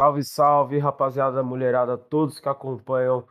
Salve, 0.00 0.24
salve, 0.24 0.78
rapaziada, 0.78 1.42
mulherada, 1.42 1.98
todos 1.98 2.40
que 2.40 2.48
acompanham 2.48 3.28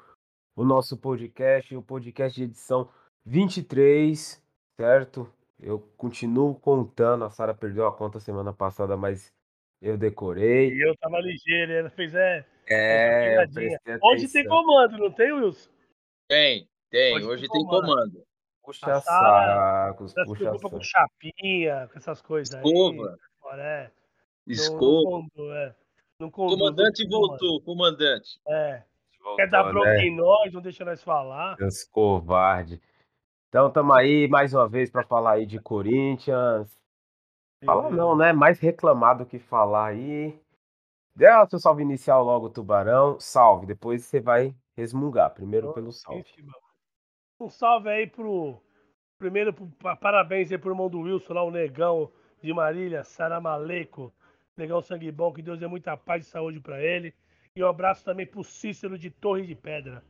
o 0.56 0.64
nosso 0.64 0.96
podcast, 0.96 1.76
o 1.76 1.82
podcast 1.82 2.40
de 2.40 2.44
edição 2.44 2.88
23, 3.26 4.40
certo? 4.80 5.34
Eu 5.60 5.80
continuo 5.98 6.54
contando, 6.54 7.26
a 7.26 7.32
Sara 7.32 7.56
perdeu 7.56 7.88
a 7.88 7.92
conta 7.92 8.20
semana 8.20 8.54
passada, 8.54 8.96
mas 8.96 9.34
eu 9.82 9.98
decorei. 9.98 10.72
E 10.72 10.88
eu 10.88 10.96
tava 10.98 11.20
ligeiro, 11.20 11.72
ele 11.72 11.90
fez 11.90 12.14
é. 12.14 12.46
É, 12.68 13.44
Hoje 14.04 14.32
tem 14.32 14.46
comando, 14.48 14.96
não 15.00 15.12
tem, 15.12 15.32
Wilson? 15.32 15.72
Tem, 16.28 16.70
tem. 16.92 17.16
Hoje, 17.16 17.26
Hoje 17.26 17.48
tem 17.50 17.66
comando. 17.66 17.88
comando. 17.88 18.24
Puxa 18.64 19.02
sacos, 19.02 20.14
puxa 20.14 20.44
sacos. 20.44 20.62
com 20.62 20.82
chapinha, 20.82 21.90
com 21.92 21.98
essas 21.98 22.22
coisas 22.22 22.54
Escova. 22.54 23.18
aí. 23.54 23.60
É. 23.60 23.92
Escova. 24.46 25.26
É. 25.56 25.89
no 26.20 26.30
comandante 26.30 27.08
voltou, 27.08 27.62
comandante. 27.62 28.40
É. 28.46 28.84
Voltou, 29.20 29.36
Quer 29.38 29.50
dar 29.50 29.64
bronca 29.64 29.90
né? 29.90 30.06
em 30.06 30.16
nós, 30.16 30.52
não 30.52 30.62
deixa 30.62 30.84
nós 30.84 31.02
falar. 31.02 31.56
Deus 31.56 31.84
covarde. 31.86 32.82
Então 33.48 33.68
estamos 33.68 33.96
aí 33.96 34.28
mais 34.28 34.54
uma 34.54 34.68
vez 34.68 34.92
para 34.92 35.04
falar 35.04 35.34
aí 35.34 35.46
de 35.46 35.60
Corinthians. 35.60 36.78
Falar 37.66 37.90
não, 37.90 38.16
né? 38.16 38.32
Mais 38.34 38.60
reclamar 38.60 39.18
do 39.18 39.26
que 39.26 39.40
falar 39.40 39.88
aí. 39.88 40.40
Dê 41.16 41.30
o 41.30 41.48
seu 41.48 41.60
salve 41.60 41.82
inicial 41.82 42.24
logo, 42.24 42.50
Tubarão. 42.50 43.20
Salve, 43.20 43.66
depois 43.66 44.06
você 44.06 44.20
vai 44.20 44.56
resmungar. 44.76 45.34
Primeiro 45.34 45.74
pelo 45.74 45.92
salve. 45.92 46.24
Um 47.40 47.50
salve 47.50 47.90
aí 47.90 48.08
pro. 48.08 48.62
Primeiro, 49.18 49.54
parabéns 50.00 50.52
aí 50.52 50.58
pro 50.58 50.72
irmão 50.72 50.90
do 50.90 51.02
Wilson 51.02 51.34
lá, 51.34 51.44
o 51.44 51.52
Negão 51.52 52.10
de 52.42 52.54
Marília, 52.54 53.04
Saramaleco. 53.04 54.14
Negão 54.60 54.82
sangue 54.82 55.10
bom, 55.10 55.32
que 55.32 55.42
Deus 55.42 55.58
dê 55.58 55.68
muita 55.68 55.96
paz 55.96 56.28
e 56.28 56.30
saúde 56.30 56.60
para 56.60 56.84
ele. 56.84 57.16
E 57.56 57.64
um 57.64 57.68
abraço 57.68 58.04
também 58.04 58.28
pro 58.28 58.44
Cícero 58.44 58.98
de 58.98 59.10
Torre 59.10 59.48
de 59.48 59.56
Pedra, 59.56 60.04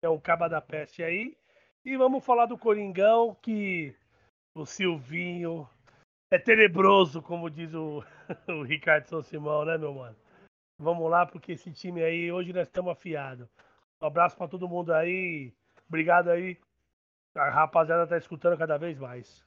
que 0.00 0.06
é 0.06 0.08
um 0.08 0.18
caba 0.18 0.48
da 0.48 0.60
peste 0.60 1.04
aí. 1.04 1.36
E 1.84 1.96
vamos 1.96 2.24
falar 2.24 2.46
do 2.46 2.58
Coringão, 2.58 3.36
que 3.40 3.94
o 4.54 4.66
Silvinho 4.66 5.68
é 6.32 6.38
tenebroso, 6.38 7.22
como 7.22 7.48
diz 7.48 7.72
o, 7.74 8.02
o 8.48 8.62
Ricardo 8.62 9.06
São 9.06 9.22
Simão, 9.22 9.64
né, 9.64 9.78
meu 9.78 9.94
mano? 9.94 10.16
Vamos 10.78 11.08
lá, 11.08 11.24
porque 11.24 11.52
esse 11.52 11.72
time 11.72 12.02
aí, 12.02 12.32
hoje 12.32 12.52
nós 12.52 12.66
estamos 12.66 12.90
afiados. 12.90 13.48
Um 14.02 14.06
abraço 14.06 14.36
para 14.36 14.48
todo 14.48 14.68
mundo 14.68 14.92
aí. 14.92 15.54
Obrigado 15.88 16.28
aí. 16.28 16.58
A 17.36 17.50
rapaziada 17.50 18.06
tá 18.06 18.18
escutando 18.18 18.58
cada 18.58 18.76
vez 18.76 18.98
mais. 18.98 19.46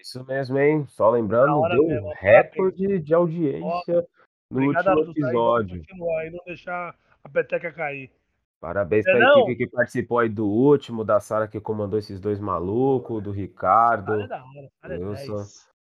É 0.00 0.02
isso 0.02 0.24
mesmo, 0.24 0.58
hein? 0.58 0.86
Só 0.88 1.10
lembrando, 1.10 1.60
deu 1.68 1.86
mesmo, 1.86 2.10
recorde 2.16 3.00
de 3.00 3.12
audiência 3.12 3.98
Ó, 3.98 4.04
no 4.50 4.68
último 4.68 5.10
episódio. 5.10 5.82
Aí, 6.20 6.30
não 6.30 6.40
deixar 6.46 6.96
a 7.22 7.28
peteca 7.28 7.70
cair. 7.70 8.10
Parabéns 8.58 9.06
é 9.06 9.12
para 9.12 9.28
a 9.28 9.40
equipe 9.40 9.56
que 9.56 9.66
participou 9.66 10.20
aí 10.20 10.30
do 10.30 10.46
último, 10.46 11.04
da 11.04 11.20
Sara 11.20 11.46
que 11.46 11.60
comandou 11.60 11.98
esses 11.98 12.18
dois 12.18 12.40
malucos, 12.40 13.22
do 13.22 13.30
Ricardo. 13.30 14.26
da 14.26 14.42
hora, 14.42 14.94
é 14.94 14.96
Wilson. 14.96 15.44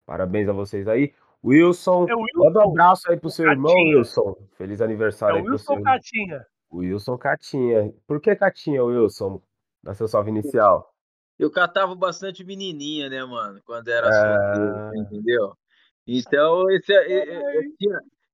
Parabéns 0.04 0.48
a 0.48 0.52
vocês 0.52 0.88
aí. 0.88 1.14
Wilson, 1.44 2.08
é 2.08 2.14
Wilson, 2.14 2.44
manda 2.44 2.58
um 2.58 2.70
abraço 2.70 3.08
aí 3.12 3.16
pro 3.16 3.30
seu 3.30 3.44
Catinha. 3.44 3.70
irmão, 3.70 3.96
Wilson. 3.96 4.36
Feliz 4.58 4.80
aniversário 4.80 5.36
é 5.36 5.38
aí 5.38 5.44
pro 5.44 5.52
Wilson 5.52 5.74
seu 5.74 5.82
Catinha. 5.84 6.46
Wilson 6.72 7.16
Catinha. 7.16 7.94
Por 8.08 8.20
que 8.20 8.34
Catinha, 8.34 8.82
Wilson? 8.82 9.40
Da 9.84 9.94
seu 9.94 10.08
salve 10.08 10.30
inicial. 10.30 10.89
Eu 11.40 11.50
catava 11.50 11.94
bastante 11.94 12.44
menininha, 12.44 13.08
né, 13.08 13.24
mano? 13.24 13.62
Quando 13.64 13.88
era 13.88 14.08
é... 14.08 14.12
solteiro, 14.12 14.96
entendeu? 14.96 15.54
Então, 16.06 16.70
esse, 16.70 16.92
esse, 16.92 17.88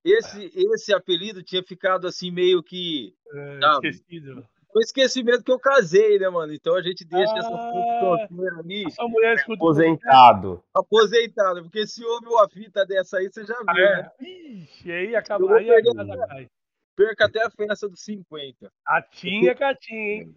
esse, 0.05 0.53
esse 0.55 0.93
apelido 0.93 1.41
tinha 1.41 1.63
ficado 1.63 2.09
assim 2.09 2.33
meio 2.33 2.61
que. 2.65 3.15
É, 3.33 3.59
esquecido. 3.87 4.45
Foi 4.73 4.83
esquecimento 4.83 5.45
que 5.45 5.53
eu 5.53 5.59
casei, 5.59 6.19
né, 6.19 6.29
mano? 6.29 6.53
Então 6.53 6.75
a 6.75 6.83
gente 6.83 7.05
deixa 7.05 7.33
ah, 7.33 7.39
essa 7.39 8.59
ali. 8.59 8.85
A 8.99 9.09
mulher 9.09 9.37
aposentado. 9.51 10.65
Aposentado, 10.75 11.63
porque 11.63 11.87
se 11.87 12.05
houve 12.05 12.27
uma 12.27 12.49
fita 12.49 12.85
dessa 12.85 13.19
aí, 13.19 13.31
você 13.31 13.45
já 13.45 13.57
viu, 13.57 13.85
é. 13.85 14.03
né? 14.03 14.11
Ixi, 14.21 14.91
aí 14.93 15.15
acaba. 15.15 15.57
Aí 15.57 15.71
a 15.71 16.47
Perca 16.97 17.27
até 17.27 17.45
a 17.45 17.51
festa 17.51 17.89
dos 17.89 18.03
50. 18.03 18.71
A 18.85 19.01
tinha, 19.01 19.55
catinha, 19.55 20.23
hein? 20.23 20.35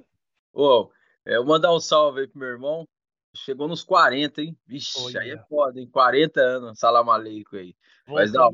Ô, 0.54 0.64
oh, 0.64 0.92
é, 1.26 1.36
eu 1.36 1.46
mandar 1.46 1.74
um 1.74 1.80
salve 1.80 2.22
aí 2.22 2.28
pro 2.28 2.40
meu 2.40 2.50
irmão. 2.50 2.88
Chegou 3.36 3.68
nos 3.68 3.84
40, 3.84 4.42
hein? 4.42 4.58
Vixe, 4.66 5.00
Olha. 5.00 5.22
aí 5.22 5.32
é 5.32 5.38
foda, 5.48 5.80
hein? 5.80 5.88
40 5.92 6.42
anos, 6.42 6.80
salam 6.80 7.10
aleikum 7.12 7.58
aí. 7.58 7.76
Mas 8.08 8.32
dá 8.32 8.48
um, 8.48 8.52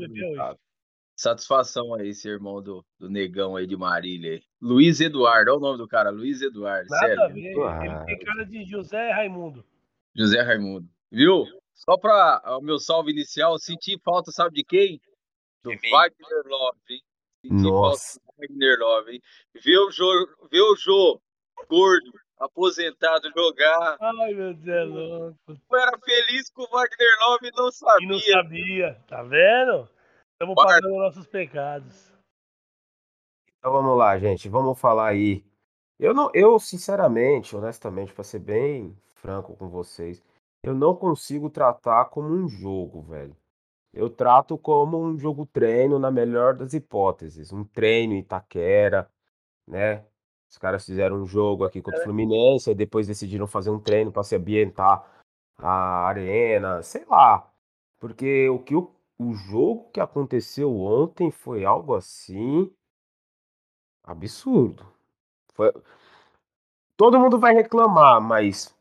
Satisfação 1.16 1.94
aí, 1.94 2.10
esse 2.10 2.28
irmão 2.28 2.62
do, 2.62 2.86
do 3.00 3.10
negão 3.10 3.56
aí 3.56 3.66
de 3.66 3.78
Marília. 3.78 4.42
Luiz 4.62 5.00
Eduardo, 5.00 5.52
olha 5.52 5.58
o 5.58 5.62
nome 5.62 5.78
do 5.78 5.88
cara, 5.88 6.10
Luiz 6.10 6.42
Eduardo. 6.42 6.90
Nada 6.90 7.08
sério. 7.08 7.24
a 7.24 7.28
ver, 7.30 7.86
ele 7.86 8.06
tem 8.06 8.20
cara 8.20 8.46
de 8.46 8.66
José 8.66 9.12
Raimundo. 9.12 9.66
José 10.14 10.42
Raimundo. 10.42 10.90
Viu? 11.10 11.46
Só 11.74 11.98
para 11.98 12.58
o 12.58 12.62
meu 12.62 12.78
salve 12.80 13.12
inicial, 13.12 13.58
senti 13.58 13.98
falta, 14.04 14.30
sabe 14.32 14.56
de 14.56 14.64
quem? 14.66 15.00
Do 15.64 15.72
Wagner 15.90 16.44
Love, 16.48 16.80
hein? 16.90 17.02
Senti 17.42 17.64
Nossa. 17.64 18.20
falta 18.20 18.36
do 18.38 18.42
Wagner 18.42 18.80
Love, 18.80 19.12
hein? 19.14 19.22
Vê 19.64 19.78
o 19.78 19.92
Jô, 19.92 20.10
vê 20.52 20.62
o 20.62 20.76
Jô, 20.76 21.22
gordo, 21.70 22.12
aposentado, 22.40 23.32
jogar. 23.36 23.98
Ai, 24.00 24.34
meu 24.34 24.54
Deus, 24.54 24.68
é 24.68 24.84
louco. 24.84 25.38
Eu 25.48 25.78
era 25.78 25.98
feliz 26.00 26.50
com 26.50 26.64
o 26.64 26.68
Wagner 26.68 27.10
Love 27.28 27.48
e 27.48 27.52
não 27.56 27.72
sabia. 27.72 28.06
E 28.06 28.10
não 28.10 28.20
sabia, 28.20 29.04
tá 29.08 29.24
vendo? 29.24 29.90
Estamos 30.34 30.56
pagando 30.56 30.96
nossos 30.96 31.28
pecados. 31.28 32.12
Então 33.58 33.72
vamos 33.72 33.98
lá, 33.98 34.18
gente. 34.18 34.50
Vamos 34.50 34.80
falar 34.80 35.08
aí. 35.08 35.44
Eu 35.98 36.14
não, 36.14 36.30
eu 36.34 36.60
sinceramente, 36.60 37.56
honestamente, 37.56 38.14
para 38.14 38.24
ser 38.24 38.40
bem 38.40 38.96
franco 39.16 39.56
com 39.56 39.70
vocês, 39.70 40.22
eu 40.62 40.76
não 40.76 40.96
consigo 40.96 41.50
tratar 41.50 42.06
como 42.06 42.28
um 42.28 42.48
jogo, 42.48 43.02
velho. 43.02 43.36
Eu 43.94 44.10
trato 44.10 44.58
como 44.58 45.02
um 45.02 45.18
jogo 45.18 45.46
treino 45.46 45.98
na 45.98 46.12
melhor 46.12 46.54
das 46.54 46.74
hipóteses, 46.74 47.54
um 47.54 47.64
treino 47.64 48.14
em 48.14 48.20
Itaquera, 48.20 49.10
né? 49.66 50.06
Os 50.56 50.58
caras 50.58 50.86
fizeram 50.86 51.18
um 51.18 51.26
jogo 51.26 51.66
aqui 51.66 51.82
contra 51.82 52.00
o 52.00 52.04
é. 52.04 52.06
Fluminense, 52.06 52.72
e 52.72 52.76
depois 52.76 53.08
decidiram 53.08 53.46
fazer 53.46 53.70
um 53.70 53.80
treino 53.80 54.10
para 54.10 54.24
se 54.24 54.38
ambientar 54.38 55.06
a 55.58 56.08
arena, 56.08 56.82
sei 56.82 57.04
lá. 57.06 57.52
Porque 58.00 58.48
o 58.48 58.60
que 58.60 58.74
o 58.74 58.90
o 59.18 59.34
jogo 59.34 59.90
que 59.92 60.00
aconteceu 60.00 60.76
ontem 60.78 61.32
foi 61.32 61.64
algo 61.64 61.96
assim 61.96 62.70
absurdo. 64.04 64.86
Foi... 65.54 65.74
Todo 66.98 67.20
mundo 67.20 67.40
vai 67.40 67.54
reclamar, 67.54 68.22
mas 68.22 68.76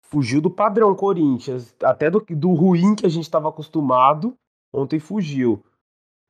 fugiu 0.00 0.40
do 0.40 0.50
padrão 0.50 0.94
Corinthians, 0.94 1.74
até 1.82 2.08
do, 2.08 2.20
do 2.20 2.52
ruim 2.52 2.94
que 2.94 3.04
a 3.04 3.08
gente 3.08 3.24
estava 3.24 3.48
acostumado, 3.48 4.36
ontem 4.72 5.00
fugiu. 5.00 5.64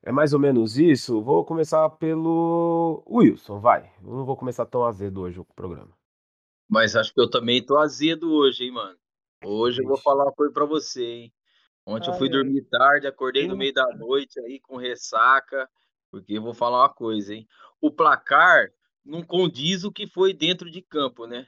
É 0.06 0.12
mais 0.12 0.34
ou 0.34 0.38
menos 0.38 0.76
isso? 0.76 1.22
Vou 1.22 1.46
começar 1.46 1.88
pelo 1.88 3.02
Wilson, 3.08 3.58
vai. 3.58 3.90
Eu 4.02 4.10
não 4.10 4.24
vou 4.26 4.36
começar 4.36 4.66
tão 4.66 4.84
azedo 4.84 5.22
hoje 5.22 5.40
o 5.40 5.46
programa. 5.46 5.96
Mas 6.68 6.94
acho 6.94 7.14
que 7.14 7.20
eu 7.20 7.30
também 7.30 7.64
tô 7.64 7.78
azedo 7.78 8.30
hoje, 8.30 8.64
hein, 8.64 8.72
mano. 8.72 8.98
Hoje 9.42 9.82
eu 9.82 9.88
vou 9.88 9.96
falar 9.96 10.24
uma 10.24 10.32
coisa 10.32 10.52
pra 10.52 10.66
você, 10.66 11.02
hein. 11.02 11.34
Ontem 11.86 12.10
eu 12.10 12.18
fui 12.18 12.28
dormir 12.28 12.62
tarde, 12.70 13.06
acordei 13.06 13.48
no 13.48 13.56
meio 13.56 13.72
da 13.72 13.86
noite 13.96 14.38
aí 14.40 14.60
com 14.60 14.76
ressaca, 14.76 15.68
porque 16.10 16.34
eu 16.34 16.42
vou 16.42 16.52
falar 16.52 16.82
uma 16.82 16.92
coisa, 16.92 17.34
hein? 17.34 17.48
O 17.80 17.90
placar 17.90 18.70
não 19.02 19.22
condiz 19.22 19.84
o 19.84 19.92
que 19.92 20.06
foi 20.06 20.34
dentro 20.34 20.70
de 20.70 20.82
campo, 20.82 21.26
né? 21.26 21.46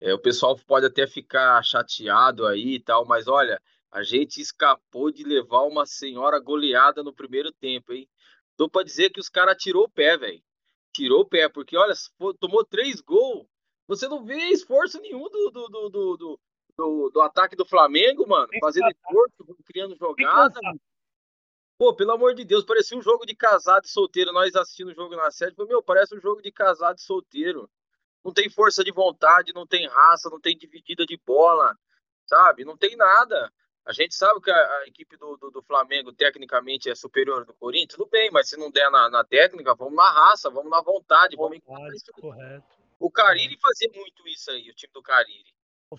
É, 0.00 0.14
o 0.14 0.18
pessoal 0.18 0.56
pode 0.64 0.86
até 0.86 1.08
ficar 1.08 1.60
chateado 1.64 2.46
aí 2.46 2.74
e 2.74 2.80
tal, 2.80 3.04
mas 3.04 3.26
olha, 3.26 3.60
a 3.90 4.02
gente 4.02 4.40
escapou 4.40 5.10
de 5.10 5.24
levar 5.24 5.62
uma 5.62 5.84
senhora 5.84 6.38
goleada 6.38 7.02
no 7.02 7.12
primeiro 7.12 7.52
tempo, 7.52 7.92
hein? 7.92 8.08
Tô 8.56 8.68
para 8.68 8.84
dizer 8.84 9.10
que 9.10 9.20
os 9.20 9.28
caras 9.28 9.56
tirou 9.56 9.84
o 9.84 9.90
pé, 9.90 10.16
velho. 10.16 10.42
Tirou 10.92 11.20
o 11.20 11.28
pé, 11.28 11.48
porque 11.48 11.76
olha, 11.76 11.94
tomou 12.38 12.64
três 12.64 13.00
gols. 13.00 13.46
Você 13.88 14.06
não 14.06 14.24
vê 14.24 14.36
esforço 14.50 15.00
nenhum 15.00 15.28
do, 15.28 15.50
do, 15.50 15.68
do, 15.68 15.88
do, 15.90 16.40
do, 16.76 17.10
do 17.10 17.20
ataque 17.20 17.56
do 17.56 17.64
Flamengo, 17.64 18.28
mano, 18.28 18.48
fazendo 18.60 18.88
esforço, 18.90 19.56
criando 19.64 19.96
jogada. 19.96 20.60
Pô, 21.76 21.94
pelo 21.94 22.12
amor 22.12 22.34
de 22.34 22.44
Deus, 22.44 22.64
parecia 22.64 22.96
um 22.96 23.02
jogo 23.02 23.24
de 23.24 23.34
casado 23.34 23.86
e 23.86 23.88
solteiro. 23.88 24.32
Nós 24.32 24.54
assistindo 24.54 24.88
o 24.88 24.94
jogo 24.94 25.16
na 25.16 25.30
sede, 25.30 25.56
meu, 25.66 25.82
parece 25.82 26.14
um 26.14 26.20
jogo 26.20 26.42
de 26.42 26.52
casado 26.52 26.98
e 26.98 27.02
solteiro. 27.02 27.68
Não 28.22 28.32
tem 28.32 28.50
força 28.50 28.84
de 28.84 28.92
vontade, 28.92 29.54
não 29.54 29.66
tem 29.66 29.88
raça, 29.88 30.28
não 30.28 30.38
tem 30.38 30.56
dividida 30.56 31.06
de 31.06 31.18
bola, 31.24 31.74
sabe? 32.26 32.64
Não 32.64 32.76
tem 32.76 32.94
nada. 32.96 33.50
A 33.86 33.92
gente 33.92 34.14
sabe 34.14 34.40
que 34.40 34.50
a, 34.50 34.54
a 34.54 34.86
equipe 34.86 35.16
do, 35.16 35.36
do, 35.36 35.50
do, 35.50 35.62
Flamengo 35.62 36.12
tecnicamente 36.12 36.90
é 36.90 36.94
superior 36.94 37.44
do 37.44 37.54
Corinthians, 37.54 37.96
tudo 37.96 38.08
bem, 38.10 38.30
mas 38.30 38.48
se 38.48 38.56
não 38.56 38.70
der 38.70 38.90
na, 38.90 39.08
na 39.08 39.24
técnica, 39.24 39.74
vamos 39.74 39.94
na 39.94 40.08
raça, 40.08 40.50
vamos 40.50 40.70
na 40.70 40.82
vontade, 40.82 41.36
vamos 41.36 41.58
isso. 41.94 42.12
Correto. 42.20 42.64
O 42.98 43.10
Cariri 43.10 43.58
fazia 43.60 43.90
muito 43.94 44.28
isso 44.28 44.50
aí, 44.50 44.70
o 44.70 44.74
time 44.74 44.92
do 44.92 45.02
Cariri. 45.02 45.54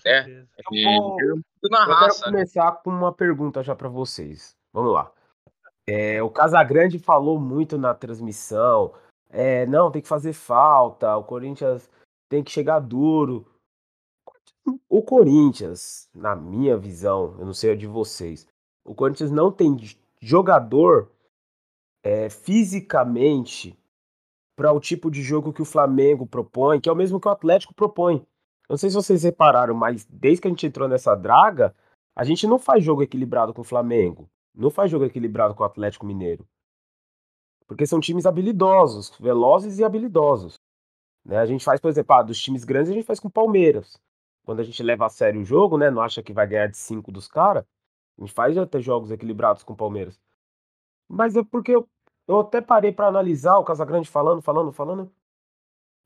É, 0.06 0.26
eu, 0.30 1.02
vou, 1.02 1.18
eu, 1.20 1.36
raça, 1.74 2.22
quero 2.22 2.32
começar 2.32 2.72
com 2.84 2.92
uma 2.92 3.12
pergunta 3.12 3.62
já 3.62 3.76
para 3.76 3.90
vocês. 3.90 4.56
Vamos 4.72 4.94
lá. 4.94 5.12
É, 5.86 6.24
o 6.24 6.30
Casagrande 6.30 6.98
falou 6.98 7.40
muito 7.40 7.78
na 7.78 7.94
transmissão. 7.94 8.94
É, 9.30 9.66
não, 9.66 9.92
tem 9.92 10.02
que 10.02 10.08
fazer 10.08 10.32
falta. 10.32 11.18
O 11.18 11.24
Corinthians 11.24 11.90
tem 12.30 12.42
que 12.42 12.52
chegar 12.52 12.80
duro. 12.80 13.46
O 14.88 15.02
Corinthians, 15.02 16.10
na 16.14 16.36
minha 16.36 16.78
visão, 16.78 17.36
eu 17.40 17.46
não 17.46 17.54
sei 17.54 17.72
a 17.72 17.76
de 17.76 17.88
vocês, 17.88 18.48
o 18.86 18.94
Corinthians 18.94 19.32
não 19.32 19.52
tem 19.52 19.76
jogador 20.22 21.12
é, 22.04 22.30
fisicamente 22.30 23.78
para 24.56 24.72
o 24.72 24.80
tipo 24.80 25.10
de 25.10 25.22
jogo 25.22 25.54
que 25.54 25.62
o 25.62 25.66
Flamengo 25.66 26.28
propõe, 26.28 26.80
que 26.80 26.90
é 26.90 26.92
o 26.92 26.96
mesmo 26.96 27.20
que 27.20 27.28
o 27.28 27.32
Atlético 27.32 27.74
propõe. 27.74 28.26
Não 28.70 28.78
sei 28.78 28.90
se 28.90 28.96
vocês 28.96 29.24
repararam, 29.24 29.74
mas 29.74 30.06
desde 30.06 30.42
que 30.42 30.48
a 30.48 30.52
gente 30.52 30.66
entrou 30.66 30.88
nessa 30.88 31.16
draga, 31.16 31.76
a 32.16 32.24
gente 32.24 32.46
não 32.48 32.60
faz 32.60 32.84
jogo 32.84 33.02
equilibrado 33.02 33.54
com 33.54 33.62
o 33.62 33.66
Flamengo. 33.66 34.30
Não 34.54 34.70
faz 34.70 34.92
jogo 34.92 35.06
equilibrado 35.06 35.56
com 35.56 35.64
o 35.64 35.66
Atlético 35.66 36.06
Mineiro. 36.06 36.48
Porque 37.68 37.86
são 37.86 38.00
times 38.00 38.26
habilidosos, 38.26 39.18
velozes 39.18 39.80
e 39.80 39.84
habilidosos. 39.84 40.60
Né? 41.26 41.38
A 41.38 41.46
gente 41.46 41.64
faz, 41.64 41.80
por 41.80 41.90
exemplo, 41.90 42.16
ah, 42.16 42.22
dos 42.22 42.42
times 42.42 42.64
grandes 42.64 42.92
a 42.92 42.94
gente 42.94 43.06
faz 43.06 43.20
com 43.20 43.28
o 43.28 43.32
Palmeiras. 43.32 44.00
Quando 44.52 44.60
a 44.60 44.64
gente 44.66 44.84
leva 44.84 45.06
a 45.06 45.10
sério 45.10 45.40
o 45.40 45.46
jogo, 45.46 45.78
né? 45.78 45.90
Não 45.90 46.02
acha 46.02 46.22
que 46.22 46.34
vai 46.34 46.46
ganhar 46.46 46.68
de 46.68 46.76
5 46.76 47.10
dos 47.10 47.26
caras. 47.26 47.64
A 48.18 48.22
gente 48.22 48.34
faz 48.34 48.58
até 48.58 48.82
jogos 48.82 49.10
equilibrados 49.10 49.64
com 49.64 49.72
o 49.72 49.78
Palmeiras. 49.78 50.20
Mas 51.08 51.38
é 51.38 51.42
porque 51.42 51.74
eu, 51.74 51.88
eu 52.28 52.42
até 52.42 52.60
parei 52.60 52.92
para 52.92 53.08
analisar 53.08 53.58
o 53.58 53.64
Casagrande 53.64 54.10
falando, 54.10 54.42
falando, 54.42 54.74
falando. 54.74 55.10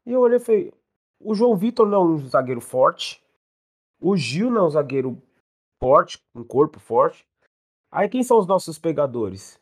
E 0.06 0.12
eu 0.12 0.22
olhei 0.22 0.38
e 0.38 0.40
falei: 0.40 0.72
o 1.20 1.34
João 1.34 1.56
Vitor 1.56 1.88
não 1.88 1.98
é 1.98 2.06
um 2.06 2.18
zagueiro 2.28 2.62
forte. 2.62 3.20
O 4.00 4.16
Gil 4.16 4.52
não 4.52 4.66
é 4.66 4.68
um 4.68 4.70
zagueiro 4.70 5.20
forte, 5.82 6.24
um 6.36 6.44
corpo 6.44 6.80
forte. 6.80 7.28
Aí 7.90 8.08
quem 8.08 8.22
são 8.22 8.38
os 8.38 8.46
nossos 8.46 8.78
pegadores? 8.78 9.60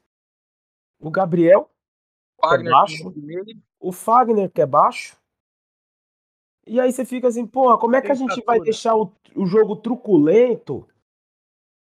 O 1.00 1.10
Gabriel, 1.10 1.72
que 2.38 2.54
é 2.54 2.64
baixo. 2.70 3.14
O 3.80 3.94
Fagner, 3.94 4.52
que 4.52 4.62
é 4.62 4.66
baixo. 4.66 5.18
E 6.66 6.80
aí 6.80 6.92
você 6.92 7.04
fica 7.04 7.28
assim, 7.28 7.46
porra, 7.46 7.78
como 7.78 7.96
é 7.96 8.02
que 8.02 8.12
a 8.12 8.16
gente 8.16 8.42
vai 8.46 8.60
deixar 8.60 8.96
o, 8.96 9.12
o 9.36 9.46
jogo 9.46 9.76
truculento? 9.76 10.88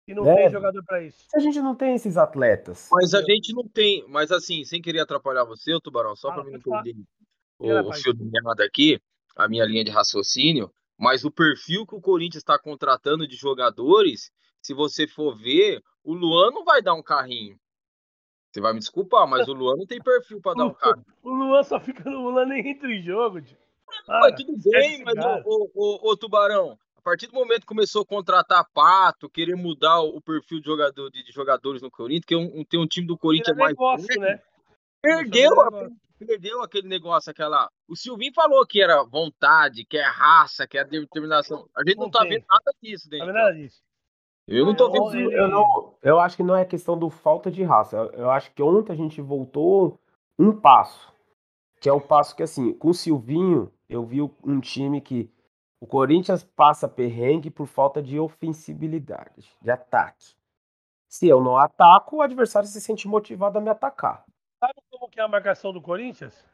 E 0.08 0.14
não 0.14 0.24
né? 0.24 0.34
tem 0.34 0.50
jogador 0.50 0.82
para 0.84 1.02
isso. 1.02 1.24
Se 1.28 1.36
a 1.36 1.40
gente 1.40 1.60
não 1.60 1.74
tem 1.74 1.94
esses 1.94 2.16
atletas. 2.16 2.88
Mas 2.90 3.14
a 3.14 3.22
gente 3.22 3.54
não 3.54 3.68
tem. 3.68 4.04
Mas 4.08 4.32
assim, 4.32 4.64
sem 4.64 4.82
querer 4.82 5.00
atrapalhar 5.00 5.44
você, 5.44 5.74
o 5.74 5.80
Tubarão, 5.80 6.16
só 6.16 6.30
ah, 6.30 6.34
para 6.34 6.44
mim 6.44 6.52
não 6.52 6.60
perder 6.60 6.96
o, 7.58 7.88
o 7.88 7.92
fio 7.92 8.14
de 8.14 8.24
meada 8.24 8.64
aqui, 8.64 9.00
a 9.36 9.46
minha 9.46 9.64
linha 9.64 9.84
de 9.84 9.90
raciocínio. 9.90 10.72
Mas 10.98 11.24
o 11.24 11.30
perfil 11.30 11.86
que 11.86 11.94
o 11.94 12.00
Corinthians 12.00 12.42
está 12.42 12.58
contratando 12.58 13.26
de 13.26 13.36
jogadores, 13.36 14.30
se 14.60 14.74
você 14.74 15.06
for 15.06 15.36
ver, 15.36 15.82
o 16.02 16.12
Luan 16.12 16.50
não 16.50 16.64
vai 16.64 16.82
dar 16.82 16.94
um 16.94 17.02
carrinho. 17.02 17.58
Você 18.50 18.60
vai 18.60 18.72
me 18.72 18.80
desculpar, 18.80 19.28
mas 19.28 19.46
o 19.46 19.52
Luan 19.52 19.76
não 19.76 19.86
tem 19.86 20.02
perfil 20.02 20.40
para 20.40 20.54
dar 20.54 20.64
um 20.66 20.74
carrinho. 20.74 21.06
O 21.22 21.30
Luan 21.30 21.62
só 21.62 21.78
fica 21.78 22.08
no 22.08 22.30
Luan 22.30 22.46
nem 22.46 22.66
entra 22.66 22.90
em 22.90 23.00
jogo, 23.02 23.40
tio. 23.40 23.56
Mas 24.06 24.34
tudo 24.36 24.54
bem, 24.70 25.02
mas 25.04 25.14
o, 25.44 26.10
o, 26.10 26.16
Tubarão, 26.16 26.78
a 26.96 27.02
partir 27.02 27.26
do 27.26 27.34
momento 27.34 27.60
que 27.60 27.66
começou 27.66 28.02
a 28.02 28.06
contratar 28.06 28.66
Pato, 28.72 29.30
querer 29.30 29.56
mudar 29.56 30.00
o 30.00 30.20
perfil 30.20 30.60
de, 30.60 30.66
jogador, 30.66 31.10
de, 31.10 31.24
de 31.24 31.32
jogadores 31.32 31.82
no 31.82 31.90
Corinthians, 31.90 32.24
que 32.26 32.34
é 32.34 32.38
um, 32.38 32.64
tem 32.64 32.80
um 32.80 32.86
time 32.86 33.06
do 33.06 33.16
Corinthians 33.16 33.56
mais. 33.56 33.70
Negócio, 33.70 34.20
né? 34.20 34.40
Perdeu, 35.02 35.50
perdeu 36.18 36.62
aquele 36.62 36.88
negócio, 36.88 37.30
aquela. 37.30 37.70
O 37.88 37.96
Silvinho 37.96 38.32
falou 38.34 38.66
que 38.66 38.82
era 38.82 39.02
vontade, 39.04 39.84
que 39.84 39.96
é 39.96 40.04
raça, 40.04 40.66
que 40.66 40.76
é 40.76 40.84
determinação. 40.84 41.66
A 41.76 41.82
gente 41.82 41.96
não, 41.96 42.04
não 42.04 42.10
tá 42.10 42.24
vendo 42.24 42.44
nada 42.48 42.72
disso 42.82 43.08
dentro. 43.08 43.26
Não 43.26 43.34
nada 43.34 43.54
disso. 43.54 43.80
Eu 44.46 44.66
não 44.66 44.74
tô 44.74 44.90
vendo. 44.90 45.32
Eu, 45.32 45.48
não, 45.48 45.94
eu 46.02 46.18
acho 46.18 46.36
que 46.36 46.42
não 46.42 46.56
é 46.56 46.64
questão 46.64 46.98
do 46.98 47.08
falta 47.08 47.50
de 47.50 47.62
raça. 47.62 47.96
Eu 48.14 48.30
acho 48.30 48.52
que 48.52 48.62
ontem 48.62 48.92
a 48.92 48.96
gente 48.96 49.20
voltou 49.20 49.98
um 50.38 50.52
passo. 50.52 51.12
Que 51.80 51.88
é 51.88 51.92
o 51.92 52.00
passo 52.00 52.36
que, 52.36 52.42
assim, 52.42 52.74
com 52.74 52.90
o 52.90 52.94
Silvinho, 52.94 53.72
eu 53.90 54.04
vi 54.04 54.22
um 54.22 54.60
time 54.60 55.00
que 55.00 55.28
o 55.80 55.86
Corinthians 55.86 56.44
passa 56.44 56.88
perrengue 56.88 57.50
por 57.50 57.66
falta 57.66 58.00
de 58.00 58.18
ofensibilidade, 58.18 59.50
de 59.60 59.70
ataque. 59.70 60.36
Se 61.08 61.26
eu 61.26 61.42
não 61.42 61.56
ataco, 61.56 62.16
o 62.16 62.22
adversário 62.22 62.68
se 62.68 62.80
sente 62.80 63.08
motivado 63.08 63.58
a 63.58 63.60
me 63.60 63.68
atacar. 63.68 64.24
Sabe 64.60 64.74
como 64.90 65.08
que 65.08 65.18
é 65.18 65.24
a 65.24 65.28
marcação 65.28 65.72
do 65.72 65.80
Corinthians? 65.80 66.44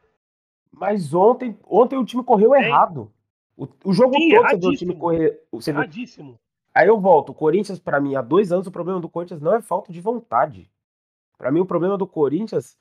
Mas 0.71 1.13
ontem, 1.13 1.57
ontem 1.65 1.97
o 1.97 2.05
time 2.05 2.23
correu 2.23 2.55
errado. 2.55 3.11
O, 3.55 3.67
o 3.85 3.93
jogo 3.93 4.15
Sim, 4.15 4.29
todo 4.29 4.49
você 4.49 4.57
viu 4.57 4.69
o 4.69 4.75
time 4.75 4.95
correr. 4.95 5.43
Você 5.51 5.69
erradíssimo. 5.69 6.31
Viu? 6.31 6.39
Aí 6.73 6.87
eu 6.87 6.99
volto. 6.99 7.29
O 7.29 7.35
Corinthians, 7.35 7.79
para 7.79 7.99
mim, 7.99 8.15
há 8.15 8.21
dois 8.21 8.51
anos, 8.51 8.65
o 8.65 8.71
problema 8.71 8.99
do 8.99 9.09
Corinthians 9.09 9.41
não 9.41 9.53
é 9.53 9.61
falta 9.61 9.91
de 9.91 10.01
vontade. 10.01 10.71
Para 11.37 11.51
mim, 11.51 11.59
o 11.59 11.65
problema 11.65 11.97
do 11.97 12.07
Corinthians 12.07 12.77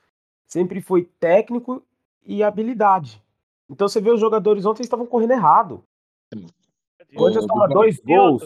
sempre 0.47 0.81
foi 0.81 1.05
técnico 1.05 1.83
e 2.25 2.43
habilidade. 2.43 3.23
Então 3.69 3.89
você 3.89 4.01
vê 4.01 4.11
os 4.11 4.21
jogadores 4.21 4.65
ontem 4.65 4.83
estavam 4.83 5.07
correndo 5.07 5.33
errado. 5.33 5.83
O 6.35 7.17
Corinthians 7.17 7.47
toma 7.47 7.69
dois 7.69 7.99
gols. 8.01 8.43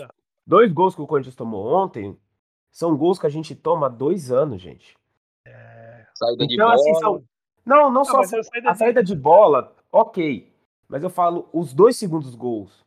Dois 0.47 0.73
gols 0.73 0.95
que 0.95 1.03
o 1.03 1.07
Corinthians 1.07 1.37
tomou 1.37 1.67
ontem 1.67 2.19
são 2.71 2.97
gols 2.97 3.19
que 3.19 3.27
a 3.27 3.31
gente 3.31 3.55
toma 3.55 3.87
há 3.87 3.89
dois 3.89 4.31
anos, 4.31 4.61
gente. 4.61 4.97
É... 5.47 6.07
Saída 6.15 6.45
então, 6.45 6.69
de 6.69 6.75
assim, 6.75 6.93
bola. 6.93 7.01
São... 7.01 7.25
Não, 7.65 7.77
não, 7.77 7.91
não 7.91 8.05
só 8.05 8.21
a, 8.21 8.25
saída, 8.25 8.71
a 8.71 8.75
saída 8.75 9.05
de 9.05 9.15
bola, 9.15 9.75
ok. 9.93 10.51
Mas 10.89 11.03
eu 11.03 11.11
falo 11.11 11.49
os 11.53 11.73
dois 11.73 11.97
segundos 11.97 12.35
gols, 12.35 12.85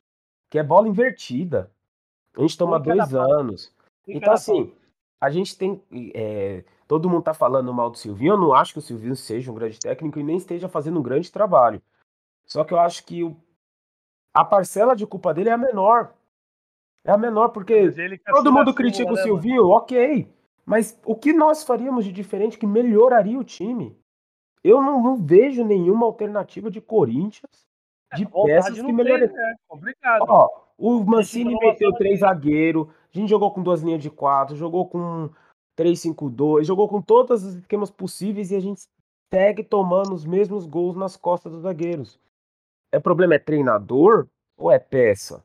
que 0.50 0.58
é 0.58 0.64
bola 0.64 0.88
invertida. 0.88 1.72
A 2.36 2.42
gente 2.42 2.58
toma 2.58 2.80
dois 2.80 3.14
anos. 3.14 3.74
Então, 4.08 4.34
assim, 4.34 4.74
a 5.22 5.30
gente 5.30 5.58
tem. 5.58 5.82
É, 6.14 6.66
todo 6.88 7.10
mundo 7.10 7.24
tá 7.24 7.34
falando 7.34 7.74
mal 7.74 7.90
do 7.90 7.98
Silvinho. 7.98 8.34
Eu 8.34 8.38
não 8.38 8.54
acho 8.54 8.74
que 8.74 8.80
o 8.80 8.82
Silvinho 8.82 9.16
seja 9.16 9.52
um 9.52 9.56
grande 9.56 9.80
técnico 9.80 10.20
e 10.20 10.24
nem 10.24 10.38
esteja 10.38 10.68
fazendo 10.68 11.00
um 11.00 11.04
grande 11.04 11.32
trabalho. 11.32 11.82
Só 12.46 12.64
que 12.64 12.74
eu 12.74 12.80
acho 12.80 13.06
que 13.06 13.24
o, 13.24 13.36
a 14.34 14.44
parcela 14.44 14.96
de 14.96 15.06
culpa 15.06 15.34
dele 15.34 15.50
é 15.50 15.54
a 15.54 15.58
menor. 15.58 16.14
É 17.06 17.12
a 17.12 17.18
menor, 17.18 17.50
porque 17.50 17.92
todo 18.26 18.52
mundo 18.52 18.74
critica 18.74 19.12
o 19.12 19.16
né, 19.16 19.24
Silvio, 19.24 19.68
ok. 19.68 20.32
Mas 20.66 20.98
o 21.06 21.16
que 21.16 21.34
nós 21.34 21.64
faríamos 21.64 22.06
de 22.06 22.12
diferente 22.12 22.58
que 22.58 22.66
melhoraria 22.66 23.38
o 23.38 23.44
time? 23.44 23.98
Eu 24.64 24.82
não, 24.82 25.04
não 25.04 25.18
vejo 25.18 25.66
nenhuma 25.66 26.06
alternativa 26.06 26.72
de 26.72 26.80
Corinthians 26.80 27.68
de 28.16 28.24
é, 28.24 28.28
peças 28.28 28.82
que 28.82 28.94
melhoraria. 28.94 29.28
É 29.28 29.54
complicado. 29.68 30.26
Ó, 30.28 30.50
o 30.78 31.04
Mancini 31.04 31.56
meteu 31.60 31.92
três 31.94 32.22
zagueiros, 32.22 32.88
a 33.14 33.18
gente 33.18 33.30
jogou 33.30 33.52
com 33.52 33.62
duas 33.62 33.82
linhas 33.82 34.02
de 34.02 34.10
quatro, 34.10 34.56
jogou 34.56 34.88
com 34.88 35.30
3-5-2, 35.78 36.64
jogou 36.64 36.88
com 36.88 37.02
todos 37.02 37.44
os 37.44 37.56
esquemas 37.56 37.92
possíveis 37.92 38.52
e 38.52 38.56
a 38.56 38.60
gente 38.60 38.84
segue 39.34 39.64
tomando 39.64 40.14
os 40.14 40.26
mesmos 40.26 40.66
gols 40.66 40.96
nas 40.96 41.18
costas 41.18 41.52
dos 41.52 41.62
zagueiros. 41.62 42.20
É 42.94 43.00
problema 43.00 43.34
é 43.34 43.40
treinador 43.40 44.28
ou 44.56 44.72
é 44.72 44.78
peça? 44.78 45.44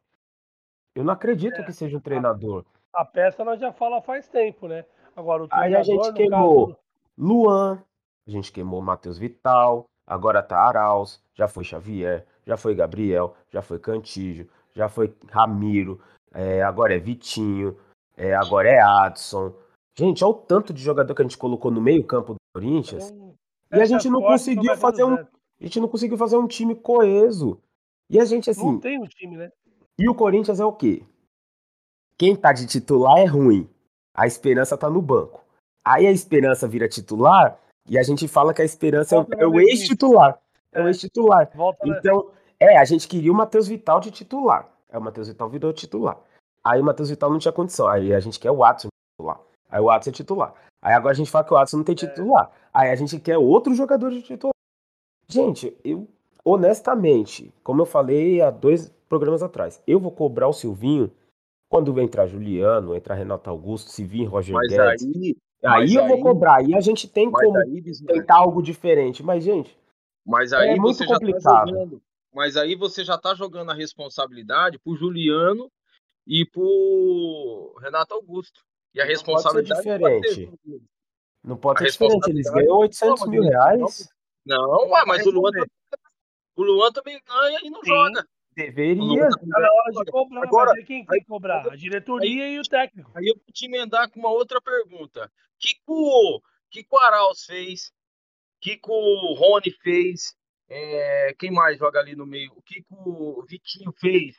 Eu 0.95 1.03
não 1.03 1.15
acredito 1.15 1.63
é, 1.63 1.65
que 1.65 1.73
seja 1.73 1.97
um 1.97 2.01
treinador. 2.01 2.63
A, 2.93 3.01
a, 3.01 3.05
peça 3.07 3.43
nós 3.43 3.59
já 3.59 3.73
fala 3.73 4.03
faz 4.03 4.29
tempo, 4.29 4.69
né? 4.69 4.85
Agora 5.17 5.45
o 5.45 5.49
Aí 5.51 5.75
a 5.75 5.83
gente 5.83 6.13
queimou 6.13 6.67
caso... 6.67 6.79
Luan, 7.17 7.83
a 8.27 8.31
gente 8.31 8.53
queimou 8.53 8.83
Matheus 8.83 9.17
Vital, 9.17 9.87
agora 10.07 10.43
tá 10.43 10.59
Arauz, 10.59 11.23
já 11.33 11.49
foi 11.49 11.65
Xavier, 11.65 12.27
já 12.47 12.59
foi 12.59 12.75
Gabriel, 12.75 13.35
já 13.49 13.63
foi 13.63 13.79
Cantígio, 13.79 14.47
já 14.75 14.91
foi 14.91 15.17
Ramiro, 15.31 15.99
é, 16.35 16.63
agora 16.63 16.95
é 16.95 16.99
Vitinho, 16.99 17.79
é, 18.15 18.35
agora 18.35 18.69
é 18.69 18.79
Adson. 18.79 19.55
Gente, 19.97 20.23
olha 20.23 20.33
o 20.33 20.37
tanto 20.37 20.75
de 20.75 20.83
jogador 20.83 21.15
que 21.15 21.23
a 21.23 21.25
gente 21.25 21.39
colocou 21.39 21.71
no 21.71 21.81
meio-campo 21.81 22.35
do 22.35 22.39
Corinthians. 22.55 23.11
Então, 23.11 23.35
e 23.73 23.81
a 23.81 23.87
gente 23.87 24.11
não 24.11 24.21
conseguiu 24.21 24.77
fazer 24.77 25.05
um. 25.05 25.17
A 25.61 25.65
gente 25.65 25.81
não 25.81 25.89
conseguiu 25.89 26.17
fazer 26.17 26.37
um 26.37 26.47
time 26.47 26.75
coeso. 26.75 27.61
E 28.11 28.19
a 28.19 28.25
gente, 28.25 28.49
assim. 28.49 28.65
Não 28.65 28.79
tem 28.79 28.99
um 28.99 29.07
time, 29.07 29.37
né? 29.37 29.51
E 29.99 30.09
o 30.09 30.15
Corinthians 30.15 30.61
é 30.61 30.65
o 30.65 30.73
quê? 30.73 31.03
Quem 32.17 32.35
tá 32.37 32.53
de 32.53 32.67
titular 32.67 33.19
é 33.19 33.25
ruim. 33.25 33.69
A 34.15 34.27
esperança 34.27 34.77
tá 34.77 34.89
no 34.89 35.03
banco. 35.03 35.45
Aí 35.85 36.07
a 36.07 36.11
esperança 36.11 36.69
vira 36.69 36.89
titular 36.89 37.59
e 37.89 37.99
a 37.99 38.03
gente 38.03 38.29
fala 38.29 38.53
que 38.53 38.61
a 38.61 38.65
esperança 38.65 39.17
é, 39.17 39.43
é 39.43 39.47
o 39.47 39.61
ex-titular. 39.61 40.39
É, 40.73 40.81
é, 40.81 40.85
o 40.85 40.89
ex-titular. 40.89 41.51
Então, 41.85 42.31
é, 42.61 42.77
a 42.77 42.85
gente 42.85 43.09
queria 43.09 43.33
o 43.33 43.35
Matheus 43.35 43.67
Vital 43.67 44.01
de 44.01 44.11
titular. 44.11 44.69
Aí 44.91 44.99
o 44.99 45.03
Matheus 45.03 45.29
Vital 45.29 45.49
virou 45.49 45.73
titular. 45.73 46.19
Aí 46.63 46.81
o 46.81 46.85
Matheus 46.85 47.09
Vital 47.09 47.31
não 47.31 47.39
tinha 47.39 47.53
condição. 47.53 47.89
Aí 47.89 48.13
a 48.13 48.21
gente 48.21 48.39
quer 48.39 48.51
o 48.51 48.59
Watson 48.59 48.89
titular. 49.17 49.41
Aí 49.71 49.81
o 49.81 49.85
Watson 49.85 50.11
é 50.11 50.13
titular. 50.13 50.55
Aí 50.83 50.93
agora 50.93 51.13
a 51.13 51.17
gente 51.17 51.31
fala 51.31 51.45
que 51.45 51.53
o 51.53 51.57
Watson 51.57 51.79
não 51.79 51.85
tem 51.85 51.95
é. 51.95 51.97
titular. 51.97 52.51
Aí 52.73 52.91
a 52.91 52.95
gente 52.97 53.19
quer 53.19 53.39
outro 53.39 53.75
jogador 53.75 54.11
de 54.11 54.23
titular. 54.23 54.53
Gente, 55.31 55.77
eu 55.85 56.09
honestamente, 56.45 57.53
como 57.63 57.83
eu 57.83 57.87
falei 57.87 58.41
há 58.41 58.51
dois 58.51 58.89
programas 59.09 59.43
atrás, 59.43 59.83
eu 59.87 60.01
vou 60.01 60.11
cobrar 60.11 60.49
o 60.49 60.53
Silvinho 60.53 61.13
quando 61.69 62.01
entrar 62.01 62.27
Juliano, 62.27 62.95
entrar 62.95 63.15
Renato 63.15 63.51
Augusto, 63.51 63.91
se 63.91 64.05
vir 64.05 64.25
Roger 64.25 64.55
mas 64.55 64.69
Guedes. 64.69 65.05
Aí, 65.05 65.37
aí 65.63 65.95
eu 65.95 66.05
aí, 66.05 66.09
vou 66.09 66.21
cobrar. 66.23 66.63
E 66.67 66.75
a 66.75 66.81
gente 66.81 67.07
tem 67.07 67.31
como 67.31 67.59
aí, 67.59 67.83
tentar 68.07 68.37
algo 68.37 68.63
diferente. 68.63 69.23
Mas, 69.23 69.45
gente, 69.45 69.77
mas 70.25 70.55
aí 70.55 70.71
é 70.71 70.77
muito 70.77 70.99
tá 70.99 71.07
complicado. 71.07 71.73
Tá 71.73 71.97
mas 72.33 72.57
aí 72.57 72.75
você 72.75 73.05
já 73.05 73.19
tá 73.19 73.35
jogando 73.35 73.71
a 73.71 73.75
responsabilidade 73.75 74.79
pro 74.79 74.97
Juliano 74.97 75.71
e 76.27 76.47
pro 76.47 77.77
Renato 77.83 78.15
Augusto. 78.15 78.61
E 78.95 79.01
a 79.01 79.05
responsabilidade 79.05 79.83
pode 79.83 80.29
ser 80.29 80.47
diferente. 80.47 80.59
Não 81.45 81.57
pode 81.59 81.81
ser 81.81 81.91
diferente, 81.91 82.31
eles 82.31 82.51
ganham 82.51 82.79
800 82.79 83.29
mil 83.29 83.43
reais. 83.43 84.09
Não, 84.49 84.89
ué, 84.89 85.05
mas 85.07 85.27
o 85.27 85.31
Luan, 85.31 85.51
também, 85.51 85.69
o 86.57 86.63
Luan 86.63 86.91
também 86.91 87.21
ganha 87.23 87.61
e 87.63 87.71
não 87.71 87.83
Sim. 87.83 87.91
joga. 87.91 88.27
Deveria. 88.57 89.29
Tá 89.29 89.61
na 89.61 89.73
hora 89.73 89.93
de 89.93 90.11
cobrar. 90.11 90.43
Agora, 90.43 90.73
mas 90.75 90.87
quem 90.87 91.05
tem 91.05 91.21
que 91.21 91.27
cobrar? 91.27 91.69
A 91.71 91.77
diretoria 91.77 92.45
aí, 92.45 92.55
e 92.55 92.59
o 92.59 92.63
técnico. 92.63 93.13
Aí 93.15 93.29
eu 93.29 93.35
vou 93.37 93.45
te 93.53 93.67
emendar 93.67 94.11
com 94.11 94.19
uma 94.19 94.31
outra 94.31 94.61
pergunta. 94.61 95.27
O 95.27 95.59
que, 95.61 95.75
que, 95.75 95.83
o, 95.87 96.41
que, 96.71 96.83
que 96.83 96.89
o 96.91 96.99
Arauz 96.99 97.45
fez? 97.45 97.89
O 98.57 98.61
que, 98.63 98.77
que 98.79 98.91
o 98.91 99.35
Rony 99.35 99.71
fez? 99.83 100.35
É, 100.69 101.35
quem 101.39 101.53
mais 101.53 101.79
joga 101.79 102.01
ali 102.01 102.17
no 102.17 102.27
meio? 102.27 102.53
O 102.57 102.63
que, 102.63 102.83
que 102.83 102.95
o 102.95 103.45
Vitinho 103.47 103.93
fez? 103.93 104.37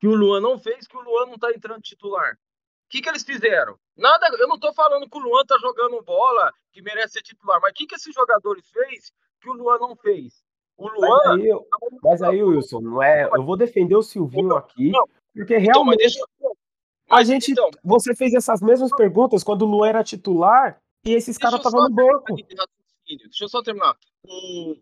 Que 0.00 0.08
o 0.08 0.14
Luan 0.14 0.40
não 0.40 0.58
fez, 0.58 0.86
que 0.86 0.96
o 0.96 1.00
Luan 1.00 1.26
não 1.26 1.38
tá 1.38 1.50
entrando 1.50 1.80
titular. 1.80 2.34
O 2.34 2.38
que, 2.90 3.00
que 3.00 3.08
eles 3.08 3.22
fizeram? 3.22 3.78
Nada, 3.96 4.26
eu 4.38 4.48
não 4.48 4.58
tô 4.58 4.72
falando 4.74 5.08
que 5.08 5.16
o 5.16 5.20
Luan 5.20 5.46
tá 5.46 5.56
jogando 5.58 6.02
bola 6.02 6.52
que 6.72 6.82
merece 6.82 7.14
ser 7.14 7.22
titular, 7.22 7.58
mas 7.60 7.70
o 7.70 7.74
que, 7.74 7.86
que 7.86 7.94
esses 7.94 8.14
jogadores 8.14 8.68
fez 8.68 9.12
que 9.42 9.50
o 9.50 9.54
Luan 9.54 9.78
não 9.78 9.96
fez? 9.96 10.42
O 10.78 10.88
Luan. 10.88 11.18
Mas 11.24 11.26
aí, 11.26 11.50
mas 12.02 12.22
aí, 12.22 12.42
Wilson, 12.42 12.80
não 12.80 13.02
é. 13.02 13.28
Eu 13.34 13.44
vou 13.44 13.56
defender 13.56 13.96
o 13.96 14.02
Silvinho 14.02 14.54
aqui, 14.54 14.92
porque 15.34 15.58
realmente. 15.58 16.16
Então, 16.16 16.26
mas 16.40 16.52
mas 17.12 17.28
a 17.28 17.32
gente. 17.32 17.52
Então, 17.52 17.70
você 17.84 18.14
fez 18.14 18.32
essas 18.32 18.62
mesmas 18.62 18.90
perguntas 18.96 19.44
quando 19.44 19.62
o 19.62 19.66
Luan 19.66 19.88
era 19.88 20.02
titular 20.02 20.80
e 21.04 21.12
esses 21.12 21.36
caras 21.36 21.58
estavam 21.58 21.82
no 21.82 21.94
banco. 21.94 22.34
Deixa 23.06 23.44
eu 23.44 23.48
só 23.48 23.62
terminar. 23.62 23.94
O, 24.24 24.76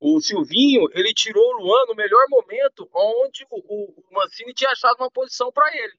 o 0.00 0.20
Silvinho, 0.20 0.88
ele 0.92 1.14
tirou 1.14 1.44
o 1.44 1.58
Luan 1.58 1.86
no 1.86 1.94
melhor 1.94 2.24
momento, 2.28 2.88
onde 2.92 3.46
o, 3.50 3.58
o 3.58 4.14
Mancini 4.14 4.52
tinha 4.52 4.70
achado 4.70 4.96
uma 4.98 5.10
posição 5.10 5.52
para 5.52 5.76
ele. 5.76 5.94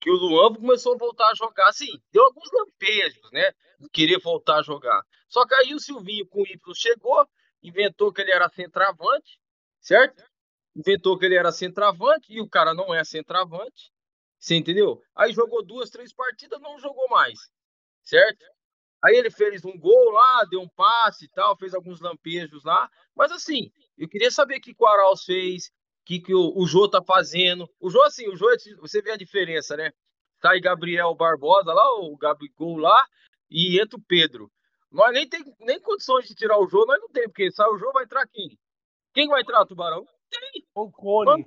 Que 0.00 0.10
o 0.10 0.14
Luan 0.14 0.54
começou 0.54 0.94
a 0.94 0.98
voltar 0.98 1.28
a 1.30 1.34
jogar, 1.34 1.68
assim, 1.68 2.00
deu 2.10 2.24
alguns 2.24 2.48
lampejos, 2.52 3.30
né? 3.30 3.52
Querer 3.92 4.18
voltar 4.20 4.60
a 4.60 4.62
jogar. 4.62 5.02
Só 5.34 5.44
que 5.44 5.54
aí 5.56 5.74
o 5.74 5.80
Silvinho 5.80 6.24
com 6.28 6.42
o 6.42 6.46
Y 6.46 6.74
chegou, 6.76 7.28
inventou 7.60 8.12
que 8.12 8.22
ele 8.22 8.30
era 8.30 8.48
centroavante, 8.48 9.40
certo? 9.80 10.22
Inventou 10.76 11.18
que 11.18 11.26
ele 11.26 11.34
era 11.34 11.50
centroavante 11.50 12.32
e 12.32 12.40
o 12.40 12.48
cara 12.48 12.72
não 12.72 12.94
é 12.94 13.02
centroavante. 13.02 13.90
Você 14.38 14.54
entendeu? 14.54 15.02
Aí 15.12 15.32
jogou 15.32 15.64
duas, 15.64 15.90
três 15.90 16.12
partidas, 16.12 16.60
não 16.60 16.78
jogou 16.78 17.08
mais, 17.08 17.36
certo? 18.04 18.46
Aí 19.02 19.16
ele 19.16 19.28
fez 19.28 19.64
um 19.64 19.76
gol 19.76 20.12
lá, 20.12 20.44
deu 20.44 20.60
um 20.60 20.68
passe 20.68 21.24
e 21.24 21.28
tal, 21.30 21.56
fez 21.56 21.74
alguns 21.74 22.00
lampejos 22.00 22.62
lá. 22.62 22.88
Mas 23.12 23.32
assim, 23.32 23.72
eu 23.98 24.08
queria 24.08 24.30
saber 24.30 24.58
o 24.58 24.60
que 24.60 24.72
o 24.78 24.86
Arauz 24.86 25.24
fez, 25.24 25.66
o 25.66 26.04
que, 26.04 26.20
que 26.20 26.32
o, 26.32 26.52
o 26.56 26.64
Jô 26.64 26.88
tá 26.88 27.02
fazendo. 27.02 27.68
O 27.80 27.90
Jô, 27.90 28.00
assim, 28.04 28.28
o 28.28 28.36
Jô, 28.36 28.46
você 28.78 29.02
vê 29.02 29.10
a 29.10 29.16
diferença, 29.16 29.76
né? 29.76 29.90
Sai 30.40 30.60
Gabriel 30.60 31.12
Barbosa 31.16 31.72
lá, 31.72 31.90
o 32.02 32.16
Gabigol 32.16 32.76
lá, 32.76 33.04
e 33.50 33.80
entra 33.80 33.98
o 33.98 34.02
Pedro. 34.02 34.48
Nós 34.94 35.12
nem 35.12 35.28
tem 35.28 35.44
nem 35.60 35.80
condições 35.80 36.28
de 36.28 36.36
tirar 36.36 36.56
o 36.56 36.68
jogo, 36.68 36.86
nós 36.86 37.00
não 37.00 37.08
tem, 37.08 37.24
porque 37.24 37.50
sai 37.50 37.68
o 37.68 37.76
jogo, 37.76 37.94
vai 37.94 38.04
entrar 38.04 38.24
quem? 38.28 38.56
Quem 39.12 39.26
vai 39.26 39.42
entrar, 39.42 39.66
Tubarão? 39.66 40.06
Tem. 40.30 40.64
O 40.72 40.88
Cone. 40.88 41.44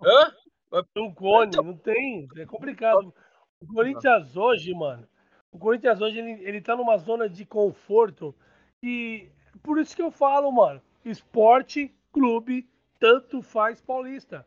Hã? 0.00 0.80
Um 0.96 1.12
Cone, 1.12 1.48
então... 1.48 1.64
não 1.64 1.76
tem. 1.76 2.28
É 2.36 2.46
complicado. 2.46 3.12
O 3.60 3.66
Corinthians 3.74 4.36
hoje, 4.36 4.72
mano, 4.72 5.06
o 5.50 5.58
Corinthians 5.58 6.00
hoje, 6.00 6.20
ele, 6.20 6.44
ele 6.44 6.60
tá 6.60 6.76
numa 6.76 6.96
zona 6.96 7.28
de 7.28 7.44
conforto 7.44 8.32
e 8.80 9.28
por 9.64 9.78
isso 9.78 9.96
que 9.96 10.02
eu 10.02 10.12
falo, 10.12 10.50
mano, 10.52 10.80
esporte, 11.04 11.92
clube, 12.12 12.70
tanto 13.00 13.42
faz 13.42 13.80
paulista. 13.80 14.46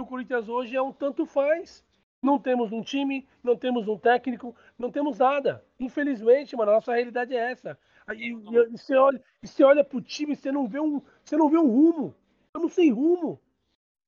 O 0.00 0.04
Corinthians 0.04 0.48
hoje 0.48 0.74
é 0.74 0.82
um 0.82 0.92
tanto 0.92 1.24
faz. 1.24 1.84
Não 2.22 2.38
temos 2.38 2.70
um 2.70 2.82
time, 2.82 3.26
não 3.42 3.56
temos 3.56 3.88
um 3.88 3.96
técnico, 3.96 4.54
não 4.78 4.90
temos 4.90 5.18
nada. 5.18 5.64
Infelizmente, 5.78 6.54
mano, 6.54 6.70
a 6.70 6.74
nossa 6.74 6.92
realidade 6.92 7.34
é 7.34 7.50
essa. 7.50 7.78
E, 8.14 8.30
e, 8.30 8.66
você 8.70 8.94
olha, 8.94 9.20
e 9.42 9.46
você 9.46 9.64
olha 9.64 9.82
pro 9.82 10.02
time, 10.02 10.36
você 10.36 10.52
não 10.52 10.66
vê 10.68 10.80
um, 10.80 11.00
você 11.24 11.36
não 11.36 11.48
vê 11.48 11.56
um 11.56 11.66
rumo. 11.66 12.14
Estamos 12.46 12.72
sem 12.72 12.90
rumo. 12.90 13.40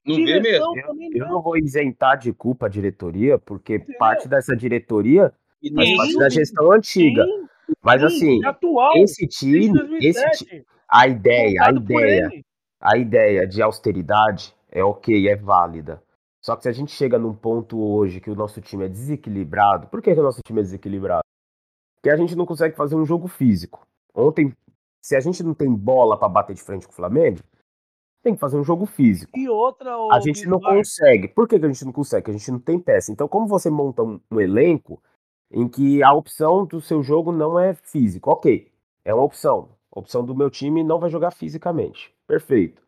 Não 0.04 0.16
vê 0.16 0.40
mesmo. 0.40 0.76
Eu, 0.76 0.96
eu, 1.14 1.28
não 1.28 1.40
vou 1.40 1.56
isentar 1.56 2.18
de 2.18 2.32
culpa 2.32 2.66
a 2.66 2.68
diretoria, 2.68 3.38
porque 3.38 3.76
Entendeu? 3.76 3.98
parte 3.98 4.28
dessa 4.28 4.54
diretoria 4.54 5.32
faz 5.74 5.96
parte 5.96 6.18
da 6.18 6.28
gestão 6.28 6.72
antiga. 6.72 7.24
Sim, 7.24 7.46
Mas 7.80 8.00
sim, 8.00 8.06
assim, 8.06 8.44
atual, 8.44 8.96
esse 8.96 9.26
time, 9.26 9.72
esse, 10.00 10.66
a 10.88 11.06
ideia, 11.06 11.62
a 11.62 11.70
ideia, 11.70 12.44
a 12.80 12.98
ideia 12.98 13.46
de 13.46 13.62
austeridade 13.62 14.54
é 14.70 14.82
ok, 14.82 15.28
é 15.28 15.36
válida. 15.36 16.02
Só 16.44 16.56
que 16.56 16.62
se 16.64 16.68
a 16.68 16.72
gente 16.72 16.90
chega 16.90 17.18
num 17.18 17.34
ponto 17.34 17.80
hoje 17.80 18.20
que 18.20 18.30
o 18.30 18.34
nosso 18.34 18.60
time 18.60 18.84
é 18.84 18.88
desequilibrado, 18.88 19.86
por 19.86 20.02
que, 20.02 20.12
que 20.12 20.20
o 20.20 20.24
nosso 20.24 20.40
time 20.44 20.60
é 20.60 20.62
desequilibrado? 20.62 21.22
Porque 21.96 22.10
a 22.10 22.16
gente 22.16 22.34
não 22.34 22.44
consegue 22.44 22.74
fazer 22.74 22.96
um 22.96 23.04
jogo 23.04 23.28
físico. 23.28 23.86
Ontem, 24.12 24.52
se 25.00 25.14
a 25.14 25.20
gente 25.20 25.42
não 25.42 25.54
tem 25.54 25.72
bola 25.72 26.18
para 26.18 26.28
bater 26.28 26.54
de 26.54 26.62
frente 26.62 26.84
com 26.84 26.92
o 26.92 26.96
Flamengo, 26.96 27.38
tem 28.24 28.34
que 28.34 28.40
fazer 28.40 28.56
um 28.56 28.64
jogo 28.64 28.86
físico. 28.86 29.36
E 29.38 29.48
outra. 29.48 29.96
A 30.12 30.20
gente 30.20 30.46
não 30.46 30.60
consegue. 30.60 31.28
Por 31.28 31.46
que, 31.46 31.58
que 31.58 31.64
a 31.64 31.68
gente 31.68 31.84
não 31.84 31.92
consegue? 31.92 32.22
Porque 32.22 32.36
a 32.36 32.38
gente 32.38 32.50
não 32.50 32.58
tem 32.58 32.78
peça. 32.78 33.12
Então, 33.12 33.28
como 33.28 33.46
você 33.46 33.70
monta 33.70 34.02
um, 34.02 34.20
um 34.30 34.40
elenco 34.40 35.00
em 35.50 35.68
que 35.68 36.02
a 36.02 36.12
opção 36.12 36.64
do 36.66 36.80
seu 36.80 37.02
jogo 37.02 37.30
não 37.30 37.58
é 37.58 37.74
físico? 37.74 38.30
Ok, 38.30 38.70
é 39.04 39.14
uma 39.14 39.24
opção. 39.24 39.70
A 39.94 39.98
opção 40.00 40.24
do 40.24 40.34
meu 40.34 40.50
time 40.50 40.82
não 40.82 40.98
vai 40.98 41.10
jogar 41.10 41.30
fisicamente. 41.30 42.12
Perfeito. 42.26 42.82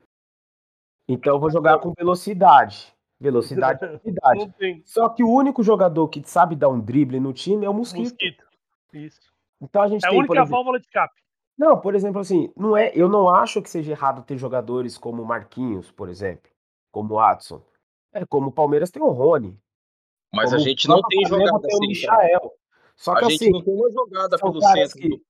Então 1.08 1.34
eu 1.34 1.40
vou 1.40 1.50
jogar 1.50 1.78
com 1.78 1.92
velocidade. 1.92 2.93
Velocidade 3.25 3.83
e 3.83 3.87
velocidade. 4.12 4.83
Só 4.85 5.09
que 5.09 5.25
o 5.25 5.31
único 5.31 5.62
jogador 5.62 6.09
que 6.09 6.23
sabe 6.28 6.54
dar 6.54 6.69
um 6.69 6.78
drible 6.78 7.19
no 7.19 7.33
time 7.33 7.64
é 7.64 7.71
o 7.71 7.75
Mosquito. 7.75 8.11
Mosquito. 8.11 8.45
Isso. 8.93 9.33
Então 9.61 9.81
a 9.81 9.88
gente 9.88 10.04
é 10.04 10.09
tem, 10.09 10.16
a 10.16 10.21
única 10.21 10.35
exemplo... 10.35 10.50
válvula 10.50 10.78
de 10.78 10.87
escape. 10.87 11.14
Não, 11.57 11.81
por 11.81 11.95
exemplo, 11.95 12.21
assim, 12.21 12.52
não 12.57 12.76
é, 12.76 12.93
eu 12.95 13.09
não 13.09 13.28
acho 13.28 13.62
que 13.62 13.71
seja 13.71 13.93
errado 13.93 14.25
ter 14.25 14.37
jogadores 14.37 14.99
como 14.99 15.25
Marquinhos, 15.25 15.90
por 15.90 16.09
exemplo, 16.09 16.50
como 16.93 17.14
Watson. 17.14 17.62
É 18.12 18.26
como 18.26 18.49
o 18.49 18.52
Palmeiras 18.52 18.90
tem 18.90 19.02
o 19.02 19.11
Rony. 19.11 19.59
Mas 20.33 20.52
a 20.52 20.59
gente 20.59 20.87
não 20.87 21.00
tem 21.02 21.25
jogada 21.26 21.61
tem 21.61 21.76
assim. 21.76 21.87
Michael. 21.87 22.52
Só 22.97 23.14
que 23.14 23.25
a 23.25 23.28
assim, 23.28 23.50
não 23.50 23.62
tem 23.62 23.75
uma 23.75 23.90
jogada 23.90 24.37
pelo 24.37 24.61
centro. 24.61 24.99
Que, 24.99 25.09
do... 25.09 25.21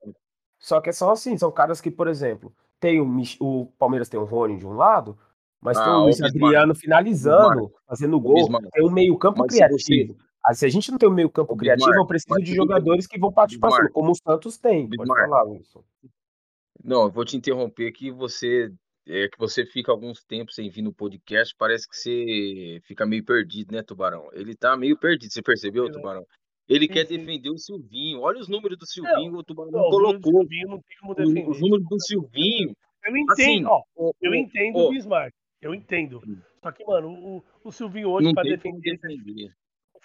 Só 0.59 0.81
que 0.81 0.93
são 0.93 1.11
assim, 1.11 1.37
são 1.37 1.53
caras 1.53 1.81
que, 1.81 1.91
por 1.91 2.09
exemplo, 2.09 2.55
tem 2.81 3.01
o, 3.01 3.23
o 3.41 3.67
Palmeiras 3.79 4.09
tem 4.09 4.19
o 4.19 4.25
Rony 4.25 4.57
de 4.57 4.67
um 4.67 4.73
lado, 4.73 5.19
mas 5.65 5.79
ah, 5.79 5.85
tem 5.85 5.93
o 5.95 6.03
Luiz 6.03 6.21
Adriano 6.21 6.75
finalizando, 6.75 7.73
fazendo 7.89 8.21
gol. 8.21 8.47
Tem 8.71 8.87
um 8.87 8.93
meio-campo 8.93 9.47
criativo. 9.47 10.15
Ah, 10.45 10.53
se 10.53 10.67
a 10.67 10.69
gente 10.69 10.91
não 10.91 10.99
tem 10.99 11.09
um 11.09 11.15
meio-campo 11.15 11.57
criativo, 11.57 11.95
eu 11.95 12.07
preciso 12.07 12.39
de 12.41 12.55
jogadores 12.55 13.07
que 13.07 13.19
vão 13.19 13.33
partir 13.33 13.59
para 13.59 13.71
cima, 13.71 13.91
como 13.91 14.13
o 14.13 14.15
Santos 14.15 14.59
tem. 14.59 14.87
Pode 14.91 15.09
falar, 15.09 15.45
Wilson. 15.45 15.83
Não, 16.85 17.05
eu 17.05 17.11
vou 17.11 17.25
te 17.25 17.39
interromper 17.39 17.89
aqui. 17.89 18.11
Você 18.11 18.71
é 19.09 19.27
que 19.29 19.39
você 19.39 19.65
fica 19.65 19.91
alguns 19.91 20.23
tempos 20.23 20.55
sem 20.55 20.69
vir 20.69 20.83
no 20.83 20.93
podcast, 20.93 21.55
parece 21.59 21.89
que 21.89 21.97
você 21.97 22.81
fica 22.85 23.07
meio 23.07 23.25
perdido, 23.25 23.73
né, 23.73 23.83
Tubarão? 23.83 24.29
Ele 24.35 24.55
tá 24.55 24.77
meio 24.77 24.99
perdido, 24.99 25.33
você 25.33 25.43
percebeu, 25.43 25.91
Tubarão? 25.91 26.27
Ele 26.69 26.87
quer 26.87 27.07
sim. 27.07 27.17
defender 27.17 27.49
o 27.49 27.59
Silvinho. 27.59 28.21
Olha 28.21 28.39
os 28.39 28.49
números 28.49 28.77
do 28.77 28.87
Silvinho, 28.87 29.33
não, 29.33 29.39
o 29.39 29.45
Tubarão 29.45 29.71
não, 29.71 29.89
colocou. 29.89 30.41
Silvinho 30.41 30.69
não 30.69 30.81
tem 30.81 30.99
como 31.01 31.15
defender. 31.15 31.49
Os 31.49 31.59
números 31.59 31.87
do 31.89 32.01
Silvinho. 32.01 32.77
Eu 33.03 33.17
entendo, 33.17 33.33
assim, 33.33 33.65
ó, 33.65 34.13
eu 34.21 34.35
entendo 34.35 34.77
o 34.77 34.91
Bismarck. 34.91 35.35
Eu 35.65 35.75
entendo. 35.75 36.21
Hum. 36.27 36.37
Só 36.63 36.71
que, 36.71 36.85
mano, 36.85 37.09
o, 37.09 37.45
o 37.65 37.73
Silvinho 37.73 38.11
hoje, 38.11 38.35
para 38.35 38.43
defender. 38.43 38.99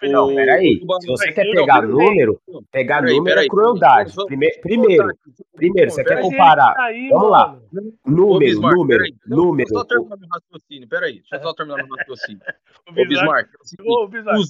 Não, 0.04 0.34
peraí. 0.34 0.80
Se 1.00 1.06
você 1.06 1.30
quer 1.32 1.44
pegar 1.50 1.82
não, 1.82 1.90
número, 1.90 2.40
pegar 2.72 3.00
peraí, 3.00 3.16
número 3.18 3.40
é 3.40 3.46
crueldade. 3.46 4.14
Primeiro, 4.26 4.60
primeiro, 4.62 5.18
primeiro 5.54 5.90
você 5.90 6.02
quer 6.02 6.22
comparar. 6.22 6.74
Vamos 7.10 7.30
lá. 7.30 7.60
Número, 8.06 8.60
número, 8.62 9.04
número. 9.26 9.68
Deixa 9.68 9.74
eu 9.74 9.78
só 9.78 9.84
terminar 9.84 10.16
meu 10.16 10.28
raciocínio. 10.30 10.88
Peraí, 10.88 11.12
deixa 11.20 11.36
eu 11.36 11.42
só 11.42 11.52
terminar 11.52 11.84
meu 11.84 11.96
raciocínio. 11.96 12.40
Ô, 12.88 12.92
Bismarck. 12.92 13.50
Ô, 13.84 14.08
Bismarck. 14.08 14.46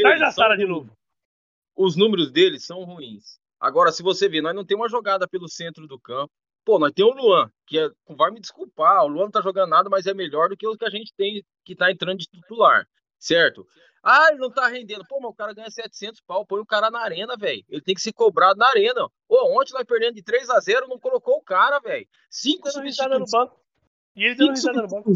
Sai 0.00 0.18
da 0.18 0.30
sala 0.30 0.56
de 0.56 0.64
novo. 0.64 0.90
Os 1.76 1.94
números 1.94 2.30
deles 2.32 2.64
são 2.64 2.82
ruins. 2.84 3.38
Agora, 3.60 3.92
se 3.92 4.02
você 4.02 4.26
ver, 4.30 4.40
nós 4.40 4.54
não 4.54 4.64
temos 4.64 4.84
uma 4.84 4.88
jogada 4.88 5.28
pelo 5.28 5.46
centro 5.46 5.86
do 5.86 6.00
campo. 6.00 6.32
Pô, 6.66 6.80
nós 6.80 6.90
temos 6.92 7.14
o 7.14 7.18
Luan, 7.18 7.48
que 7.64 7.78
é, 7.78 7.88
vai 8.08 8.32
me 8.32 8.40
desculpar, 8.40 9.04
o 9.04 9.06
Luan 9.06 9.26
não 9.26 9.30
tá 9.30 9.40
jogando 9.40 9.70
nada, 9.70 9.88
mas 9.88 10.04
é 10.04 10.12
melhor 10.12 10.48
do 10.48 10.56
que 10.56 10.66
o 10.66 10.76
que 10.76 10.84
a 10.84 10.90
gente 10.90 11.14
tem 11.16 11.40
que 11.64 11.76
tá 11.76 11.92
entrando 11.92 12.18
de 12.18 12.26
titular, 12.26 12.84
certo? 13.20 13.64
Ah, 14.02 14.30
ele 14.30 14.40
não 14.40 14.50
tá 14.50 14.66
rendendo. 14.66 15.04
Pô, 15.08 15.20
mas 15.20 15.30
o 15.30 15.34
cara 15.34 15.54
ganha 15.54 15.70
700 15.70 16.20
pau, 16.26 16.44
põe 16.44 16.60
o 16.60 16.66
cara 16.66 16.90
na 16.90 17.00
arena, 17.00 17.36
velho. 17.36 17.64
Ele 17.68 17.80
tem 17.80 17.94
que 17.94 18.00
ser 18.00 18.12
cobrado 18.12 18.58
na 18.58 18.68
arena. 18.68 19.08
Ô, 19.28 19.60
ontem 19.60 19.74
nós 19.74 19.84
perdendo 19.84 20.14
de 20.14 20.24
3 20.24 20.50
a 20.50 20.58
0 20.58 20.88
não 20.88 20.98
colocou 20.98 21.36
o 21.36 21.42
cara, 21.42 21.78
velho. 21.78 22.06
Cinco 22.28 22.68
substituições. 22.68 23.50
E 24.16 24.24
ele 24.24 24.34
deu 24.34 24.48
risada 24.48 24.82
no 24.82 24.88
banco. 24.88 25.12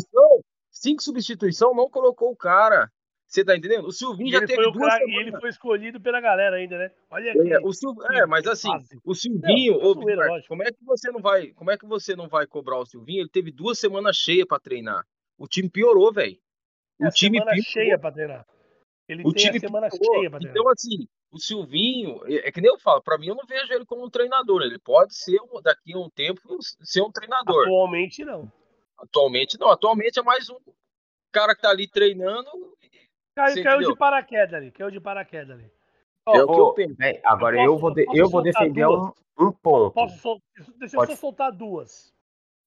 Cinco 0.70 1.02
substituição, 1.02 1.74
não 1.74 1.90
colocou 1.90 2.30
o 2.30 2.36
cara. 2.36 2.90
Você 3.30 3.44
tá 3.44 3.56
entendendo? 3.56 3.86
O 3.86 3.92
Silvinho 3.92 4.32
já 4.32 4.44
teve 4.44 4.72
duas 4.72 4.88
cara, 4.88 5.04
ele 5.04 5.30
foi 5.38 5.50
escolhido 5.50 6.00
pela 6.00 6.20
galera 6.20 6.56
ainda, 6.56 6.76
né? 6.76 6.90
Olha 7.08 7.30
aqui. 7.30 7.52
É, 7.52 7.60
o 7.60 7.72
Sil... 7.72 7.94
é 8.10 8.26
mas 8.26 8.44
assim, 8.44 8.68
o 9.04 9.14
Silvinho, 9.14 9.78
não, 9.78 9.90
ô, 9.90 9.94
como 10.48 10.64
é 10.64 10.72
que 10.72 10.84
você 10.84 11.12
não 11.12 11.20
vai, 11.20 11.52
como 11.52 11.70
é 11.70 11.78
que 11.78 11.86
você 11.86 12.16
não 12.16 12.28
vai 12.28 12.44
cobrar 12.44 12.78
o 12.78 12.84
Silvinho? 12.84 13.20
Ele 13.20 13.28
teve 13.28 13.52
duas 13.52 13.78
semanas 13.78 14.16
cheias 14.16 14.48
para 14.48 14.58
treinar. 14.58 15.06
O 15.38 15.46
time 15.46 15.70
piorou, 15.70 16.12
velho. 16.12 16.36
O 16.98 17.06
é 17.06 17.10
time 17.10 17.38
semana 17.38 17.52
piorou. 17.52 17.70
cheia 17.70 17.98
para 18.00 18.12
treinar. 18.12 18.46
Ele 19.08 19.22
o 19.24 19.32
time 19.32 19.60
semana 19.60 19.88
piorou. 19.88 20.12
cheia 20.12 20.28
para 20.28 20.40
treinar. 20.40 20.58
Então 20.58 20.68
assim, 20.68 21.06
o 21.30 21.38
Silvinho, 21.38 22.22
é, 22.26 22.48
é 22.48 22.50
que 22.50 22.60
nem 22.60 22.68
eu 22.68 22.80
falo, 22.80 23.00
para 23.00 23.16
mim 23.16 23.28
eu 23.28 23.36
não 23.36 23.46
vejo 23.46 23.72
ele 23.72 23.86
como 23.86 24.04
um 24.04 24.10
treinador. 24.10 24.62
Ele 24.62 24.80
pode 24.80 25.14
ser 25.14 25.38
daqui 25.62 25.94
a 25.94 25.98
um 25.98 26.10
tempo 26.10 26.40
ser 26.82 27.02
um 27.02 27.12
treinador. 27.12 27.62
Atualmente 27.62 28.24
não. 28.24 28.52
Atualmente 28.98 29.56
não. 29.56 29.70
Atualmente 29.70 30.18
é 30.18 30.22
mais 30.22 30.50
um 30.50 30.58
cara 31.30 31.54
que 31.54 31.62
tá 31.62 31.70
ali 31.70 31.88
treinando. 31.88 32.50
Caiu, 33.34 33.62
caiu 33.62 33.90
de 33.90 33.96
paraquedas 33.96 34.54
ali. 34.54 34.70
Caiu 34.70 34.90
de 34.90 35.00
paraquedas 35.00 35.58
ali. 35.58 35.70
Ó, 36.26 36.32
o 36.32 36.46
que 36.46 36.60
eu 36.60 36.72
penso. 36.74 37.02
É, 37.02 37.20
agora 37.24 37.56
eu, 37.56 37.72
posso, 37.72 37.74
eu 37.74 37.78
vou, 37.78 37.94
de, 37.94 38.06
eu 38.14 38.28
vou 38.28 38.42
defender 38.42 38.86
um, 38.86 39.12
um, 39.38 39.52
ponto. 39.52 39.92
Posso, 39.92 40.40
deixa 40.78 40.96
Pode. 40.96 41.12
eu 41.12 41.16
só 41.16 41.20
soltar 41.20 41.52
duas. 41.52 42.12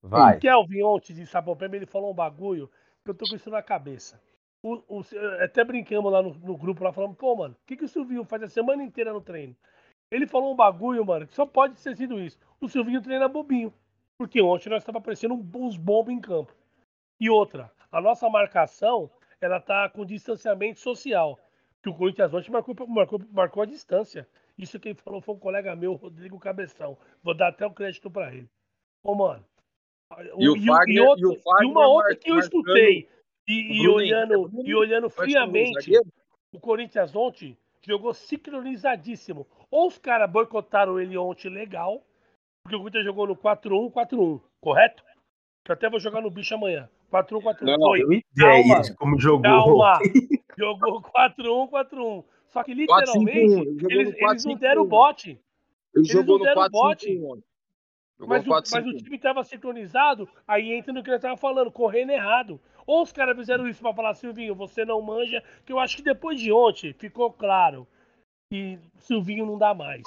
Vai. 0.01 0.38
O 0.38 0.39
Kelvin 0.39 0.84
ontem 0.84 1.13
de 1.13 1.25
Sapopema, 1.25 1.75
ele 1.75 1.86
falou 1.86 2.12
um 2.12 2.15
bagulho 2.15 2.70
que 3.03 3.12
eu 3.12 3.15
tô 3.15 3.25
com 3.29 3.36
isso 3.36 3.50
na 3.50 3.62
cabeça. 3.62 4.22
O, 4.62 4.82
o, 4.88 5.03
até 5.41 5.63
brincamos 5.63 6.12
lá 6.12 6.22
no, 6.22 6.34
no, 6.34 6.58
grupo, 6.58 6.84
lá 6.84 6.91
falando, 6.91 7.15
pô, 7.15 7.36
mano, 7.36 7.53
o 7.53 7.65
que, 7.65 7.75
que 7.75 7.84
o 7.84 7.88
Silvinho 7.88 8.24
faz 8.24 8.43
a 8.43 8.48
semana 8.48 8.84
inteira 8.84 9.12
no 9.12 9.22
treino? 9.22 9.55
Ele 10.10 10.27
falou 10.27 10.53
um 10.53 10.55
bagulho, 10.55 11.05
mano, 11.05 11.27
que 11.27 11.34
só 11.34 11.46
pode 11.46 11.75
ter 11.75 11.96
sido 11.96 12.20
isso. 12.20 12.38
O 12.62 12.70
Silvinho 12.70 13.01
treina 13.01 13.27
bobinho. 13.27 13.74
Porque 14.17 14.41
ontem 14.41 14.70
nós 14.70 14.84
estava 14.84 15.00
aparecendo 15.00 15.34
uns 15.34 15.75
bombos 15.75 16.13
em 16.13 16.20
campo. 16.20 16.53
E 17.20 17.29
outra, 17.29 17.72
a 17.91 18.00
nossa 18.00 18.29
marcação, 18.29 19.10
ela 19.45 19.59
tá 19.59 19.89
com 19.89 20.05
distanciamento 20.05 20.79
social. 20.79 21.39
Que 21.81 21.89
o 21.89 21.93
Corinthians 21.93 22.33
ontem 22.33 22.51
marcou, 22.51 22.75
marcou, 22.88 23.21
marcou 23.31 23.63
a 23.63 23.65
distância. 23.65 24.27
Isso 24.57 24.79
quem 24.79 24.93
falou 24.93 25.21
foi 25.21 25.35
um 25.35 25.39
colega 25.39 25.75
meu, 25.75 25.93
Rodrigo 25.93 26.39
Cabeção. 26.39 26.97
Vou 27.21 27.35
dar 27.35 27.50
até 27.50 27.65
o 27.65 27.73
crédito 27.73 28.09
para 28.09 28.33
ele. 28.33 28.50
Ô, 29.03 29.15
mano, 29.15 29.43
e, 30.38 30.50
o 30.50 30.65
Fagner, 30.65 30.95
e, 30.95 31.00
outro, 31.00 31.33
e, 31.33 31.38
o 31.38 31.63
e 31.63 31.65
uma 31.65 31.88
outra 31.88 32.15
que 32.15 32.31
eu 32.31 32.38
escutei, 32.38 33.09
e, 33.47 33.83
e 33.83 33.88
olhando, 33.88 34.50
e 34.63 34.75
olhando 34.75 35.09
friamente, 35.09 35.91
o 36.51 36.59
Corinthians 36.59 37.15
ontem 37.15 37.57
jogou 37.81 38.13
sincronizadíssimo. 38.13 39.47
Ou 39.69 39.88
os 39.88 39.97
caras 39.97 40.29
boicotaram 40.29 41.00
ele 41.00 41.17
ontem 41.17 41.50
legal, 41.50 42.05
porque 42.63 42.75
o 42.75 42.79
Corinthians 42.79 43.05
jogou 43.05 43.27
no 43.27 43.35
4-1, 43.35 43.91
4-1, 43.91 44.41
correto? 44.62 45.03
Que 45.65 45.71
eu 45.71 45.73
até 45.73 45.89
vou 45.89 46.00
jogar 46.00 46.21
no 46.21 46.29
bicho 46.29 46.53
amanhã. 46.53 46.89
4-1, 47.13 47.41
4-1. 47.41 47.75
Foi. 47.77 48.01
Eu 48.01 48.13
ideia 48.13 48.63
calma, 48.63 48.96
como 48.98 49.20
jogou. 49.20 49.41
Calma. 49.41 50.00
jogou 50.58 51.01
4-1, 51.01 51.70
4-1. 51.70 52.24
Só 52.50 52.63
que 52.63 52.74
literalmente 52.74 53.55
4, 53.55 53.79
5, 53.79 53.91
eles, 53.91 54.15
eles 54.15 54.46
não 54.46 54.55
deram 54.55 54.86
bote. 54.86 55.29
Ele 55.29 55.39
eles 55.96 56.08
jogou 56.08 56.39
não 56.39 56.46
deram 56.46 56.63
no 56.63 56.72
4, 56.72 56.72
bote. 56.72 57.05
5, 57.05 57.43
mas, 58.20 58.46
o, 58.46 58.50
mas 58.50 58.86
o 58.86 58.98
time 58.98 59.15
estava 59.15 59.43
sincronizado, 59.43 60.29
aí 60.48 60.72
entra 60.72 60.93
no 60.93 61.03
que 61.03 61.10
ele 61.10 61.17
estava 61.17 61.36
falando, 61.36 61.72
correndo 61.72 62.12
errado. 62.12 62.60
Ou 62.86 63.01
os 63.01 63.12
caras 63.12 63.36
fizeram 63.36 63.67
isso 63.67 63.82
para 63.82 63.93
falar, 63.93 64.13
Silvinho, 64.13 64.55
você 64.55 64.86
não 64.86 65.01
manja, 65.01 65.43
que 65.65 65.74
eu 65.74 65.79
acho 65.79 65.98
que 65.98 66.03
depois 66.03 66.39
de 66.39 66.51
ontem 66.51 66.93
ficou 66.93 67.32
claro 67.32 67.88
que 68.50 68.79
Silvinho 68.98 69.46
não 69.46 69.58
dá 69.58 69.74
mais. 69.74 70.03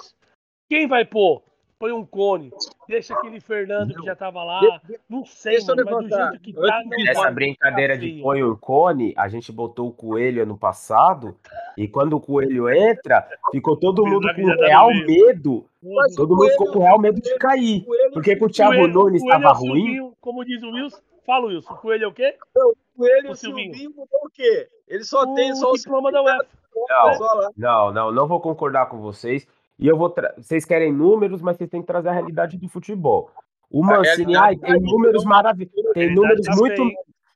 Quem 0.68 0.86
vai 0.86 1.04
pôr? 1.04 1.42
Põe 1.78 1.92
um 1.92 2.06
cone, 2.06 2.50
deixa 2.88 3.12
aquele 3.12 3.38
Fernando 3.38 3.94
que 3.94 4.06
já 4.06 4.14
estava 4.14 4.42
lá. 4.42 4.80
Não 5.10 5.26
sei, 5.26 5.58
mano, 5.62 5.84
mas 5.84 6.08
do 6.08 6.08
jeito 6.08 6.40
que 6.40 6.52
tá. 6.54 6.82
Não 6.86 7.10
Essa 7.10 7.30
brincadeira 7.30 7.98
de 7.98 8.22
põe 8.22 8.42
um 8.42 8.56
cone, 8.56 9.12
a 9.14 9.28
gente 9.28 9.52
botou 9.52 9.88
o 9.88 9.92
coelho 9.92 10.42
ano 10.42 10.56
passado, 10.56 11.36
e 11.76 11.86
quando 11.86 12.14
o 12.14 12.20
coelho 12.20 12.70
entra, 12.70 13.28
ficou 13.52 13.76
todo 13.76 14.06
mundo 14.06 14.26
com 14.34 14.46
real 14.46 14.88
medo. 14.88 15.66
Mas 15.82 16.14
todo 16.14 16.34
mundo 16.34 16.50
ficou 16.50 16.72
com 16.72 16.78
real 16.78 16.98
medo 16.98 17.20
de 17.20 17.36
cair. 17.36 17.84
Porque 18.14 18.36
com 18.36 18.46
o 18.46 18.50
Thiago 18.50 18.74
coelho, 18.74 18.94
Nunes 18.94 19.22
estava 19.22 19.50
é 19.50 19.52
ruim. 19.52 20.12
Como 20.18 20.46
diz 20.46 20.62
o 20.62 20.70
Wilson, 20.70 21.00
fala 21.26 21.46
Wilson, 21.46 21.74
o 21.74 21.76
coelho 21.76 22.04
é 22.04 22.08
o 22.08 22.12
quê? 22.12 22.36
o 22.56 22.74
coelho 22.96 23.30
o 23.32 23.34
Silvinho 23.34 23.90
mudou 23.90 24.20
o 24.24 24.30
quê? 24.30 24.66
Ele 24.88 25.04
só 25.04 25.24
o 25.24 25.34
tem 25.34 25.54
só 25.54 25.72
o 25.72 25.76
diploma 25.76 26.10
da 26.10 26.22
UEFA. 26.22 26.46
Não, 26.88 27.52
não, 27.56 27.92
não, 27.92 28.12
não 28.12 28.26
vou 28.26 28.40
concordar 28.40 28.86
com 28.86 28.98
vocês. 28.98 29.46
E 29.78 29.86
eu 29.86 29.96
vou. 29.96 30.10
Tra... 30.10 30.34
Vocês 30.36 30.64
querem 30.64 30.92
números, 30.92 31.42
mas 31.42 31.56
vocês 31.56 31.70
têm 31.70 31.80
que 31.80 31.86
trazer 31.86 32.08
a 32.08 32.12
realidade 32.12 32.56
do 32.56 32.68
futebol. 32.68 33.30
O 33.70 33.84
Mancini 33.84 34.36
ai, 34.36 34.56
tem 34.56 34.80
números 34.80 35.24
maravilhosos. 35.24 35.92
Tem 35.92 36.14
números 36.14 36.46
muito. 36.56 36.82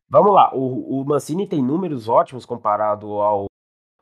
Vamos 0.09 0.35
lá, 0.35 0.53
o, 0.55 1.01
o 1.01 1.05
Mancini 1.05 1.47
tem 1.47 1.63
números 1.63 2.09
ótimos 2.09 2.45
comparado 2.45 3.07
ao, 3.21 3.47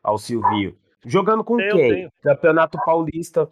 ao 0.03 0.17
Silvio. 0.17 0.75
Jogando 1.05 1.45
com 1.45 1.61
eu 1.61 1.77
quem? 1.77 1.91
Tenho. 1.91 2.13
Campeonato 2.23 2.79
Paulista. 2.85 3.49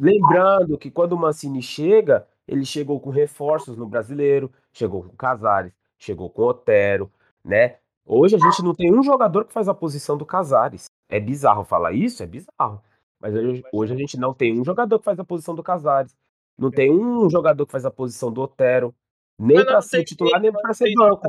Lembrando 0.00 0.78
que 0.78 0.90
quando 0.90 1.12
o 1.12 1.18
Mancini 1.18 1.60
chega, 1.60 2.26
ele 2.46 2.64
chegou 2.64 2.98
com 2.98 3.10
reforços 3.10 3.76
no 3.76 3.86
brasileiro, 3.86 4.50
chegou 4.72 5.02
com 5.02 5.16
Casares, 5.16 5.72
chegou 5.98 6.30
com 6.30 6.42
Otero, 6.42 7.10
né? 7.44 7.76
Hoje 8.06 8.36
a 8.36 8.38
gente 8.38 8.62
não 8.62 8.74
tem 8.74 8.90
um 8.90 9.02
jogador 9.02 9.44
que 9.44 9.52
faz 9.52 9.68
a 9.68 9.74
posição 9.74 10.16
do 10.16 10.24
Casares. 10.24 10.86
É 11.10 11.20
bizarro 11.20 11.62
falar 11.62 11.92
isso? 11.92 12.22
É 12.22 12.26
bizarro. 12.26 12.80
Mas 13.20 13.34
hoje, 13.34 13.64
hoje 13.72 13.92
a 13.92 13.96
gente 13.96 14.18
não 14.18 14.32
tem 14.32 14.58
um 14.58 14.64
jogador 14.64 14.98
que 14.98 15.04
faz 15.04 15.18
a 15.18 15.24
posição 15.24 15.54
do 15.54 15.62
Casares. 15.62 16.16
Não 16.56 16.70
tem 16.70 16.90
um 16.90 17.28
jogador 17.30 17.64
que 17.66 17.72
faz 17.72 17.84
a 17.84 17.90
posição 17.90 18.32
do 18.32 18.40
Otero. 18.40 18.94
Nem 19.38 19.64
para 19.64 19.80
ser 19.80 20.02
titular, 20.02 20.40
nem 20.40 20.50
para 20.50 20.74
ser 20.74 20.92
banco. 20.94 21.22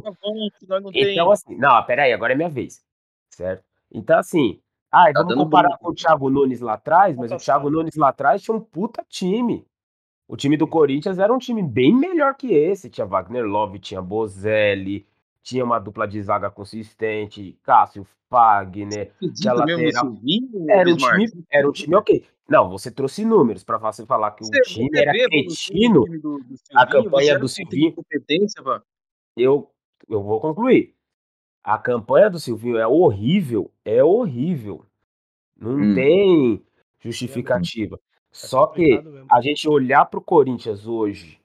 Então, 0.93 1.31
assim, 1.31 1.55
não, 1.55 1.83
peraí, 1.83 2.11
agora 2.11 2.33
é 2.33 2.35
minha 2.35 2.49
vez. 2.49 2.83
Certo? 3.31 3.63
Então, 3.91 4.17
assim, 4.17 4.59
ah, 4.91 5.11
tá 5.13 5.21
vamos 5.21 5.35
comparar 5.35 5.77
com 5.77 5.89
o 5.89 5.93
Thiago 5.93 6.29
Nunes 6.29 6.59
lá 6.59 6.73
atrás, 6.73 7.15
mas 7.15 7.31
o 7.31 7.37
Thiago 7.37 7.69
Nunes 7.69 7.95
lá 7.95 8.09
atrás 8.09 8.41
tinha 8.41 8.55
um 8.57 8.59
puta 8.59 9.05
time. 9.07 9.65
O 10.27 10.35
time 10.35 10.57
do 10.57 10.67
Corinthians 10.67 11.19
era 11.19 11.33
um 11.33 11.37
time 11.37 11.61
bem 11.61 11.95
melhor 11.95 12.35
que 12.35 12.53
esse. 12.53 12.89
Tinha 12.89 13.05
Wagner 13.05 13.45
Love, 13.45 13.79
tinha 13.79 14.01
Bozelli, 14.01 15.07
tinha 15.41 15.63
uma 15.63 15.79
dupla 15.79 16.07
de 16.07 16.21
zaga 16.21 16.49
consistente, 16.49 17.57
Cássio 17.63 18.05
Fagner, 18.29 19.11
tinha 19.33 19.53
lateral. 19.53 19.79
Era 20.69 20.89
um, 20.89 20.97
time, 20.97 21.45
era 21.51 21.69
um 21.69 21.71
time 21.71 21.95
ok. 21.95 22.25
Não, 22.47 22.69
você 22.69 22.91
trouxe 22.91 23.23
números 23.25 23.63
para 23.63 23.77
você 23.77 24.05
falar 24.05 24.31
que 24.31 24.43
você, 24.43 24.59
o 24.59 24.61
time 24.63 24.89
era 24.99 25.11
cretino. 25.11 26.03
a 26.73 26.85
campanha 26.85 27.37
do 27.37 27.47
Silvinho. 27.47 27.93
Competência, 27.93 28.61
eu, 29.37 29.69
eu 30.09 30.21
vou 30.21 30.39
concluir. 30.39 30.95
A 31.63 31.77
campanha 31.77 32.29
do 32.29 32.39
Silvinho 32.39 32.77
é 32.77 32.87
horrível, 32.87 33.71
é 33.85 34.03
horrível. 34.03 34.85
Não 35.55 35.75
hum. 35.75 35.93
tem 35.93 36.63
justificativa. 36.99 37.95
É 37.95 37.99
Só 38.31 38.67
que 38.67 39.01
a 39.31 39.41
gente 39.41 39.67
olhar 39.67 40.05
para 40.05 40.19
o 40.19 40.23
Corinthians 40.23 40.87
hoje 40.87 41.39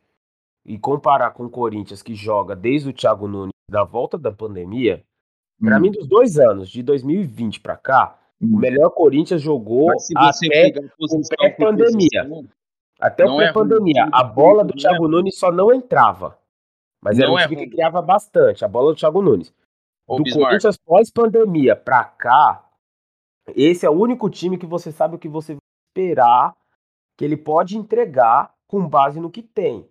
e 0.65 0.79
comparar 0.79 1.31
com 1.33 1.45
o 1.45 1.51
Corinthians 1.51 2.03
que 2.03 2.15
joga 2.15 2.55
desde 2.55 2.89
o 2.89 2.93
Thiago 2.93 3.29
Nunes 3.29 3.54
da 3.69 3.85
volta 3.85 4.19
da 4.19 4.31
pandemia, 4.31 5.03
hum. 5.61 5.67
para 5.67 5.81
mim, 5.81 5.91
dos 5.91 6.07
dois 6.07 6.39
anos, 6.39 6.69
de 6.69 6.83
2020 6.83 7.61
para 7.61 7.77
cá, 7.77 8.19
hum. 8.41 8.57
o 8.57 8.59
melhor 8.59 8.91
Corinthians 8.91 9.43
jogou 9.43 9.91
até 9.91 11.27
o 11.27 11.37
pré-pandemia. 11.37 12.45
Até 13.01 13.25
o 13.25 13.41
é 13.41 13.45
pré-pandemia. 13.45 14.03
É 14.03 14.09
a 14.13 14.23
bola 14.23 14.65
do 14.65 14.75
Thiago 14.75 15.07
é 15.07 15.09
Nunes 15.09 15.39
só 15.39 15.51
não 15.51 15.73
entrava. 15.73 16.39
Mas 17.03 17.19
não 17.19 17.25
era 17.25 17.33
um 17.33 17.39
é 17.39 17.49
time 17.49 17.63
é 17.63 17.65
que 17.65 17.71
criava 17.73 18.01
bastante, 18.01 18.65
a 18.65 18.69
bola 18.69 18.93
do 18.93 18.99
Thiago 18.99 19.21
Nunes. 19.21 19.53
do 20.09 20.23
Bismarck. 20.23 20.49
Corinthians 20.49 20.77
pós-pandemia 20.79 21.77
pra 21.77 22.05
cá, 22.05 22.65
esse 23.55 23.85
é 23.85 23.91
o 23.91 23.93
único 23.93 24.31
time 24.31 24.57
que 24.57 24.67
você 24.67 24.91
sabe 24.91 25.17
o 25.17 25.19
que 25.19 25.29
você 25.29 25.53
vai 25.53 25.61
esperar 25.91 26.57
que 27.17 27.25
ele 27.25 27.37
pode 27.37 27.77
entregar 27.77 28.53
com 28.67 28.89
base 28.89 29.21
no 29.21 29.31
que 29.31 29.43
tem. 29.43 29.87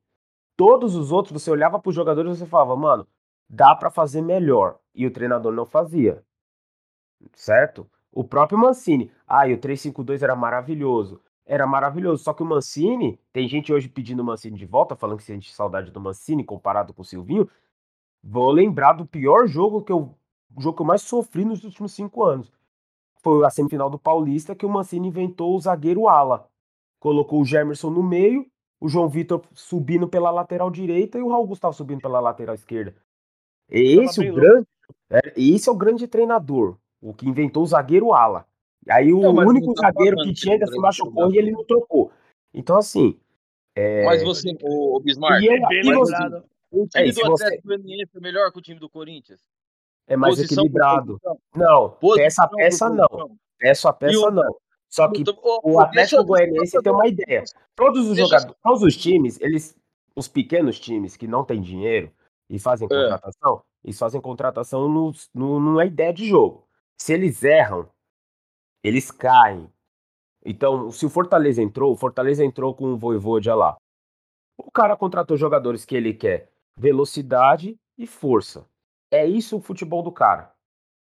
Todos 0.58 0.96
os 0.96 1.12
outros, 1.12 1.42
você 1.42 1.50
olhava 1.52 1.80
para 1.80 1.90
os 1.90 1.96
jogadores 1.96 2.36
e 2.36 2.40
você 2.40 2.46
falava, 2.46 2.76
mano, 2.76 3.08
dá 3.54 3.76
para 3.76 3.92
fazer 3.92 4.22
melhor. 4.22 4.80
E 4.96 5.06
o 5.06 5.12
treinador 5.12 5.54
não 5.54 5.66
fazia. 5.66 6.24
Certo? 7.34 7.88
O 8.12 8.24
próprio 8.24 8.58
Mancini. 8.58 9.12
Ah, 9.28 9.48
e 9.48 9.54
o 9.54 9.60
352 9.60 10.24
era 10.24 10.36
maravilhoso. 10.36 11.22
Era 11.46 11.68
maravilhoso. 11.68 12.24
Só 12.24 12.34
que 12.34 12.42
o 12.42 12.46
Mancini, 12.46 13.20
tem 13.32 13.48
gente 13.48 13.72
hoje 13.72 13.88
pedindo 13.88 14.22
o 14.22 14.26
Mancini 14.26 14.58
de 14.58 14.66
volta, 14.66 14.96
falando 14.96 15.18
que 15.18 15.24
sente 15.24 15.54
saudade 15.54 15.92
do 15.92 16.02
Mancini 16.02 16.44
comparado 16.44 16.94
com 16.94 17.04
o 17.04 17.06
Silvinho. 17.06 17.48
Vou 18.24 18.52
lembrar 18.52 18.94
do 18.94 19.06
pior 19.06 19.46
jogo 19.48 19.84
que 19.84 19.92
eu. 19.92 20.16
O 20.56 20.62
jogo 20.62 20.78
que 20.78 20.82
eu 20.82 20.88
mais 20.88 21.02
sofri 21.02 21.46
nos 21.46 21.64
últimos 21.64 21.94
cinco 21.94 22.24
anos. 22.24 22.52
Foi 23.22 23.44
a 23.46 23.50
semifinal 23.50 23.90
do 23.90 23.98
Paulista 23.98 24.56
que 24.56 24.66
o 24.66 24.70
Mancini 24.70 25.08
inventou 25.08 25.56
o 25.56 25.60
zagueiro 25.60 26.08
ala. 26.08 26.48
Colocou 27.00 27.42
o 27.42 27.46
Gemerson 27.46 27.90
no 27.90 28.04
meio, 28.04 28.46
o 28.80 28.88
João 28.88 29.10
Vitor 29.10 29.42
subindo 29.54 30.08
pela 30.08 30.30
lateral 30.30 30.70
direita 30.70 31.18
e 31.18 31.22
o 31.22 31.30
Raul 31.30 31.48
Gustavo 31.48 31.74
subindo 31.74 32.02
pela 32.02 32.20
lateral 32.20 32.54
esquerda. 32.54 32.96
Esse, 33.70 34.30
o 34.30 34.34
grande, 34.34 34.68
é, 35.10 35.34
esse 35.36 35.70
é 35.70 35.72
o 35.72 35.76
grande 35.76 36.08
treinador, 36.08 36.78
o 37.02 37.14
que 37.14 37.28
inventou 37.28 37.64
o 37.64 37.68
zagueiro 37.68 38.14
ala. 38.14 38.46
Aí 38.90 39.14
o 39.14 39.22
não, 39.22 39.48
único 39.48 39.74
tá 39.74 39.88
zagueiro 39.88 40.18
que 40.18 40.34
tinha 40.34 40.56
ainda 40.56 40.68
se 40.68 40.78
machucou 40.78 41.32
e 41.32 41.38
ele 41.38 41.52
não 41.52 41.64
trocou. 41.64 42.12
Então, 42.54 42.78
assim. 42.78 43.18
É... 43.76 44.06
Mas 44.06 44.24
você, 44.24 44.56
o, 44.62 45.00
Bismarck, 45.00 45.42
e, 45.42 45.48
ele, 45.48 45.66
e 45.72 45.94
você, 45.94 46.14
o 46.72 46.88
time 46.88 47.10
é, 47.10 47.12
do 47.12 47.34
Atlético 47.34 47.68
Goianiense 47.68 48.12
é 48.16 48.20
melhor 48.20 48.52
que 48.52 48.60
o 48.60 48.62
time 48.62 48.80
do 48.80 48.90
Corinthians? 48.90 49.42
É 50.06 50.18
mais 50.18 50.36
posição 50.36 50.64
equilibrado. 50.64 51.20
Não, 51.56 51.90
posição 51.90 52.24
peça 52.24 52.44
a 52.44 52.48
peça 52.50 52.90
não. 52.90 53.38
Peça 53.58 53.90
a 53.90 53.94
peça 53.94 54.32
não. 54.32 54.56
Só 54.90 55.08
que 55.10 55.24
o 55.64 55.80
Atlético 55.80 56.24
Goianiense 56.24 56.80
tem 56.84 56.92
uma 56.92 57.08
ideia. 57.08 57.44
Todos 57.76 58.08
os 58.08 58.18
jogadores, 58.18 58.56
todos 58.62 58.84
os 58.84 58.96
times, 58.96 59.40
eles, 59.42 59.76
os 60.16 60.28
pequenos 60.28 60.80
times 60.80 61.16
que 61.16 61.28
não 61.28 61.44
têm 61.44 61.62
dinheiro, 61.62 62.12
e 62.50 62.60
fazem 62.60 62.86
é. 62.86 62.90
contratação, 62.90 63.58
é. 63.58 63.88
eles 63.88 64.00
fazem 64.00 64.22
contratação 64.22 64.88
no, 64.88 65.12
no, 65.34 65.60
numa 65.60 65.86
ideia 65.86 66.14
de 66.14 66.26
jogo. 66.28 66.68
Se 66.98 67.14
eles 67.14 67.44
erram, 67.44 67.90
eles 68.84 69.12
caem. 69.12 69.70
Então, 70.46 70.92
se 70.92 71.06
o 71.06 71.10
Fortaleza 71.10 71.62
entrou, 71.62 71.94
o 71.94 71.98
Fortaleza 71.98 72.44
entrou 72.44 72.74
com 72.76 72.94
o 72.94 72.98
Voivoda 72.98 73.56
lá. 73.56 73.78
O 74.58 74.72
cara 74.72 74.96
contratou 74.96 75.38
jogadores 75.38 75.86
que 75.86 75.96
ele 75.96 76.14
quer 76.14 76.52
velocidade 76.78 77.78
e 77.98 78.06
força. 78.06 78.66
É 79.12 79.26
isso 79.26 79.58
o 79.58 79.62
futebol 79.62 80.04
do 80.04 80.12
cara. 80.12 80.52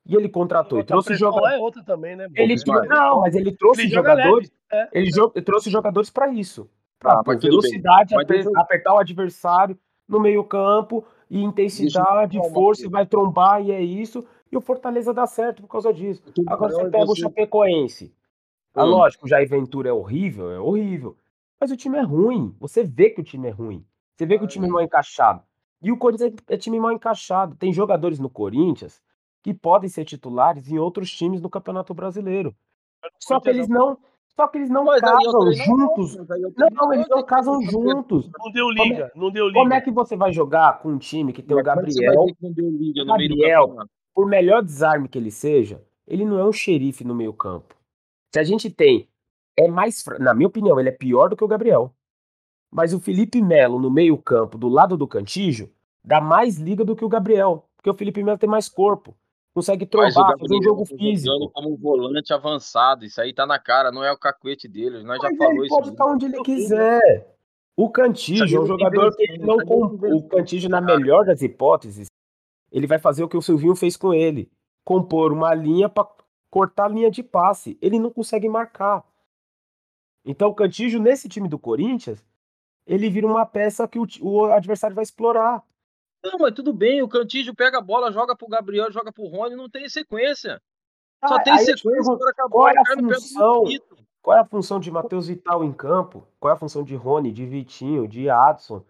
E 0.06 0.16
ele 0.16 0.30
contratou 0.30 0.80
e 0.80 0.84
trouxe 0.84 1.16
jogadores. 1.16 1.56
é 1.56 1.60
outra 1.60 1.84
também, 1.84 2.16
né? 2.16 2.28
Ele 2.36 2.56
não, 2.88 3.22
mas 3.22 3.36
ele 3.36 3.56
trouxe 3.56 3.82
Ele 3.82 3.90
joga 3.90 4.12
jogadores. 4.12 4.52
leve, 4.72 4.90
é. 4.92 5.00
Ele 5.00 5.12
jo- 5.12 5.30
trouxe 5.30 5.70
jogadores 5.70 6.10
para 6.10 6.30
isso. 6.30 6.70
Pra 7.00 7.14
Ah, 7.14 7.24
tudo 7.24 7.40
bem. 7.40 7.50
velocidade, 7.50 8.16
aper- 8.16 8.48
apertar 8.56 8.94
o 8.94 9.00
adversário 9.00 9.78
no 10.08 10.20
meio-campo 10.20 11.06
e 11.30 11.42
intensidade, 11.42 12.38
força, 12.54 12.86
e 12.86 12.90
vai 12.90 13.06
trombar 13.06 13.62
e 13.62 13.72
é 13.72 13.82
isso. 13.82 14.26
E 14.52 14.58
o 14.58 14.62
Fortaleza 14.62 15.14
dá 15.14 15.26
certo 15.26 15.62
por 15.62 15.70
causa 15.70 15.94
disso. 15.94 16.22
Agora 16.48 16.74
você 16.74 16.90
pega 16.90 17.12
o 17.12 17.16
Chapecoense. 17.16 18.14
Ah, 18.76 18.84
Hum. 18.86 18.90
lógico, 18.90 19.26
o 19.26 19.30
Jair 19.30 19.48
Ventura 19.48 19.90
é 19.90 19.94
horrível, 19.94 20.52
é 20.52 20.60
horrível. 20.60 21.18
Mas 21.60 21.72
o 21.72 21.78
time 21.78 21.98
é 21.98 22.02
ruim. 22.02 22.56
Você 22.60 22.84
vê 22.84 23.10
que 23.10 23.22
o 23.22 23.24
time 23.24 23.48
é 23.48 23.52
ruim. 23.52 23.86
Você 24.16 24.26
vê 24.26 24.38
que 24.38 24.44
o 24.44 24.48
time 24.48 24.68
é 24.68 24.70
mal 24.70 24.82
encaixado. 24.82 25.44
E 25.82 25.92
o 25.92 25.98
Corinthians 25.98 26.34
é 26.50 26.54
é 26.54 26.58
time 26.58 26.80
mal 26.80 26.92
encaixado. 26.92 27.56
Tem 27.56 27.72
jogadores 27.74 28.20
no 28.20 28.30
Corinthians 28.30 29.02
que 29.44 29.54
podem 29.54 29.90
ser 29.90 30.06
titulares 30.06 30.70
em 30.70 30.78
outros 30.78 31.12
times 31.12 31.42
no 31.42 31.50
Campeonato 31.50 31.94
Brasileiro. 31.94 32.56
Só 33.20 33.40
que 33.40 33.50
eles 33.50 33.68
não, 33.68 33.98
só 34.36 34.48
que 34.48 34.58
eles 34.58 34.70
não 34.70 34.86
Mas 34.86 35.02
é 35.02 35.06
o 35.06 35.12
casam 35.12 35.52
juntos. 35.54 36.16
é 36.18 36.22
o 36.22 36.26
Não, 36.26 36.52
treinador 36.54 36.94
eles 36.94 37.08
não 37.10 37.24
casam 37.24 37.54
saber. 37.56 37.72
juntos. 37.72 38.30
Não 38.40 38.52
deu 38.52 38.70
liga, 38.72 39.12
não 39.16 39.32
deu 39.32 39.48
liga. 39.48 39.60
Como 39.60 39.74
é 39.74 39.82
que 39.82 39.92
você 39.92 40.16
vai 40.16 40.32
jogar 40.32 40.80
com 40.80 40.90
um 40.90 40.98
time 40.98 41.34
que 41.34 41.42
tem 41.44 41.56
o 41.56 41.60
Mas 41.64 41.68
como 41.68 41.80
é 41.80 41.84
Gabriel? 41.86 42.26
não 42.42 42.52
deu 42.52 42.70
liga 42.70 43.06
no 43.06 43.16
meio 43.18 43.30
do 43.30 43.36
Gabriel, 43.36 43.76
por 44.14 44.28
melhor 44.28 44.64
desarme 44.64 45.08
que 45.08 45.18
ele 45.18 45.32
seja, 45.32 45.84
ele 46.08 46.26
não 46.26 46.40
é 46.40 46.46
um 46.46 46.52
xerife 46.52 47.04
no 47.04 47.16
meio 47.16 47.34
campo. 47.34 47.76
Se 48.34 48.40
a 48.40 48.44
gente 48.44 48.70
tem, 48.70 49.08
é 49.58 49.68
mais, 49.68 50.04
na 50.20 50.34
minha 50.34 50.48
opinião, 50.48 50.80
ele 50.80 50.90
é 50.90 50.94
pior 50.94 51.30
do 51.30 51.36
que 51.36 51.44
o 51.44 51.48
Gabriel. 51.48 51.94
Mas 52.72 52.94
o 52.94 53.00
Felipe 53.00 53.42
Melo 53.42 53.80
no 53.80 53.92
meio 53.92 54.18
campo, 54.18 54.58
do 54.58 54.70
lado 54.70 54.96
do 54.98 55.06
Cantígio, 55.08 55.70
dá 56.04 56.22
mais 56.22 56.58
liga 56.58 56.86
do 56.86 56.96
que 56.96 57.04
o 57.04 57.10
Gabriel, 57.10 57.68
porque 57.76 57.90
o 57.90 57.94
Felipe 57.94 58.24
Melo 58.24 58.38
tem 58.38 58.50
mais 58.50 58.70
corpo, 58.70 59.14
consegue 59.54 59.86
trombar, 59.86 60.38
fazer 60.40 60.56
um 60.56 60.64
jogo 60.64 60.84
tá 60.84 60.90
jogando 60.92 61.00
físico. 61.00 61.50
como 61.52 61.74
um 61.74 61.78
volante 61.78 62.34
avançado. 62.34 63.06
Isso 63.06 63.20
aí 63.22 63.34
tá 63.34 63.46
na 63.46 63.60
cara, 63.60 63.92
não 63.92 64.04
é 64.04 64.12
o 64.12 64.18
cacuete 64.18 64.68
dele. 64.68 65.04
Nós 65.04 65.22
já 65.22 65.30
Mas 65.30 65.38
falou 65.38 65.54
ele 65.54 65.66
isso. 65.66 65.76
pode 65.76 65.90
estar 65.90 66.06
onde 66.06 66.26
ele 66.26 66.42
quiser. 66.42 67.36
O 67.76 67.90
Cantígio 67.90 68.60
é 68.60 68.62
um 68.62 68.66
jogador 68.66 69.16
que 69.16 69.24
ele 69.24 69.38
não 69.40 69.56
inversão, 69.56 69.64
isso 69.64 69.74
aí 69.74 69.90
com... 69.90 69.96
inversão. 69.96 70.18
O 70.18 70.30
Cantígio, 70.30 70.70
na 70.70 70.82
melhor 70.82 71.26
das 71.26 71.42
hipóteses, 71.42 72.08
ele 72.72 72.88
vai 72.88 73.00
fazer 73.00 73.24
o 73.24 73.30
que 73.30 73.38
o 73.38 73.42
Silvinho 73.42 73.76
fez 73.76 73.98
com 73.98 74.14
ele: 74.14 74.52
compor 74.84 75.32
uma 75.32 75.54
linha 75.54 75.90
para 75.90 76.08
cortar 76.50 76.86
a 76.86 76.90
linha 76.90 77.12
de 77.12 77.24
passe. 77.24 77.78
Ele 77.82 78.00
não 78.00 78.12
consegue 78.12 78.48
marcar. 78.48 79.04
Então 80.24 80.50
o 80.50 80.56
Cantígio, 80.56 81.02
nesse 81.02 81.28
time 81.28 81.48
do 81.48 81.58
Corinthians, 81.58 82.24
ele 82.86 83.10
vira 83.10 83.26
uma 83.26 83.46
peça 83.46 83.88
que 83.88 84.00
o, 84.00 84.08
o 84.22 84.46
adversário 84.46 84.96
vai 84.96 85.04
explorar. 85.04 85.64
Não, 86.24 86.38
mas 86.40 86.54
tudo 86.54 86.72
bem. 86.74 87.02
O 87.02 87.08
Cantígio 87.08 87.56
pega 87.56 87.80
a 87.80 87.82
bola, 87.82 88.12
joga 88.12 88.36
pro 88.36 88.48
Gabriel, 88.48 88.92
joga 88.92 89.12
pro 89.12 89.26
Rony, 89.28 89.56
não 89.56 89.70
tem 89.70 89.88
sequência. 89.90 90.62
Só 91.28 91.36
Ah, 91.36 91.44
tem 91.44 91.54
aí 91.54 91.60
eu 91.68 91.76
te 91.76 91.82
sequência, 91.82 92.14
agora 92.14 92.32
acabou. 92.32 92.62
qual 92.62 92.70
é 92.70 92.74
a 92.78 92.96
não 92.96 93.14
função? 93.14 93.64
Qual 94.22 94.38
é 94.38 94.40
a 94.40 94.46
função 94.46 94.80
de 94.80 94.92
Matheus 94.92 95.28
Vital 95.28 95.64
em 95.64 95.72
campo? 95.74 96.28
Qual 96.40 96.52
é 96.52 96.56
a 96.56 96.60
função 96.60 96.84
de 96.84 96.96
Rony, 96.96 97.32
de 97.32 97.46
Vitinho, 97.46 98.08
de 98.08 98.30
Adson? 98.30 98.84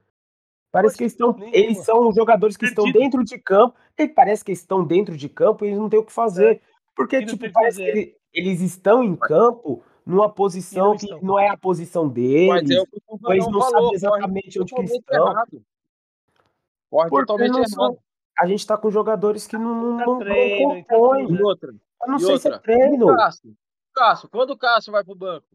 Parece 0.71 0.95
que 0.97 1.03
eles 1.03 1.13
estão, 1.13 1.35
eles 1.53 1.79
são 1.79 2.11
jogadores 2.13 2.55
que 2.55 2.65
estão 2.65 2.89
dentro 2.91 3.23
de 3.25 3.37
campo, 3.37 3.75
e 3.97 4.07
parece 4.07 4.43
que 4.43 4.53
estão 4.53 4.83
dentro 4.85 5.17
de 5.17 5.27
campo 5.27 5.63
e 5.65 5.67
eles 5.69 5.79
não 5.79 5.89
têm 5.89 5.99
o 5.99 6.05
que 6.05 6.11
fazer. 6.13 6.61
Porque, 6.95 7.17
E 7.17 7.19
não 7.21 7.27
tipo, 7.27 7.41
tem 7.43 7.51
parece 7.51 7.77
que 7.77 7.85
fazer. 7.85 7.97
ele- 7.97 8.15
eles 8.33 8.61
estão 8.61 9.03
em 9.03 9.13
campo 9.15 9.83
numa 10.05 10.29
posição 10.29 10.91
não 10.91 10.97
que 10.97 11.25
não 11.25 11.37
é 11.39 11.49
a 11.49 11.57
posição 11.57 12.05
Mas 12.05 12.13
deles, 12.13 12.71
é 12.71 12.73
eles 12.75 12.87
Tubarão 13.05 13.51
não 13.51 13.59
falou. 13.61 13.81
sabem 13.83 13.93
exatamente 13.93 14.59
onde 14.61 14.69
que 14.73 14.81
totalmente 14.81 14.99
estão. 14.99 15.27
errado. 15.31 15.63
Corre 16.91 17.09
Porque 17.09 17.25
totalmente 17.25 17.55
errado. 17.55 17.69
são, 17.69 17.97
a 18.37 18.45
gente 18.47 18.67
tá 18.67 18.77
com 18.77 18.91
jogadores 18.91 19.47
que 19.47 19.57
não, 19.57 19.73
não, 19.73 19.97
Tá 19.97 20.05
não, 20.05 20.19
treino, 20.19 20.73
não 20.75 20.83
compõem. 20.83 21.41
outra, 21.41 21.71
Eu 22.03 22.07
não 22.07 22.17
E 22.17 22.19
sei 22.19 22.37
se 22.37 22.47
é 22.49 22.51
outra, 22.53 22.59
treino. 22.63 23.05
o 23.05 23.15
Cássio. 23.15 23.55
Cássio, 23.95 24.29
quando 24.29 24.49
o 24.51 24.57
Cássio 24.57 24.91
vai 24.91 25.03
pro 25.03 25.15
banco? 25.15 25.45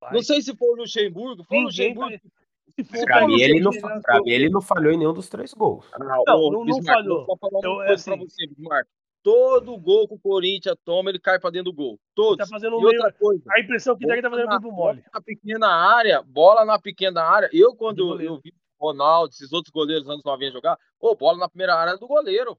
Vai. 0.00 0.14
Não 0.14 0.22
sei 0.22 0.40
se 0.42 0.56
foi 0.56 0.68
o 0.68 0.76
Luxemburgo. 0.76 1.44
Foi 1.44 1.58
o 1.58 1.60
Ninguém 1.68 1.94
Luxemburgo. 1.94 2.10
vai- 2.10 3.04
Pra 3.04 3.26
mim, 3.26 3.38
ele 3.40 3.60
não, 3.60 3.72
era. 3.72 4.00
pra 4.00 4.20
mim, 4.22 4.30
ele 4.30 4.48
não 4.48 4.62
falhou 4.62 4.90
em 4.92 4.96
nenhum 4.96 5.12
dos 5.12 5.28
três 5.28 5.52
gols. 5.52 5.84
Ah, 5.92 5.98
Não, 5.98 6.06
não- 6.26 6.50
não 6.50 6.64
Bismarck, 6.64 6.86
falhou. 6.86 7.26
Vou 7.26 7.36
só 7.38 7.50
falar 7.50 7.60
Eu- 7.64 7.72
uma 7.74 7.84
é 7.84 7.86
coisa 7.88 8.04
pra 8.04 8.14
assim. 8.14 8.24
você, 8.24 8.46
Bismarck. 8.46 8.88
Todo 9.22 9.76
gol 9.76 10.08
que 10.08 10.14
o 10.14 10.18
Corinthians 10.18 10.76
toma, 10.82 11.10
ele 11.10 11.18
cai 11.18 11.38
pra 11.38 11.50
dentro 11.50 11.70
do 11.70 11.76
gol. 11.76 12.00
Todos. 12.14 12.38
Tá 12.38 12.46
fazendo 12.46 12.76
e 12.78 12.82
meio- 12.82 12.96
outra 12.96 13.12
coisa. 13.12 13.42
A 13.50 13.60
impressão 13.60 13.94
que 13.98 14.06
dá 14.06 14.14
é 14.14 14.16
que 14.16 14.22
tá 14.22 14.30
fazendo 14.30 14.46
bola 14.46 14.60
corpo 14.62 14.70
na, 14.78 14.82
mole. 14.84 15.04
na 15.12 15.20
pequena 15.20 15.68
área, 15.68 16.22
bola 16.22 16.64
na 16.64 16.78
pequena 16.78 17.22
área. 17.22 17.50
Eu, 17.52 17.74
quando 17.76 17.96
Do 17.98 18.06
goleiro. 18.06 18.34
eu 18.36 18.40
vi 18.42 18.54
Ronaldo, 18.80 19.32
esses 19.32 19.52
outros 19.52 19.70
goleiros 19.72 20.08
antes 20.08 20.24
não 20.24 20.36
vinham 20.38 20.52
jogar, 20.52 20.78
ô, 20.98 21.14
bola 21.14 21.38
na 21.38 21.48
primeira 21.48 21.74
área 21.74 21.96
do 21.98 22.06
goleiro. 22.08 22.58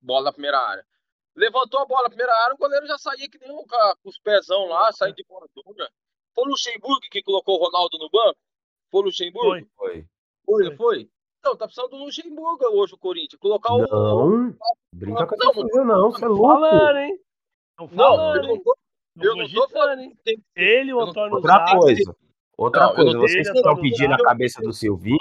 Bola 0.00 0.24
na 0.26 0.32
primeira 0.32 0.58
área. 0.58 0.84
Levantou 1.36 1.80
a 1.80 1.86
bola 1.86 2.04
na 2.04 2.08
primeira 2.08 2.34
área, 2.44 2.54
o 2.54 2.58
goleiro 2.58 2.86
já 2.86 2.98
saía 2.98 3.28
que 3.28 3.38
nem 3.38 3.50
um 3.52 3.64
ca- 3.66 3.94
com 4.02 4.08
os 4.08 4.18
pezão 4.18 4.66
lá, 4.66 4.90
saindo 4.92 5.16
de 5.16 5.24
bola 5.28 5.46
dura. 5.54 5.88
Foi 6.34 6.44
o 6.44 6.48
Luxemburgo 6.48 7.00
que 7.10 7.22
colocou 7.22 7.58
o 7.60 7.64
Ronaldo 7.64 7.98
no 7.98 8.08
banco? 8.10 8.38
Foi 8.90 9.00
o 9.02 9.04
Luxemburgo? 9.04 9.66
Foi. 9.76 10.06
Foi. 10.46 10.66
Foi, 10.66 10.76
Foi. 10.76 11.10
Então, 11.38 11.56
tá 11.56 11.64
precisando 11.66 11.90
do 11.90 11.96
Luxemburgo 12.04 12.64
hoje 12.72 12.94
o 12.94 12.98
Corinthians. 12.98 13.38
Colocar 13.40 13.72
o. 13.72 13.78
Não, 13.86 14.56
brinca 14.92 15.26
com 15.26 15.36
Não, 15.36 15.52
coisa 15.54 15.84
não, 15.84 16.10
você 16.10 16.24
é 16.24 16.28
louco. 16.28 16.46
Falando, 16.48 16.96
hein? 16.98 17.20
Não, 17.78 17.84
eu 17.86 17.88
falando, 17.96 18.42
não 18.42 18.50
hein? 18.50 18.62
tô, 18.62 18.76
Tão 19.16 19.24
eu 19.24 19.36
não 19.36 19.48
tô 19.50 19.68
falando 19.68 20.00
hein? 20.00 20.18
Ele, 20.54 20.92
o 20.92 20.96
Eu 21.00 21.00
não- 21.04 21.10
Antônio 21.10 21.34
Outra 21.36 21.52
Zago, 21.52 21.80
coisa, 21.80 22.16
outra 22.64 22.86
Não, 22.86 22.94
coisa, 22.94 23.18
vocês 23.18 23.50
que 23.50 23.56
estão 23.56 23.74
que 23.76 23.82
pedindo 23.82 24.14
a 24.14 24.18
cabeça 24.18 24.60
do 24.62 24.72
Silvinho, 24.72 25.18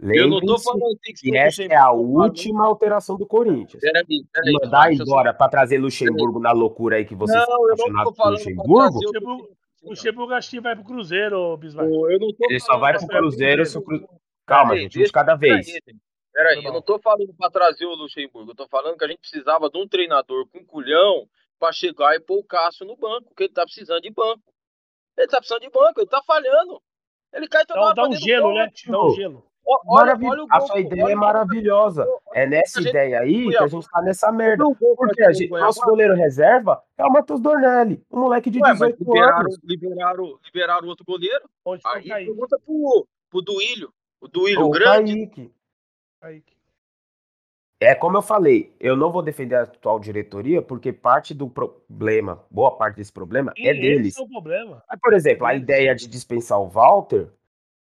Eu 0.00 0.28
não 0.28 0.40
tô 0.40 0.46
lembrem-se 0.46 0.64
falando 0.64 0.88
que 0.88 1.00
tem 1.02 1.14
que 1.14 1.30
que 1.30 1.36
essa 1.36 1.62
é 1.62 1.76
a 1.76 1.92
última 1.92 2.66
alteração 2.66 3.16
do 3.16 3.26
Corinthians. 3.26 3.80
Peraí, 3.80 4.04
peraí. 4.32 4.52
Mandar 4.62 4.92
embora 4.92 5.32
pra 5.32 5.48
trazer 5.48 5.78
Luxemburgo 5.78 6.40
na 6.40 6.52
loucura 6.52 6.96
aí 6.96 7.04
que 7.04 7.14
vocês 7.14 7.36
Não, 7.38 7.44
estão 7.44 7.64
apaixonados 7.92 8.16
por 8.16 8.30
Luxemburgo, 8.30 8.72
o 8.72 9.00
Luxemburgo- 9.00 9.30
Luxemburgo. 9.32 9.62
O 9.84 9.96
Chepo 9.96 10.26
Gasti 10.28 10.60
vai 10.60 10.76
pro 10.76 10.84
Cruzeiro, 10.84 11.36
ô 11.36 11.56
Bismarck. 11.56 11.90
Ele 12.48 12.60
só 12.60 12.78
vai 12.78 12.96
pro 12.96 13.06
Cruzeiro 13.08 13.66
se 13.66 13.76
o. 13.76 13.82
Cruzeiro... 13.82 14.12
Calma, 14.46 14.76
gente, 14.76 15.00
um 15.00 15.02
de 15.02 15.10
cada 15.12 15.34
vez. 15.34 15.66
Peraí, 16.32 16.56
Foi 16.56 16.66
eu 16.68 16.72
não 16.72 16.82
tô 16.82 16.98
falando 17.00 17.34
pra 17.36 17.50
trazer 17.50 17.84
o 17.84 17.94
Luxemburgo, 17.94 18.52
eu 18.52 18.54
tô 18.54 18.66
falando 18.68 18.96
que 18.96 19.04
a 19.04 19.08
gente 19.08 19.18
precisava 19.20 19.68
de 19.68 19.78
um 19.78 19.86
treinador 19.88 20.46
com 20.48 20.64
culhão 20.64 21.26
pra 21.58 21.72
chegar 21.72 22.14
e 22.14 22.20
pôr 22.20 22.38
o 22.38 22.44
Cássio 22.44 22.86
no 22.86 22.96
banco, 22.96 23.34
que 23.36 23.44
ele 23.44 23.52
tá 23.52 23.64
precisando 23.64 24.00
de 24.00 24.10
banco. 24.10 24.40
Ele 25.16 25.26
tá 25.28 25.38
precisando 25.38 25.62
de 25.62 25.70
banco, 25.70 26.00
ele 26.00 26.06
tá 26.08 26.22
falhando. 26.26 26.80
Ele 27.32 27.48
cai 27.48 27.64
toda 27.64 27.80
Dá, 27.80 27.86
hora 27.86 27.94
dá 27.94 28.08
um 28.08 28.12
gelo, 28.12 28.42
gol, 28.48 28.54
né? 28.54 28.70
tio. 28.74 28.92
Dá 28.92 29.02
um 29.04 29.10
gelo. 29.14 29.46
Ó, 29.64 29.80
Olha, 29.86 30.06
Maravilha. 30.06 30.30
olha 30.30 30.42
o 30.44 30.46
A 30.50 30.58
gol, 30.58 30.66
sua 30.66 30.80
ideia 30.80 31.04
olha 31.04 31.12
é 31.12 31.14
maravilhosa. 31.16 32.06
É 32.34 32.46
nessa 32.46 32.80
A 32.80 32.82
gente- 32.82 32.90
ideia 32.90 33.20
aí 33.20 33.48
que 33.48 33.56
a 33.56 33.66
gente 33.68 33.88
tá 33.88 34.02
nessa 34.02 34.32
merda. 34.32 34.64
Porque 34.96 35.22
a 35.22 35.32
gente, 35.32 35.48
nosso 35.50 35.80
goleiro 35.82 36.14
reserva 36.14 36.82
é 36.98 37.04
o 37.04 37.10
Matheus 37.12 37.40
Dornelli, 37.40 38.04
um 38.10 38.20
moleque 38.20 38.50
de 38.50 38.58
Ué, 38.60 38.68
mas 38.70 38.78
18 38.78 38.98
liberaram, 38.98 39.38
anos. 39.40 39.58
liberaram, 39.62 40.38
liberaram 40.44 40.86
o 40.86 40.88
outro 40.90 41.04
goleiro. 41.04 41.48
Onde 41.64 41.82
o 41.86 41.88
Aí 41.88 42.02
pergunta 42.26 42.58
pro, 42.66 43.06
pro 43.30 43.40
Duílio. 43.40 43.92
O 44.20 44.26
Duílio 44.28 44.66
o 44.66 44.70
grande. 44.70 45.14
Kaique. 45.28 45.54
Kaique. 46.20 46.51
É 47.82 47.94
como 47.94 48.16
eu 48.16 48.22
falei, 48.22 48.72
eu 48.78 48.96
não 48.96 49.10
vou 49.10 49.22
defender 49.22 49.56
a 49.56 49.62
atual 49.62 49.98
diretoria 49.98 50.62
porque 50.62 50.92
parte 50.92 51.34
do 51.34 51.48
problema, 51.48 52.44
boa 52.50 52.76
parte 52.76 52.96
desse 52.96 53.12
problema 53.12 53.52
E 53.56 53.68
é 53.68 53.74
deles. 53.74 54.08
Esse 54.08 54.20
é 54.20 54.24
o 54.24 54.28
problema. 54.28 54.82
Mas, 54.88 55.00
por 55.00 55.12
exemplo, 55.12 55.46
a 55.46 55.54
ideia 55.54 55.94
de 55.94 56.06
dispensar 56.06 56.60
o 56.60 56.68
Walter 56.68 57.28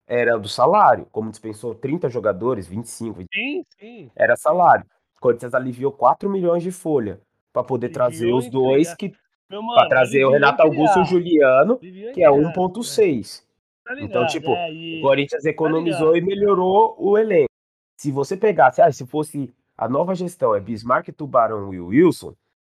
era 0.07 0.39
do 0.39 0.49
salário, 0.49 1.07
como 1.11 1.31
dispensou 1.31 1.75
30 1.75 2.09
jogadores, 2.09 2.67
25, 2.67 3.23
Sim, 3.35 3.65
sim. 3.79 4.11
era 4.15 4.37
salário. 4.37 4.85
O 5.17 5.21
Corinthians 5.21 5.53
aliviou 5.53 5.91
4 5.91 6.31
milhões 6.31 6.63
de 6.63 6.71
folha 6.71 7.21
para 7.53 7.65
poder 7.65 7.89
trazer 7.89 8.33
os 8.33 8.49
dois 8.49 8.95
que 8.95 9.13
para 9.49 9.89
trazer 9.89 10.25
o 10.25 10.31
Renato 10.31 10.63
Augusto 10.63 10.99
e 10.99 11.03
o. 11.03 11.05
Juliano, 11.05 11.79
que 11.79 11.87
é 12.09 12.13
criar. 12.13 12.31
1.6. 12.33 13.43
Tá 13.85 13.95
ligado, 13.95 14.09
Então, 14.11 14.27
tipo, 14.27 14.51
é, 14.51 14.73
e- 14.73 14.99
O 14.99 15.03
Corinthians 15.03 15.45
economizou 15.45 16.13
ligado. 16.15 16.31
e 16.33 16.37
melhorou 16.37 16.95
o 16.99 17.17
elenco. 17.19 17.49
Se 17.97 18.13
você 18.13 18.37
pegasse, 18.37 18.81
ah, 18.83 18.93
se 18.93 19.05
fosse 19.07 19.53
a 19.79 19.88
nova 19.88 20.14
gestão 20.14 20.55
é 20.55 20.61
Bismarck, 20.61 21.09
Tubarão 21.12 21.73
e 21.73 21.81
Wilson, 21.81 22.35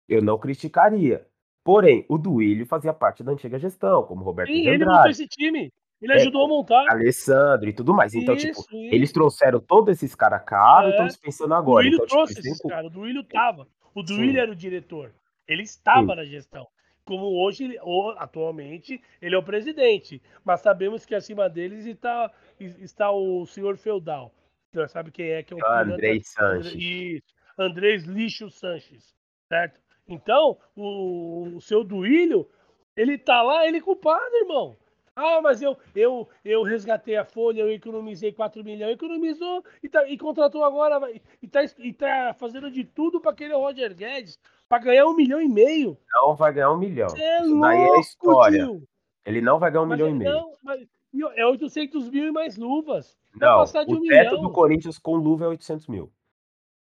eu 0.08 0.22
não 0.22 0.38
criticaria. 0.38 1.26
Porém, 1.64 2.06
o 2.08 2.18
Duílio 2.18 2.66
fazia 2.66 2.94
parte 2.94 3.24
da 3.24 3.32
antiga 3.32 3.60
gestão, 3.60 4.04
como 4.04 4.24
Roberto 4.24 4.50
Sim, 4.52 4.62
de 4.62 4.70
ele 4.70 4.86
montou 4.86 5.10
esse 5.10 5.28
time. 5.28 5.72
Ele 6.02 6.14
É, 6.14 6.16
ajudou 6.16 6.46
a 6.46 6.48
montar. 6.48 6.90
Alessandro 6.90 7.70
e 7.70 7.74
tudo 7.74 7.94
mais. 7.94 8.14
Então, 8.16 8.34
Isso, 8.34 8.48
tipo, 8.48 8.60
isso. 8.62 8.96
eles 8.96 9.12
trouxeram 9.12 9.60
todos 9.60 9.90
esses 9.96 10.16
caras 10.16 10.42
caros 10.44 10.86
e 10.88 10.88
É. 10.88 10.92
estão 10.92 11.06
dispensando 11.08 11.54
O 11.54 11.58
agora. 11.58 11.84
Duílio 11.84 11.96
Então, 11.98 12.06
tipo, 12.08 12.16
trouxe 12.18 12.34
eles 12.34 12.44
têm 12.44 12.52
esses 12.54 12.62
cu- 12.64 12.70
caras. 12.70 12.86
O 12.88 12.90
Duílio 12.90 13.24
tava. 13.24 13.68
O 13.94 14.00
Sim. 14.02 14.16
Duílio 14.16 14.42
era 14.42 14.52
o 14.52 14.56
diretor. 14.56 15.12
Ele 15.48 15.62
estava 15.62 16.02
Sim. 16.14 16.16
na 16.16 16.26
gestão. 16.26 16.66
Como 17.06 17.26
hoje, 17.46 17.78
atualmente, 18.18 19.02
ele 19.22 19.36
é 19.36 19.38
o 19.38 19.44
presidente. 19.44 20.22
Mas 20.44 20.62
sabemos 20.62 21.06
que 21.06 21.14
acima 21.16 21.48
deles 21.50 21.86
está, 21.86 22.32
está 22.60 23.12
o 23.12 23.46
senhor 23.46 23.78
feudal. 23.78 24.32
Você 24.74 24.88
sabe 24.88 25.12
quem 25.12 25.32
é 25.32 25.44
que 25.44 25.54
é 25.54 25.58
o 25.58 25.60
pilantra? 25.60 25.94
Andrei 25.94 26.22
Sanches. 26.24 26.74
Isso. 26.76 27.36
Andrés 27.58 28.04
Lixo 28.04 28.50
Sanches. 28.50 29.14
Certo? 29.50 29.80
Então, 30.08 30.58
o, 30.76 31.56
o 31.56 31.62
seu 31.62 31.84
Duílio 31.84 32.50
Ele 32.96 33.18
tá 33.18 33.42
lá, 33.42 33.68
ele 33.68 33.78
é 33.78 33.82
culpado, 33.82 34.36
irmão. 34.36 34.78
Ah, 35.14 35.42
mas 35.42 35.62
eu, 35.62 35.78
eu, 35.94 36.28
eu 36.44 36.64
resgatei 36.64 37.18
a 37.18 37.26
folha, 37.26 37.62
eu 37.62 37.70
economizei 37.70 38.32
4 38.32 38.64
milhões, 38.64 38.94
economizou 38.94 39.64
e, 39.84 39.90
tá, 39.90 40.08
e 40.08 40.18
contratou 40.18 40.64
agora, 40.64 41.02
e 41.42 41.48
tá, 41.48 41.60
e 41.80 41.94
tá 41.94 42.34
fazendo 42.40 42.72
de 42.72 42.86
tudo 42.86 43.20
para 43.20 43.32
aquele 43.32 43.54
Roger 43.54 43.94
Guedes, 43.94 44.40
para 44.70 44.82
ganhar 44.82 45.06
um 45.06 45.14
milhão 45.14 45.42
e 45.42 45.50
meio. 45.50 45.98
Não 46.14 46.34
vai 46.34 46.54
ganhar 46.54 46.72
um 46.72 46.78
milhão. 46.78 47.10
É 47.18 47.42
Isso 47.42 47.60
daí 47.60 47.78
é 47.78 48.00
história. 48.00 48.66
Tio. 48.66 48.88
Ele 49.26 49.42
não 49.42 49.60
vai 49.60 49.70
ganhar 49.70 49.84
um 49.84 49.88
mas 49.88 50.00
milhão 50.00 50.16
e 50.16 50.18
meio. 50.18 50.32
Não, 50.32 50.56
mas, 50.64 50.88
é 51.36 51.46
800 51.46 52.10
mil 52.10 52.26
e 52.26 52.32
mais 52.32 52.58
luvas. 52.58 53.18
Não, 53.36 53.60
o 53.60 53.64
um 53.64 53.66
teto 53.66 54.00
milhão. 54.00 54.42
do 54.42 54.52
Corinthians 54.52 54.98
com 54.98 55.16
luva 55.16 55.46
é 55.46 55.48
800 55.48 55.88
mil. 55.88 56.12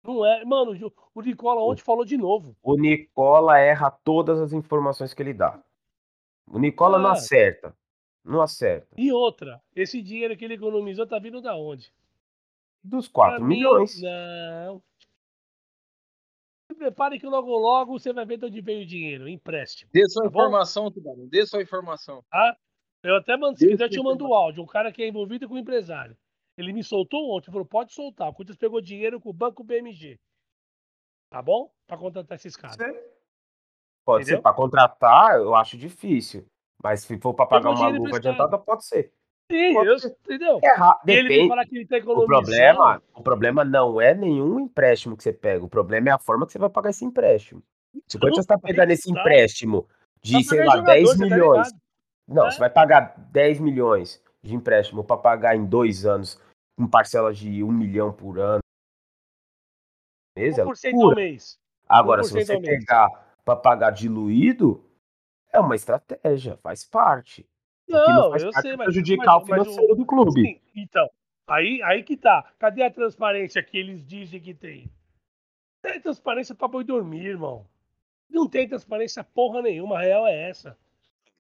Não 0.03 0.25
é, 0.25 0.45
mano, 0.45 0.73
o 1.15 1.21
Nicola 1.21 1.63
ontem 1.63 1.83
falou 1.83 2.05
de 2.05 2.17
novo. 2.17 2.57
O 2.63 2.77
Nicola 2.77 3.59
erra 3.59 3.91
todas 3.91 4.41
as 4.41 4.53
informações 4.53 5.13
que 5.13 5.23
ele 5.23 5.35
dá. 5.35 5.63
O 6.47 6.59
Nicola 6.59 6.97
ah. 6.97 7.01
não 7.01 7.11
acerta. 7.11 7.77
Não 8.25 8.41
acerta. 8.41 8.89
E 8.97 9.13
outra, 9.13 9.61
esse 9.75 10.03
dinheiro 10.03 10.37
que 10.37 10.45
ele 10.45 10.55
economizou 10.55 11.07
tá 11.07 11.19
vindo 11.19 11.41
da 11.41 11.57
onde? 11.57 11.93
Dos 12.83 13.09
4 13.09 13.39
pra 13.39 13.47
milhões. 13.47 13.97
Mim, 13.97 14.03
não. 14.03 14.83
Se 16.71 16.75
prepare 16.77 17.19
que 17.19 17.27
logo 17.27 17.51
logo 17.57 17.99
você 17.99 18.13
vai 18.13 18.27
ver 18.27 18.39
de 18.39 18.47
onde 18.47 18.61
veio 18.61 18.83
o 18.83 18.87
dinheiro, 18.87 19.29
empréstimo. 19.29 19.91
Dê 19.93 20.07
sua 20.09 20.25
tá 20.25 20.29
informação, 20.29 20.91
Tubarão. 20.91 21.27
Dê 21.27 21.47
sua 21.47 21.63
informação. 21.63 22.23
Ah, 22.33 22.55
eu 23.03 23.17
até 23.17 23.37
mando, 23.37 23.59
se 23.59 23.67
quiser, 23.67 23.85
eu 23.85 23.91
te 23.91 24.03
mando 24.03 24.27
o 24.27 24.35
áudio. 24.35 24.63
Um 24.63 24.67
cara 24.67 24.93
que 24.93 25.03
é 25.03 25.09
envolvido 25.09 25.49
com 25.49 25.55
o 25.55 25.59
empresário. 25.59 26.17
Ele 26.57 26.73
me 26.73 26.83
soltou 26.83 27.31
ontem, 27.31 27.51
falou: 27.51 27.67
pode 27.67 27.93
soltar. 27.93 28.29
O 28.29 28.33
Corinthians 28.33 28.57
pegou 28.57 28.81
dinheiro 28.81 29.21
com 29.21 29.31
o 29.31 29.35
Banco 29.35 29.63
BMG. 29.63 30.19
Tá 31.31 31.41
bom? 31.41 31.71
Pra 31.87 31.97
contratar 31.97 32.37
esses 32.37 32.57
caras. 32.57 32.77
Pode 34.05 34.23
Entendeu? 34.23 34.39
ser. 34.39 34.43
Pra 34.43 34.53
contratar, 34.53 35.37
eu 35.37 35.55
acho 35.55 35.77
difícil. 35.77 36.47
Mas 36.83 37.03
se 37.03 37.19
for 37.19 37.35
pra 37.35 37.47
pagar 37.47 37.71
uma 37.71 37.89
luva 37.89 38.17
adiantada, 38.17 38.59
pode 38.59 38.85
ser. 38.85 39.13
Sim, 39.51 39.75
pode 39.75 39.89
eu, 39.89 39.99
ser. 39.99 40.17
entendeu? 40.25 40.61
É, 40.63 40.77
Depende. 41.05 41.35
Ele 41.35 41.49
falar 41.49 41.65
que 41.65 41.77
ele 41.77 41.87
tá 41.87 41.97
o 41.99 42.27
problema, 42.27 43.03
o 43.15 43.23
problema 43.23 43.65
não 43.65 44.01
é 44.01 44.15
nenhum 44.15 44.61
empréstimo 44.61 45.17
que 45.17 45.23
você 45.23 45.33
pega. 45.33 45.65
O 45.65 45.69
problema 45.69 46.11
é 46.11 46.13
a 46.13 46.19
forma 46.19 46.47
que 46.47 46.53
você 46.53 46.59
vai 46.59 46.69
pagar 46.69 46.91
esse 46.91 47.05
empréstimo. 47.05 47.63
Se 48.07 48.17
o 48.17 48.21
Corinthians 48.21 48.47
tá 48.47 48.59
pegando 48.59 48.91
esse 48.91 49.13
tá. 49.13 49.19
empréstimo 49.21 49.89
de, 50.23 50.45
sei 50.45 50.65
lá, 50.65 50.77
jogador, 50.77 50.95
10 50.95 51.11
tá 51.11 51.25
milhões. 51.25 51.73
Tá 51.73 51.79
não, 52.29 52.47
é. 52.47 52.51
você 52.51 52.59
vai 52.59 52.69
pagar 52.69 53.15
10 53.33 53.59
milhões 53.61 54.23
de 54.43 54.55
empréstimo 54.55 55.03
para 55.03 55.17
pagar 55.17 55.57
em 55.57 55.65
dois 55.65 56.05
anos 56.05 56.41
com 56.77 56.87
parcelas 56.87 57.39
de 57.39 57.65
um 57.65 57.73
milhão 57.73 58.13
por 58.13 58.39
ano. 58.39 58.61
Beleza? 60.37 60.65
1% 60.65 61.03
ao 61.03 61.15
mês. 61.15 61.59
Agora, 61.89 62.23
se 62.23 62.33
você 62.33 62.61
pegar 62.61 63.09
para 63.45 63.57
pagar 63.57 63.91
diluído, 63.91 64.85
é 65.53 65.59
uma 65.59 65.75
estratégia, 65.75 66.57
faz 66.59 66.85
parte. 66.85 67.49
Não, 67.89 68.07
não 68.07 68.31
faz 68.31 68.43
eu 68.43 68.51
parte 68.53 68.69
sei, 68.69 68.77
mas 68.77 68.85
prejudicar 68.85 69.35
mas, 69.35 69.43
o 69.43 69.47
financeiro 69.47 69.97
do 69.97 70.05
clube. 70.05 70.43
Sim, 70.43 70.61
então, 70.77 71.09
aí, 71.47 71.83
aí 71.83 72.03
que 72.03 72.17
tá. 72.17 72.53
Cadê 72.59 72.83
a 72.83 72.91
transparência 72.91 73.63
que 73.63 73.79
eles 73.79 74.05
dizem 74.07 74.39
que 74.39 74.53
tem? 74.53 74.93
Tem 75.81 75.99
transparência 76.01 76.55
para 76.55 76.69
boi 76.69 76.85
dormir, 76.85 77.25
irmão. 77.25 77.67
Não 78.29 78.47
tem 78.47 78.69
transparência 78.69 79.25
porra 79.25 79.63
nenhuma, 79.63 79.97
a 79.97 80.03
real 80.03 80.27
é 80.27 80.51
essa. 80.51 80.77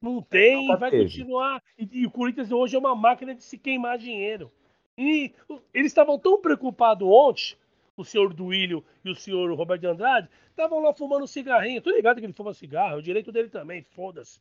Não 0.00 0.22
tem, 0.22 0.68
vai 0.76 0.90
continuar. 0.90 1.62
E, 1.76 1.88
e, 1.92 2.06
o 2.06 2.10
Corinthians 2.10 2.52
hoje 2.52 2.76
é 2.76 2.78
uma 2.78 2.94
máquina 2.94 3.34
de 3.34 3.42
se 3.42 3.58
queimar 3.58 3.98
dinheiro. 3.98 4.50
E 4.96 5.32
eles 5.74 5.90
estavam 5.90 6.18
tão 6.18 6.40
preocupados 6.40 7.06
ontem, 7.06 7.56
o 7.96 8.04
senhor 8.04 8.32
Duílio 8.32 8.84
e 9.04 9.10
o 9.10 9.14
senhor 9.14 9.52
Roberto 9.54 9.80
de 9.80 9.86
Andrade, 9.88 10.28
estavam 10.50 10.80
lá 10.80 10.94
fumando 10.94 11.26
cigarrinho. 11.26 11.82
Tô 11.82 11.90
ligado 11.90 12.18
que 12.18 12.26
ele 12.26 12.32
fuma 12.32 12.54
cigarro, 12.54 12.94
é 12.94 12.98
o 12.98 13.02
direito 13.02 13.32
dele 13.32 13.48
também, 13.48 13.82
foda-se. 13.82 14.40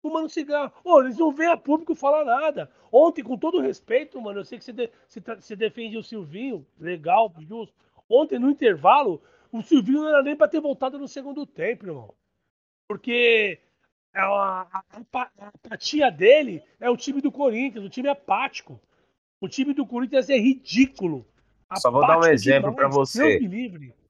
Fumando 0.00 0.28
cigarro. 0.28 0.72
Ô, 0.84 1.00
eles 1.00 1.16
não 1.16 1.32
vêm 1.32 1.48
a 1.48 1.56
público 1.56 1.94
falar 1.94 2.24
nada. 2.24 2.70
Ontem, 2.92 3.22
com 3.22 3.38
todo 3.38 3.60
respeito, 3.60 4.20
mano, 4.20 4.40
eu 4.40 4.44
sei 4.44 4.58
que 4.58 4.64
você, 4.64 4.72
de, 4.72 4.90
você, 5.08 5.20
você 5.20 5.56
defende 5.56 5.96
o 5.96 6.02
Silvinho, 6.02 6.66
legal, 6.78 7.32
justo. 7.40 7.74
Ontem, 8.08 8.38
no 8.38 8.50
intervalo, 8.50 9.22
o 9.50 9.62
Silvinho 9.62 10.02
não 10.02 10.08
era 10.08 10.22
nem 10.22 10.36
pra 10.36 10.48
ter 10.48 10.60
voltado 10.60 10.98
no 10.98 11.08
segundo 11.08 11.46
tempo, 11.46 11.86
irmão. 11.86 12.14
Porque 12.86 13.58
a, 14.20 14.62
a, 14.62 14.82
a, 14.92 15.30
a 15.38 15.48
apatia 15.48 16.10
dele 16.10 16.62
é 16.80 16.88
o 16.88 16.96
time 16.96 17.20
do 17.20 17.32
Corinthians, 17.32 17.84
o 17.84 17.88
time 17.88 18.08
apático. 18.08 18.80
O 19.40 19.48
time 19.48 19.74
do 19.74 19.86
Corinthians 19.86 20.30
é 20.30 20.36
ridículo. 20.36 21.26
Só 21.76 21.90
vou 21.90 22.06
dar 22.06 22.18
um 22.18 22.24
exemplo 22.24 22.74
para 22.74 22.88
você. 22.88 23.40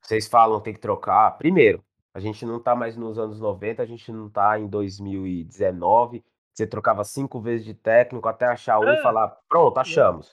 Vocês 0.02 0.28
falam 0.28 0.60
tem 0.60 0.74
que 0.74 0.80
trocar. 0.80 1.30
Primeiro, 1.38 1.82
a 2.14 2.20
gente 2.20 2.44
não 2.44 2.60
tá 2.60 2.76
mais 2.76 2.96
nos 2.96 3.18
anos 3.18 3.40
90, 3.40 3.82
a 3.82 3.86
gente 3.86 4.12
não 4.12 4.28
tá 4.28 4.58
em 4.58 4.68
2019. 4.68 6.22
Você 6.52 6.66
trocava 6.66 7.02
cinco 7.02 7.40
vezes 7.40 7.64
de 7.64 7.74
técnico 7.74 8.28
até 8.28 8.46
achar 8.46 8.78
um 8.78 8.88
é. 8.88 8.94
e 8.94 9.02
falar, 9.02 9.36
pronto, 9.48 9.78
achamos. 9.78 10.32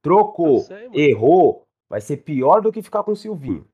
Trocou, 0.00 0.60
sei, 0.60 0.88
errou, 0.94 1.64
vai 1.88 2.00
ser 2.00 2.18
pior 2.18 2.60
do 2.60 2.70
que 2.70 2.82
ficar 2.82 3.02
com 3.02 3.10
o 3.10 3.16
Silvinho. 3.16 3.66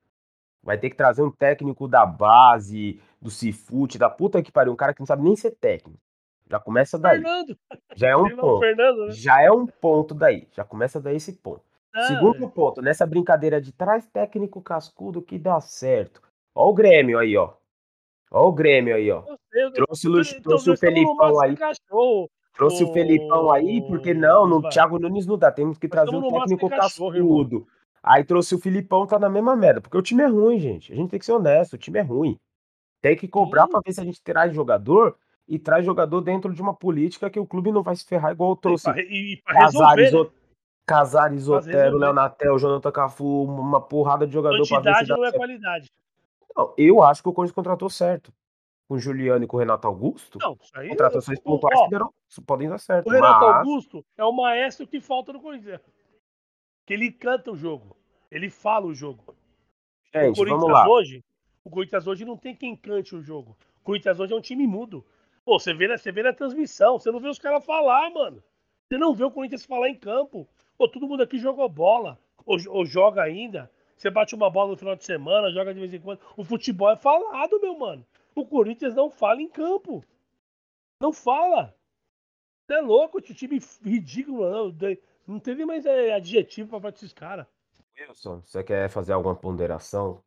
Vai 0.63 0.77
ter 0.77 0.89
que 0.89 0.95
trazer 0.95 1.21
um 1.21 1.31
técnico 1.31 1.87
da 1.87 2.05
base, 2.05 2.99
do 3.21 3.29
Cifute, 3.29 3.97
da 3.97 4.09
puta 4.09 4.41
que 4.41 4.51
pariu, 4.51 4.71
um 4.71 4.77
cara 4.77 4.93
que 4.93 5.01
não 5.01 5.05
sabe 5.05 5.23
nem 5.23 5.35
ser 5.35 5.51
técnico. 5.51 5.99
Já 6.49 6.59
começa 6.59 6.97
daí. 6.97 7.21
Fernando. 7.21 7.57
Já 7.95 8.09
é 8.09 8.15
um 8.15 8.35
ponto. 8.35 8.59
Fernando, 8.59 9.05
né? 9.07 9.11
Já 9.11 9.41
é 9.41 9.51
um 9.51 9.65
ponto 9.65 10.13
daí. 10.13 10.47
Já 10.51 10.63
começa 10.63 11.01
daí 11.01 11.17
esse 11.17 11.33
ponto. 11.33 11.61
Ah, 11.93 12.03
Segundo 12.03 12.45
é. 12.45 12.47
ponto, 12.47 12.81
nessa 12.81 13.05
brincadeira 13.05 13.61
de 13.61 13.71
traz 13.71 14.07
técnico 14.07 14.61
cascudo 14.61 15.21
que 15.21 15.37
dá 15.37 15.59
certo. 15.59 16.21
Ó 16.55 16.69
o 16.69 16.73
Grêmio 16.73 17.19
aí, 17.19 17.35
ó. 17.37 17.53
Ó 18.31 18.47
o 18.47 18.51
Grêmio 18.51 18.95
aí, 18.95 19.11
ó. 19.11 19.23
Sei, 19.51 19.71
trouxe, 19.71 20.07
o, 20.07 20.41
trouxe 20.41 20.71
o 20.71 20.77
Felipão 20.77 21.41
aí. 21.41 21.55
Cachorro. 21.55 22.29
Trouxe 22.55 22.83
o... 22.83 22.89
o 22.89 22.93
Felipão 22.93 23.51
aí, 23.51 23.81
porque 23.87 24.13
não, 24.13 24.47
no 24.47 24.67
Thiago 24.69 24.97
Nunes 24.97 25.25
não 25.25 25.37
dá. 25.37 25.51
Temos 25.51 25.77
que 25.77 25.87
trazer 25.87 26.15
um 26.15 26.29
técnico 26.29 26.69
cascudo. 26.69 27.67
Aí 28.03 28.23
trouxe 28.25 28.53
o 28.53 28.59
Filipão, 28.59 29.07
tá 29.07 29.17
na 29.17 29.29
mesma 29.29 29.55
merda. 29.55 29.79
Porque 29.79 29.97
o 29.97 30.01
time 30.01 30.23
é 30.23 30.27
ruim, 30.27 30.59
gente. 30.59 30.91
A 30.91 30.95
gente 30.95 31.09
tem 31.09 31.19
que 31.19 31.25
ser 31.25 31.31
honesto, 31.31 31.73
o 31.73 31.77
time 31.77 31.99
é 31.99 32.01
ruim. 32.01 32.37
Tem 33.01 33.15
que 33.15 33.29
cobrar 33.29 33.67
para 33.67 33.79
ver 33.83 33.93
se 33.93 34.01
a 34.01 34.03
gente 34.03 34.21
traz 34.21 34.53
jogador 34.53 35.17
e 35.47 35.57
traz 35.57 35.85
jogador 35.85 36.21
dentro 36.21 36.53
de 36.53 36.61
uma 36.61 36.73
política 36.73 37.29
que 37.29 37.39
o 37.39 37.45
clube 37.45 37.71
não 37.71 37.81
vai 37.81 37.95
se 37.95 38.05
ferrar 38.05 38.31
igual 38.31 38.55
trouxe 38.55 38.89
e 38.89 39.41
pra, 39.43 39.53
e 39.53 39.61
Casares, 39.61 40.13
né? 40.13 40.29
Casares 40.85 41.47
Otero, 41.47 41.97
Leonatel, 41.97 42.59
Jonathan 42.59 42.91
Cafu, 42.91 43.43
uma 43.43 43.79
porrada 43.81 44.27
de 44.27 44.33
jogador 44.33 44.67
para 44.67 44.79
ver 44.79 44.95
se 44.95 45.05
dá 45.07 45.17
não 45.17 45.23
é 45.23 45.27
certo. 45.27 45.37
qualidade. 45.37 45.91
Não, 46.55 46.73
eu 46.77 47.01
acho 47.01 47.23
que 47.23 47.29
o 47.29 47.33
Corinthians 47.33 47.55
contratou 47.55 47.89
certo. 47.89 48.33
Com 48.87 48.95
o 48.95 48.99
Juliano 48.99 49.45
e 49.45 49.47
com 49.47 49.55
o 49.55 49.59
Renato 49.59 49.87
Augusto. 49.87 50.37
Não, 50.41 50.57
isso 50.61 50.77
aí. 50.77 50.89
Contratações 50.89 51.39
pontuais 51.39 51.79
ó, 51.79 51.87
deram, 51.87 52.13
podem 52.45 52.67
dar 52.67 52.77
certo. 52.77 53.07
O 53.07 53.11
Renato 53.11 53.45
mas... 53.45 53.55
Augusto 53.55 54.05
é 54.17 54.25
o 54.25 54.31
maestro 54.33 54.85
que 54.85 54.99
falta 54.99 55.31
no 55.31 55.39
Corinthians. 55.39 55.81
Que 56.85 56.93
ele 56.93 57.11
canta 57.11 57.51
o 57.51 57.55
jogo. 57.55 57.95
Ele 58.29 58.49
fala 58.49 58.85
o 58.85 58.93
jogo. 58.93 59.35
Gente, 60.13 60.41
o 60.41 60.45
vamos 60.45 60.69
lá. 60.69 60.87
hoje, 60.87 61.23
o 61.63 61.69
Corinthians 61.69 62.05
hoje 62.05 62.25
não 62.25 62.37
tem 62.37 62.55
quem 62.55 62.75
cante 62.75 63.15
o 63.15 63.21
jogo. 63.21 63.57
O 63.81 63.83
Corinthians 63.83 64.19
hoje 64.19 64.33
é 64.33 64.35
um 64.35 64.41
time 64.41 64.67
mudo. 64.67 65.05
Pô, 65.45 65.59
você 65.59 65.73
vê, 65.73 65.87
na, 65.87 65.97
você 65.97 66.11
vê 66.11 66.23
na 66.23 66.33
transmissão, 66.33 66.99
você 66.99 67.11
não 67.11 67.19
vê 67.19 67.27
os 67.27 67.39
caras 67.39 67.65
falar, 67.65 68.09
mano. 68.11 68.43
Você 68.87 68.97
não 68.97 69.13
vê 69.13 69.23
o 69.23 69.31
Corinthians 69.31 69.65
falar 69.65 69.89
em 69.89 69.95
campo. 69.95 70.47
Pô, 70.77 70.87
todo 70.87 71.07
mundo 71.07 71.23
aqui 71.23 71.37
jogou 71.37 71.67
bola, 71.67 72.19
ou, 72.45 72.57
ou, 72.69 72.85
joga 72.85 73.21
ainda. 73.21 73.71
Você 73.97 74.09
bate 74.09 74.35
uma 74.35 74.49
bola 74.49 74.71
no 74.71 74.77
final 74.77 74.95
de 74.95 75.03
semana, 75.03 75.51
joga 75.51 75.73
de 75.73 75.79
vez 75.79 75.93
em 75.93 75.99
quando. 75.99 76.19
O 76.37 76.43
futebol 76.43 76.89
é 76.89 76.95
falado, 76.95 77.59
meu 77.61 77.77
mano. 77.77 78.05
O 78.35 78.45
Corinthians 78.45 78.95
não 78.95 79.09
fala 79.09 79.41
em 79.41 79.47
campo. 79.47 80.03
Não 80.99 81.11
fala. 81.11 81.75
Você 82.65 82.75
é 82.75 82.81
louco, 82.81 83.19
esse 83.19 83.33
time 83.33 83.59
ridículo. 83.83 84.49
Não, 84.49 84.91
não 85.27 85.39
teve 85.39 85.65
mais 85.65 85.85
é, 85.85 86.13
adjetivo 86.13 86.69
pra 86.69 86.79
falar 86.79 86.91
desses 86.91 87.13
caras. 87.13 87.45
Wilson, 87.99 88.41
você 88.41 88.63
quer 88.63 88.89
fazer 88.89 89.13
alguma 89.13 89.35
ponderação 89.35 90.23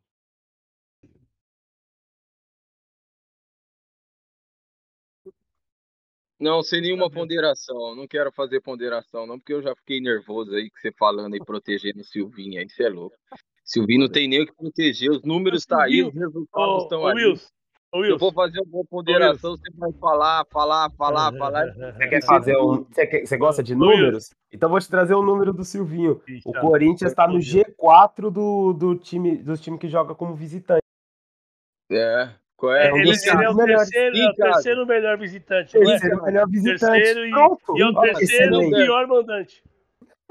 Não, 6.39 6.61
sem 6.61 6.81
nenhuma 6.81 7.09
ponderação. 7.09 7.95
Não 7.95 8.07
quero 8.07 8.31
fazer 8.31 8.61
ponderação, 8.61 9.25
não, 9.25 9.39
porque 9.39 9.53
eu 9.53 9.61
já 9.61 9.75
fiquei 9.75 9.99
nervoso 9.99 10.53
aí 10.53 10.69
que 10.69 10.79
você 10.79 10.91
falando 10.91 11.35
e 11.35 11.43
protegendo 11.43 12.01
o 12.01 12.05
Silvinho 12.05 12.59
aí, 12.59 12.69
você 12.69 12.83
é 12.83 12.89
louco. 12.89 13.15
Silvinho 13.65 14.01
não 14.01 14.09
tem 14.09 14.27
nem 14.27 14.43
o 14.43 14.45
que 14.45 14.55
proteger, 14.55 15.11
os 15.11 15.23
números 15.23 15.61
estão 15.61 15.79
tá 15.79 15.85
aí, 15.85 16.03
os 16.03 16.13
resultados 16.13 16.83
estão 16.83 17.07
aí. 17.07 17.15
Wilson, 17.15 17.49
eu 17.93 18.17
vou 18.17 18.31
fazer 18.33 18.61
uma 18.61 18.83
ponderação, 18.85 19.51
você 19.51 19.71
vai 19.75 19.91
falar, 19.93 20.45
falar, 20.51 20.89
falar, 20.91 21.33
falar. 21.37 21.73
Você 21.73 22.07
quer 22.07 22.23
fazer 22.23 22.57
um. 22.57 22.83
Você, 22.83 23.07
quer, 23.07 23.25
você 23.25 23.37
gosta 23.37 23.63
de 23.63 23.75
números? 23.75 24.29
Então 24.51 24.69
vou 24.69 24.79
te 24.79 24.89
trazer 24.89 25.13
o 25.13 25.21
um 25.21 25.25
número 25.25 25.53
do 25.53 25.63
Silvinho. 25.63 26.21
O 26.45 26.53
Corinthians 26.53 27.11
está 27.11 27.27
no 27.27 27.39
G4 27.39 28.29
do, 28.29 28.73
do 28.73 28.95
time, 28.95 29.37
do 29.37 29.57
time 29.57 29.77
que 29.77 29.87
joga 29.87 30.13
como 30.13 30.35
visitante. 30.35 30.81
É. 31.91 32.29
Qual 32.57 32.73
é? 32.73 32.87
Ele, 32.87 33.11
ele 33.11 33.45
é 33.45 33.49
o 33.49 33.55
terceiro, 33.55 34.17
é 34.17 34.29
o 34.29 34.33
terceiro 34.33 34.85
melhor 34.85 35.17
visitante. 35.17 35.71
Terceiro 35.71 36.23
melhor 36.23 36.49
visitante. 36.49 36.79
Terceiro 36.79 37.25
e, 37.25 37.29
e 37.29 37.81
é 37.81 37.85
o 37.85 38.01
terceiro 38.01 38.59
pior 38.71 39.07
mandante. 39.07 39.63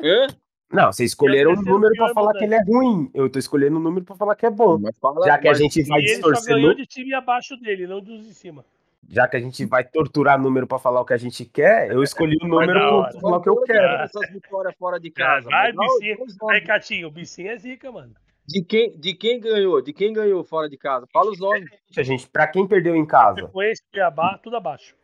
Hã? 0.02 0.26
Não, 0.72 0.92
vocês 0.92 1.10
escolheram 1.10 1.52
um 1.52 1.62
número 1.62 1.94
para 1.96 2.12
falar 2.12 2.32
que 2.34 2.44
ele 2.44 2.54
é 2.54 2.62
ruim. 2.64 3.10
Eu 3.14 3.30
tô 3.30 3.38
escolhendo 3.38 3.76
um 3.76 3.80
número 3.80 4.04
para 4.04 4.16
falar 4.16 4.34
que 4.34 4.46
é 4.46 4.50
bom. 4.50 4.80
Fala, 5.00 5.24
Já 5.26 5.38
que 5.38 5.48
a 5.48 5.54
gente 5.54 5.82
vai 5.84 6.00
distorcer. 6.00 6.28
Ele 6.28 6.36
só 6.36 6.54
ganhou 6.54 6.74
de 6.74 6.86
time 6.86 7.14
abaixo 7.14 7.56
dele, 7.56 7.86
não 7.86 8.00
dos 8.00 8.26
de 8.26 8.34
cima. 8.34 8.64
já 9.08 9.28
que 9.28 9.36
a 9.36 9.40
gente 9.40 9.64
vai 9.64 9.84
torturar 9.84 10.40
número 10.40 10.66
para 10.66 10.78
falar 10.80 11.00
o 11.00 11.04
que 11.04 11.12
a 11.14 11.16
gente 11.16 11.44
quer, 11.44 11.92
eu 11.92 12.02
escolhi 12.02 12.36
o 12.42 12.48
número 12.48 13.02
para 13.02 13.20
falar 13.20 13.36
o 13.36 13.42
que 13.42 13.48
eu 13.48 13.62
quero. 13.62 14.02
Essas 14.02 14.28
vitórias 14.32 14.74
fora 14.76 14.98
de 14.98 15.10
casa. 15.12 15.48
Vai, 15.48 15.72
Bicinha. 15.72 16.16
Aí, 16.50 16.60
Catinho, 16.62 17.10
Bicinha 17.12 17.52
é 17.52 17.56
zica, 17.56 17.92
mano. 17.92 18.12
De 18.48 18.62
quem, 18.64 18.96
de 18.98 19.14
quem 19.14 19.40
ganhou? 19.40 19.80
De 19.82 19.92
quem 19.92 20.12
ganhou 20.12 20.42
fora 20.44 20.68
de 20.68 20.76
casa? 20.76 21.06
Fala 21.12 21.30
os 21.30 21.38
nomes. 21.38 21.68
A 21.96 22.02
gente, 22.02 22.28
para 22.28 22.46
quem 22.48 22.66
perdeu 22.66 22.94
em 22.96 23.06
casa? 23.06 23.48
Foi 23.52 23.70
esse 23.70 23.82
Cuiabá, 23.92 24.38
tudo 24.42 24.56
abaixo. 24.56 24.94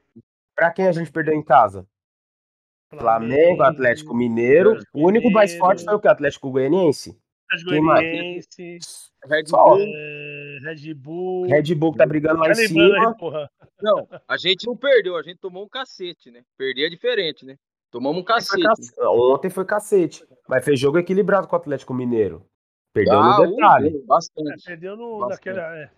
Para 0.55 0.71
quem 0.71 0.87
a 0.87 0.93
gente 0.93 1.11
perdeu 1.11 1.35
em 1.35 1.43
casa? 1.43 1.87
Flamengo, 2.99 3.63
Atlético 3.63 4.15
Mineiro. 4.15 4.71
Atlético 4.71 4.99
o 4.99 5.07
único 5.07 5.31
mais 5.31 5.57
forte 5.57 5.85
foi 5.85 5.95
o 5.95 6.01
que? 6.01 6.09
Atlético 6.09 6.51
Goianiense? 6.51 7.19
Atlético 7.51 7.87
Goianiense. 7.87 8.83
Red 9.25 9.45
Bull. 9.51 9.79
É, 9.79 10.59
Red 10.63 10.95
Bull. 10.95 11.47
Red 11.47 11.75
Bull 11.75 11.93
que 11.93 11.99
tá 11.99 12.07
brigando 12.07 12.41
lá 12.41 12.51
em 12.51 12.55
cima. 12.55 13.17
Não, 13.81 14.09
a 14.29 14.37
gente 14.37 14.67
não 14.67 14.77
perdeu, 14.77 15.17
a 15.17 15.23
gente 15.23 15.39
tomou 15.39 15.65
um 15.65 15.69
cacete, 15.69 16.31
né? 16.31 16.43
Perder 16.57 16.87
é 16.87 16.91
diferente, 16.91 17.45
né? 17.45 17.57
Tomamos 17.91 18.23
um 18.23 18.25
cacete. 18.25 18.67
Ontem 19.01 19.51
foi 19.51 19.65
cacete. 19.65 20.25
Mas 20.49 20.65
fez 20.65 20.81
jogo 20.81 20.99
equilibrado 20.99 21.47
com 21.47 21.55
o 21.55 21.59
Atlético 21.59 21.93
Mineiro. 21.93 22.47
Perdeu 22.93 23.19
ah, 23.19 23.39
no 23.39 23.51
detalhe. 23.51 24.05
bastante. 24.07 24.51
É, 24.51 24.71
perdeu 24.71 24.97
no, 24.97 25.19
bastante. 25.19 25.47
naquela. 25.47 25.77
É. 25.79 25.91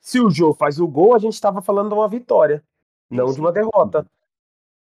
Se 0.00 0.20
o 0.20 0.30
Jô 0.30 0.52
faz 0.52 0.80
o 0.80 0.88
gol, 0.88 1.14
a 1.14 1.18
gente 1.18 1.40
tava 1.40 1.62
falando 1.62 1.88
de 1.88 1.94
uma 1.94 2.08
vitória, 2.08 2.62
não 3.10 3.32
de 3.32 3.40
uma 3.40 3.52
derrota. 3.52 4.06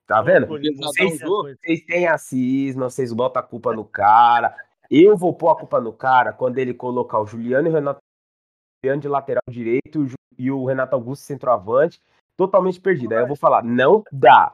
Tá 0.07 0.21
vendo? 0.21 0.47
Vocês, 0.47 1.21
vocês 1.21 1.85
têm 1.85 2.07
a 2.07 2.17
cisma, 2.17 2.89
vocês 2.89 3.13
botam 3.13 3.41
a 3.41 3.45
culpa 3.45 3.73
no 3.73 3.85
cara. 3.85 4.55
Eu 4.89 5.15
vou 5.15 5.33
pôr 5.33 5.49
a 5.49 5.55
culpa 5.55 5.79
no 5.79 5.93
cara 5.93 6.33
quando 6.33 6.57
ele 6.57 6.73
colocar 6.73 7.19
o 7.19 7.25
Juliano 7.25 7.67
e 7.67 7.71
o 7.71 7.73
Renato 7.73 7.99
de 8.99 9.07
lateral 9.07 9.43
direito 9.49 10.07
e 10.37 10.51
o 10.51 10.65
Renato 10.65 10.95
Augusto 10.95 11.23
centroavante, 11.23 12.01
totalmente 12.35 12.81
perdido. 12.81 13.13
Aí 13.13 13.21
eu 13.21 13.27
vou 13.27 13.35
falar, 13.35 13.63
não 13.63 14.03
dá. 14.11 14.51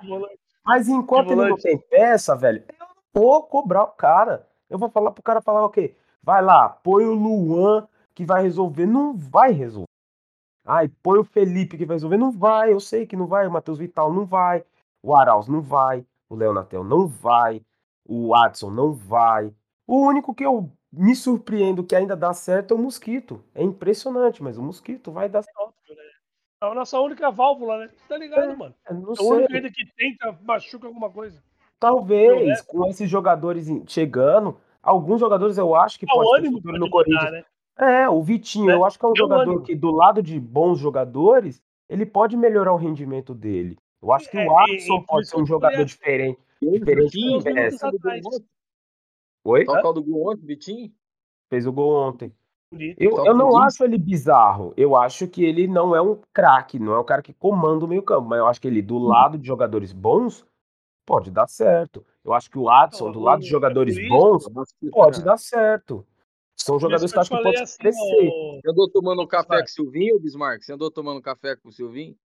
Mas 0.66 0.90
enquanto 0.90 1.32
ele 1.32 1.50
não 1.50 1.56
tem 1.56 1.78
peça, 1.78 2.36
velho, 2.36 2.64
eu 2.68 2.76
não 2.80 2.88
vou 3.14 3.44
cobrar 3.44 3.84
o 3.84 3.92
cara. 3.92 4.46
Eu 4.70 4.78
vou 4.78 4.90
falar 4.90 5.12
pro 5.12 5.24
cara 5.24 5.42
falar 5.42 5.66
o 5.66 5.70
quê? 5.70 5.96
Vai 6.22 6.42
lá, 6.42 6.68
põe 6.68 7.06
o 7.06 7.14
Luan 7.14 7.88
que 8.14 8.26
vai 8.26 8.44
resolver. 8.44 8.86
Não 8.86 9.16
vai 9.16 9.52
resolver. 9.52 9.88
Ai, 10.66 10.90
põe 11.02 11.20
o 11.20 11.24
Felipe 11.24 11.78
que 11.78 11.86
vai 11.86 11.96
resolver. 11.96 12.18
Não 12.18 12.32
vai, 12.32 12.74
eu 12.74 12.80
sei 12.82 13.06
que 13.06 13.16
não 13.16 13.28
vai. 13.28 13.48
O 13.48 13.52
Matheus 13.52 13.78
Vital 13.78 14.12
não 14.14 14.26
vai. 14.26 14.66
O 15.02 15.16
Arauz 15.16 15.48
não 15.48 15.62
vai. 15.62 16.06
O 16.30 16.36
Leonatel 16.36 16.84
não 16.84 17.08
vai. 17.08 17.62
O 18.06 18.36
Adson 18.36 18.70
não 18.70 18.94
vai. 18.94 19.54
O 19.86 20.06
único 20.06 20.34
que 20.34 20.46
eu 20.46 20.72
me 20.92 21.16
surpreendo 21.16 21.84
que 21.84 21.96
ainda 21.96 22.16
dá 22.16 22.34
certo 22.34 22.74
é 22.74 22.78
o 22.78 22.80
Mosquito. 22.80 23.44
É 23.54 23.64
impressionante, 23.64 24.42
mas 24.42 24.58
o 24.58 24.62
Mosquito 24.62 25.12
vai 25.12 25.30
dar 25.30 25.44
certo. 25.44 25.74
É 26.62 26.66
a 26.66 26.74
nossa 26.74 27.00
única 27.00 27.30
válvula, 27.30 27.78
né? 27.78 27.90
Tá 28.10 28.18
ligado, 28.18 28.52
é, 28.52 28.56
mano? 28.56 28.76
Não 28.90 29.14
é 29.14 29.22
o 29.22 29.34
único 29.36 29.54
ainda 29.54 29.70
que 29.70 29.86
tenta, 29.96 30.38
machuca 30.44 30.88
alguma 30.88 31.10
coisa. 31.10 31.42
Talvez, 31.80 32.62
com 32.62 32.88
esses 32.88 33.08
jogadores 33.08 33.68
chegando, 33.88 34.58
alguns 34.82 35.20
jogadores 35.20 35.58
eu 35.60 35.76
acho 35.76 36.00
que 36.00 36.06
é 36.06 36.12
pode 36.12 36.44
ter 36.44 36.52
futuro 36.52 36.80
no 36.80 36.90
Corinthians. 36.90 37.32
Né? 37.32 37.46
É, 37.78 38.10
o 38.10 38.24
Vitinho, 38.24 38.72
é. 38.72 38.74
eu 38.74 38.84
acho 38.84 38.98
que 38.98 39.06
é 39.06 39.10
um 39.10 39.16
jogador 39.16 39.52
ânimo. 39.52 39.62
que, 39.62 39.76
do 39.76 39.92
lado 39.92 40.24
de 40.24 40.40
bons 40.40 40.80
jogadores, 40.80 41.62
ele 41.88 42.08
pode 42.08 42.36
melhorar 42.36 42.74
o 42.74 42.78
rendimento 42.78 43.36
dele. 43.36 43.78
Eu 44.02 44.12
acho 44.12 44.30
que 44.30 44.38
é, 44.38 44.48
o 44.48 44.58
Alisson 44.58 45.04
pode 45.04 45.28
ser 45.28 45.38
um 45.38 45.46
jogador 45.46 45.84
diferente. 45.84 46.40
Diferente 46.62 47.18
do 47.18 48.46
Oi? 49.46 49.66
Toca 49.66 49.88
o 49.88 49.94
do 49.94 50.04
gol 50.04 50.32
ontem, 50.32 50.46
Vitinho? 50.46 50.92
Fez 51.50 51.66
o 51.66 51.72
gol 51.72 52.10
ontem. 52.10 52.34
Eu, 52.98 53.26
eu 53.26 53.34
não 53.34 53.58
acho 53.58 53.84
ele 53.84 53.98
bizarro. 53.98 54.74
Eu 54.76 54.96
acho 54.96 55.28
que 55.28 55.44
ele 55.44 55.68
não 55.68 55.96
é 55.96 56.02
um 56.02 56.20
craque, 56.34 56.78
não 56.78 56.94
é 56.94 57.00
um 57.00 57.06
cara 57.06 57.22
que 57.22 57.34
comanda 57.34 57.86
o 57.86 57.88
meio 57.88 58.04
campo. 58.04 58.28
Mas 58.28 58.40
eu 58.40 58.48
acho 58.48 58.60
que 58.60 58.68
ele, 58.68 58.82
do 58.82 58.98
hum. 58.98 59.08
lado 59.08 59.38
de 59.38 59.48
jogadores 59.48 59.94
bons, 59.94 60.46
pode 61.06 61.32
dar 61.32 61.48
certo. 61.48 62.06
Eu 62.26 62.34
acho 62.34 62.52
que 62.52 62.60
o 62.60 62.70
Adson, 62.70 63.12
do 63.12 63.22
lado 63.22 63.42
de 63.42 63.48
jogadores 63.48 63.96
bons, 64.10 64.46
pode 64.92 65.24
dar 65.24 65.38
certo. 65.38 66.06
São 66.58 66.78
jogadores 66.78 67.12
que 67.12 67.18
eu 67.18 67.22
acho 67.22 67.30
que 67.30 67.42
podem 67.42 67.62
assim, 67.62 67.78
crescer. 67.78 68.30
Você 68.62 68.70
andou 68.70 68.90
tomando 68.90 69.26
café 69.28 69.60
com 69.60 69.66
o 69.66 69.70
Silvinho, 69.70 70.20
Bismarck? 70.20 70.64
Você 70.64 70.74
andou 70.74 70.92
tomando 70.92 71.22
café 71.22 71.56
com 71.56 71.70
o 71.70 71.72
Silvinho? 71.72 72.18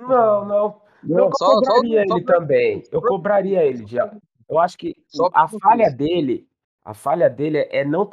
Não, 0.00 0.44
não. 0.44 0.82
Não, 1.02 1.26
eu 1.26 1.30
só, 1.36 1.46
cobraria 1.46 2.04
só, 2.06 2.14
ele 2.16 2.26
só, 2.26 2.32
também. 2.32 2.82
Eu 2.90 3.02
cobraria 3.02 3.64
ele 3.64 3.86
já. 3.86 4.16
Eu 4.48 4.58
acho 4.58 4.76
que 4.78 4.94
a 5.32 5.48
falha 5.48 5.90
dele, 5.90 6.48
a 6.84 6.94
falha 6.94 7.28
dele 7.28 7.58
é 7.70 7.84
não 7.84 8.08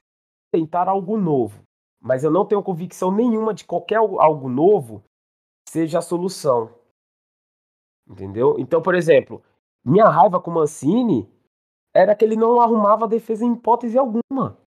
tentar 0.51 0.87
algo 0.87 1.17
novo. 1.17 1.63
Mas 1.99 2.23
eu 2.23 2.31
não 2.31 2.45
tenho 2.45 2.63
convicção 2.63 3.11
nenhuma 3.11 3.53
de 3.53 3.63
qualquer 3.63 3.97
algo 3.97 4.49
novo 4.49 5.03
seja 5.69 5.99
a 5.99 6.01
solução. 6.01 6.73
Entendeu? 8.07 8.57
Então, 8.59 8.81
por 8.81 8.95
exemplo, 8.95 9.41
minha 9.85 10.09
raiva 10.09 10.41
com 10.41 10.51
o 10.51 10.55
Mancini 10.55 11.29
era 11.93 12.15
que 12.15 12.25
ele 12.25 12.35
não 12.35 12.59
arrumava 12.59 13.05
a 13.05 13.07
defesa 13.07 13.45
em 13.45 13.53
hipótese 13.53 13.97
alguma. 13.97 14.57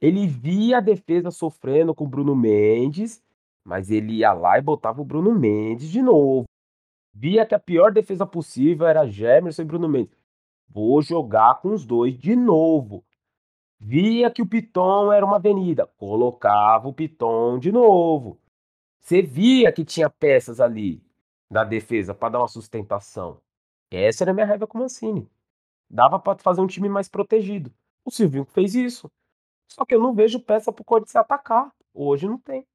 Ele 0.00 0.26
via 0.26 0.78
a 0.78 0.80
defesa 0.80 1.30
sofrendo 1.30 1.94
com 1.94 2.04
o 2.04 2.08
Bruno 2.08 2.34
Mendes, 2.34 3.22
mas 3.64 3.90
ele 3.90 4.14
ia 4.14 4.32
lá 4.32 4.58
e 4.58 4.62
botava 4.62 5.00
o 5.00 5.04
Bruno 5.04 5.34
Mendes 5.34 5.90
de 5.90 6.02
novo. 6.02 6.44
Via 7.14 7.44
que 7.46 7.54
a 7.54 7.58
pior 7.58 7.92
defesa 7.92 8.26
possível 8.26 8.86
era 8.86 9.06
Gemerson 9.06 9.62
e 9.62 9.64
Bruno 9.66 9.88
Mendes. 9.88 10.16
Vou 10.68 11.02
jogar 11.02 11.60
com 11.60 11.72
os 11.72 11.84
dois 11.84 12.16
de 12.18 12.34
novo. 12.34 13.04
Via 13.78 14.30
que 14.30 14.40
o 14.40 14.46
Piton 14.46 15.12
era 15.12 15.26
uma 15.26 15.36
avenida. 15.36 15.86
Colocava 15.86 16.88
o 16.88 16.94
Piton 16.94 17.58
de 17.58 17.70
novo. 17.70 18.40
Você 19.00 19.20
via 19.20 19.72
que 19.72 19.84
tinha 19.84 20.08
peças 20.08 20.60
ali 20.60 21.04
na 21.50 21.64
defesa 21.64 22.14
para 22.14 22.30
dar 22.30 22.38
uma 22.38 22.48
sustentação. 22.48 23.40
Essa 23.90 24.24
era 24.24 24.30
a 24.30 24.34
minha 24.34 24.46
raiva 24.46 24.66
com 24.66 24.78
o 24.78 24.80
Mancini. 24.80 25.28
Dava 25.90 26.18
para 26.18 26.38
fazer 26.38 26.62
um 26.62 26.66
time 26.66 26.88
mais 26.88 27.08
protegido. 27.08 27.70
O 28.04 28.10
Silvinho 28.10 28.46
fez 28.46 28.74
isso. 28.74 29.10
Só 29.68 29.84
que 29.84 29.94
eu 29.94 30.00
não 30.00 30.14
vejo 30.14 30.40
peça 30.40 30.72
pro 30.72 30.84
Corinthians 30.84 31.12
se 31.12 31.18
atacar. 31.18 31.70
Hoje 31.92 32.26
não 32.26 32.38
tem. 32.38 32.66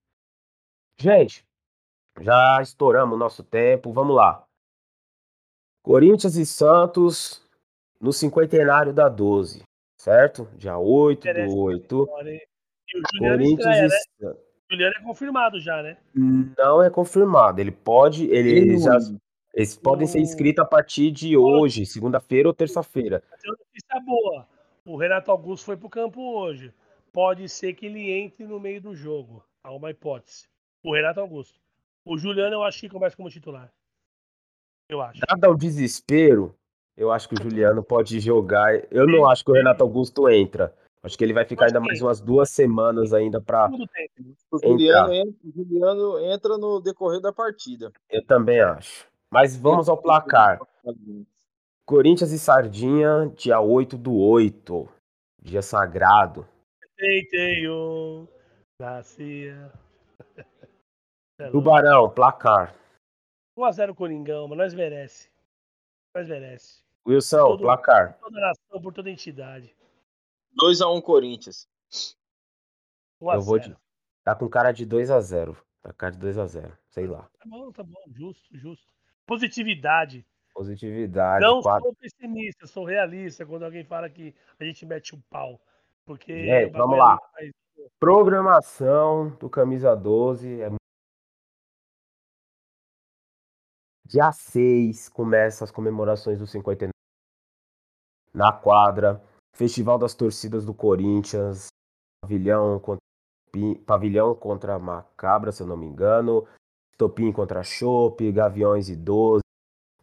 Gente, 1.00 1.46
já 2.20 2.60
estouramos 2.62 3.16
o 3.16 3.20
nosso 3.20 3.44
tempo. 3.44 3.92
Vamos 3.94 4.16
lá. 4.16 4.44
Corinthians 5.84 6.36
e 6.36 6.46
Santos 6.46 7.42
no 8.02 8.12
cinquentenário 8.12 8.92
da 8.92 9.08
12, 9.08 9.64
certo? 9.96 10.50
Dia 10.58 10.78
8 10.78 11.28
do 11.34 11.58
8. 11.58 12.08
E 12.90 13.00
o 13.00 13.04
Juliano 13.14 13.38
Corinthians 13.38 13.94
estreia, 13.94 14.08
e... 14.20 14.26
né? 14.26 14.32
O 14.32 14.74
Juliano 14.74 14.96
é 14.98 15.04
confirmado 15.04 15.60
já, 15.60 15.84
né? 15.84 15.98
Não 16.14 16.82
é 16.82 16.90
confirmado. 16.90 17.62
Ele 17.62 17.72
pode. 17.72 18.26
Ele 18.26 18.78
já, 18.80 18.98
eles 19.54 19.78
podem 19.78 20.08
ser 20.08 20.20
inscritos 20.20 20.64
a 20.64 20.68
partir 20.68 21.12
de 21.12 21.38
hoje, 21.38 21.86
segunda-feira 21.86 22.50
ou 22.50 22.54
terça-feira. 22.54 23.24
Tem 23.42 23.52
uma 23.52 23.58
notícia 23.58 24.00
boa. 24.06 24.48
O 24.86 24.98
Renato 24.98 25.32
Augusto 25.32 25.66
foi 25.66 25.78
pro 25.78 25.90
campo 25.90 26.22
hoje. 26.22 26.74
Pode 27.14 27.48
ser 27.48 27.74
que 27.74 27.86
ele 27.86 28.12
entre 28.12 28.46
no 28.46 28.60
meio 28.60 28.82
do 28.82 28.96
jogo. 28.96 29.44
Há 29.64 29.72
uma 29.72 29.92
hipótese. 29.92 30.48
O 30.88 30.94
Renato 30.94 31.20
Augusto. 31.20 31.60
O 32.06 32.18
Juliano 32.18 32.56
eu 32.56 32.64
acho 32.64 32.80
que 32.80 32.88
começa 32.88 33.18
como 33.18 33.30
titular. 33.30 33.70
Eu 34.88 35.02
acho. 35.02 35.20
Dado 35.20 35.52
o 35.52 35.58
desespero, 35.58 36.56
eu 36.96 37.12
acho 37.12 37.28
que 37.28 37.36
o 37.36 37.44
Juliano 37.44 37.84
pode 37.84 38.22
jogar. 38.22 38.74
Eu 38.90 39.06
não 39.06 39.30
acho 39.30 39.44
que 39.44 39.52
o 39.52 39.54
Renato 39.54 39.84
Augusto 39.84 40.30
entra. 40.30 40.74
Acho 41.04 41.18
que 41.18 41.26
ele 41.26 41.34
vai 41.34 41.44
ficar 41.44 41.66
ainda 41.66 41.82
mais 41.82 42.02
umas 42.02 42.22
duas 42.22 42.52
semanas 42.52 43.12
ainda 43.12 43.42
para. 43.42 43.70
O 44.50 44.58
Juliano 44.64 45.14
entra, 45.14 45.36
o 45.44 45.52
Juliano 45.52 46.20
entra 46.20 46.58
no 46.58 46.80
decorrer 46.80 47.20
da 47.20 47.34
partida. 47.34 47.92
Eu 48.10 48.26
também 48.26 48.62
acho. 48.62 49.06
Mas 49.30 49.58
vamos 49.58 49.90
ao 49.90 49.98
placar. 49.98 50.58
Corinthians 51.86 52.32
e 52.32 52.40
Sardinha, 52.40 53.30
dia 53.36 53.60
8 53.60 53.98
do 53.98 54.16
8. 54.16 54.88
Dia 55.42 55.62
sagrado. 55.62 56.48
Teiteio, 56.96 58.26
nascia. 58.80 59.70
É 61.40 61.52
Tubarão, 61.52 62.10
placar. 62.10 62.74
1x0 63.56 63.94
Coringão, 63.94 64.48
mas 64.48 64.58
nós 64.58 64.74
merece. 64.74 65.30
Nós 66.16 66.28
merece. 66.28 66.84
Wilson, 67.08 67.46
todo, 67.50 67.62
placar. 67.62 68.14
Por 68.14 68.30
toda 68.30 68.42
nação, 68.42 68.82
por 68.82 68.94
toda 68.94 69.10
entidade. 69.12 69.76
2x1 70.60 71.02
Corinthians. 71.04 71.70
1 73.22 73.34
Eu 73.34 73.42
vou 73.42 73.60
de... 73.60 73.76
Tá 74.24 74.36
com 74.36 74.50
cara 74.50 74.72
de 74.72 74.86
2x0. 74.86 75.56
Tá 75.84 75.92
com 75.92 75.98
cara 75.98 76.12
de 76.12 76.20
2x0. 76.20 76.76
Sei 76.90 77.06
lá. 77.06 77.30
Tá 77.38 77.46
bom, 77.46 77.72
tá 77.72 77.84
bom. 77.84 78.02
Justo, 78.08 78.58
justo. 78.58 78.92
Positividade. 79.28 80.26
Positividade. 80.56 81.46
Não 81.46 81.62
quatro... 81.62 81.84
sou 81.84 81.96
pessimista, 81.96 82.66
sou 82.66 82.84
realista 82.84 83.46
quando 83.46 83.64
alguém 83.64 83.84
fala 83.84 84.10
que 84.10 84.34
a 84.60 84.64
gente 84.64 84.86
mete 84.88 85.14
o 85.14 85.18
um 85.18 85.22
pau. 85.30 85.62
Porque. 86.04 86.34
É, 86.34 86.68
vamos 86.70 86.98
lá. 86.98 87.20
Programação 88.00 89.30
do 89.38 89.50
Camisa 89.50 89.96
12 89.96 90.62
é 90.62 90.70
Dia 94.08 94.32
6 94.32 95.10
começa 95.10 95.66
as 95.66 95.72
comemorações 95.72 96.40
do 96.40 96.48
59 96.48 96.92
na 98.34 98.54
quadra. 98.54 99.22
Festival 99.54 99.98
das 99.98 100.16
torcidas 100.16 100.64
do 100.64 100.74
Corinthians. 100.74 101.68
Pavilhão 102.24 102.80
contra, 102.80 103.04
pavilhão 103.86 104.34
contra 104.34 104.80
Macabra, 104.80 105.52
se 105.52 105.62
eu 105.62 105.68
não 105.68 105.76
me 105.76 105.86
engano. 105.86 106.48
Topim 106.98 107.34
contra 107.34 107.64
Chopp, 107.64 108.32
Gaviões 108.32 108.88
e 108.88 108.96
12. 108.96 109.42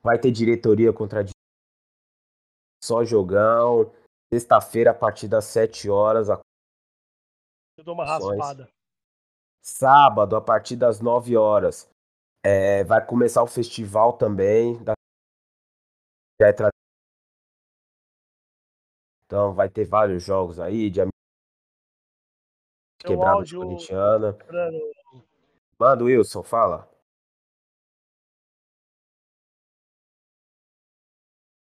Vai 0.03 0.19
ter 0.19 0.31
diretoria 0.31 0.93
contra 0.93 1.25
só 2.85 3.05
jogão. 3.05 3.91
Sexta-feira, 4.31 4.91
a 4.91 4.95
partir 4.95 5.29
das 5.29 5.47
7 5.47 5.89
horas. 5.89 6.29
A... 6.29 6.39
Eu 7.79 7.85
dou 7.85 7.95
uma 7.95 8.05
raspada. 8.05 8.69
Sábado, 9.63 10.37
a 10.37 10.43
partir 10.43 10.77
das 10.77 11.01
9 11.01 11.39
horas. 11.39 11.89
É, 12.47 12.85
vai 12.85 13.05
começar 13.07 13.43
o 13.43 13.47
festival 13.47 14.19
também. 14.19 14.77
Da... 14.85 14.93
É. 16.43 16.51
Então 19.25 19.55
vai 19.55 19.71
ter 19.71 19.87
vários 19.87 20.23
jogos 20.23 20.61
aí 20.61 20.91
de 20.91 21.01
quebrada 22.99 23.37
áudio... 23.37 23.61
corintiana. 23.61 24.37
Manda, 25.79 26.05
Wilson, 26.05 26.43
fala. 26.43 26.87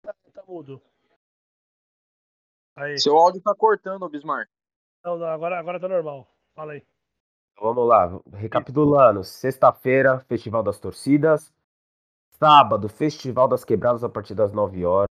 Tá, 0.03 0.15
tá 0.35 0.45
mudo. 0.47 0.83
Aí. 2.77 2.99
Seu 2.99 3.17
áudio 3.17 3.41
tá 3.43 3.55
cortando, 3.55 4.09
Bismarck. 4.09 4.51
Não, 5.03 5.17
não, 5.17 5.27
agora, 5.27 5.59
agora 5.59 5.81
tá 5.81 5.89
normal. 5.89 6.29
Fala 6.55 6.75
aí. 6.75 6.87
Vamos 7.61 7.89
lá, 7.89 8.21
recapitulando. 8.33 9.25
Sexta-feira, 9.25 10.21
Festival 10.21 10.63
das 10.63 10.79
Torcidas. 10.79 11.53
Sábado, 12.39 12.89
Festival 12.89 13.49
das 13.49 13.65
Quebradas 13.65 14.05
a 14.05 14.09
partir 14.09 14.35
das 14.35 14.53
9 14.53 14.85
horas. 14.85 15.09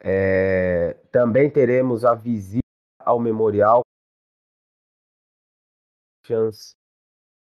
É... 0.00 0.94
Também 1.12 1.48
teremos 1.50 2.04
a 2.04 2.14
visita 2.14 2.62
ao 2.98 3.20
Memorial. 3.20 3.82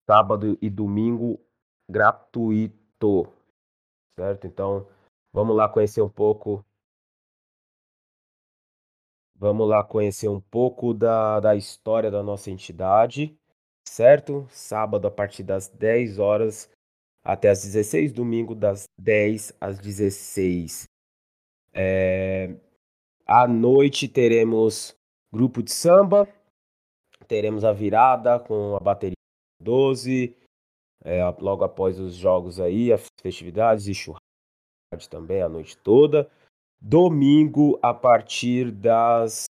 Sábado 0.09 0.59
e 0.61 0.69
domingo 0.69 1.39
gratuito. 1.89 3.33
Certo? 4.19 4.47
Então, 4.47 4.89
vamos 5.33 5.57
lá 5.57 5.69
conhecer 5.69 6.03
um 6.03 6.09
pouco 6.09 6.65
Vamos 9.41 9.69
lá 9.69 9.85
conhecer 9.85 10.29
um 10.29 10.41
pouco 10.41 10.93
da, 10.93 11.39
da 11.39 11.55
história 11.55 12.11
da 12.11 12.25
nossa 12.25 12.51
entidade, 12.51 13.38
certo? 13.89 14.47
Sábado 14.51 15.07
a 15.07 15.11
partir 15.11 15.43
das 15.43 15.69
10 15.69 16.19
horas 16.19 16.71
até 17.25 17.51
as 17.51 17.63
16, 17.63 18.13
domingo 18.13 18.55
das 18.55 18.85
10 18.99 19.55
às 19.61 19.79
16. 19.79 20.85
É... 21.73 22.55
À 23.27 23.47
noite 23.47 24.09
teremos 24.09 24.97
grupo 25.31 25.63
de 25.63 25.71
samba, 25.71 26.27
teremos 27.27 27.65
a 27.65 27.73
virada 27.73 28.41
com 28.41 28.75
a 28.75 28.81
bateria 28.81 29.13
12, 29.61 30.35
é, 31.05 31.23
logo 31.39 31.65
após 31.65 31.99
os 31.99 32.15
jogos 32.15 32.59
aí, 32.59 32.93
as 32.93 33.07
festividades 33.21 33.87
e 33.87 33.95
churrasco 33.95 34.21
também 35.11 35.43
a 35.43 35.49
noite 35.49 35.77
toda. 35.77 36.31
Domingo, 36.81 37.79
a 37.83 37.93
partir 37.93 38.71
das 38.71 39.45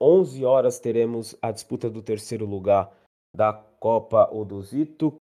11 0.00 0.44
horas, 0.44 0.78
teremos 0.78 1.36
a 1.42 1.50
disputa 1.50 1.90
do 1.90 2.02
terceiro 2.02 2.46
lugar 2.46 2.90
da 3.36 3.52
Copa 3.78 4.28
Odozito, 4.32 5.16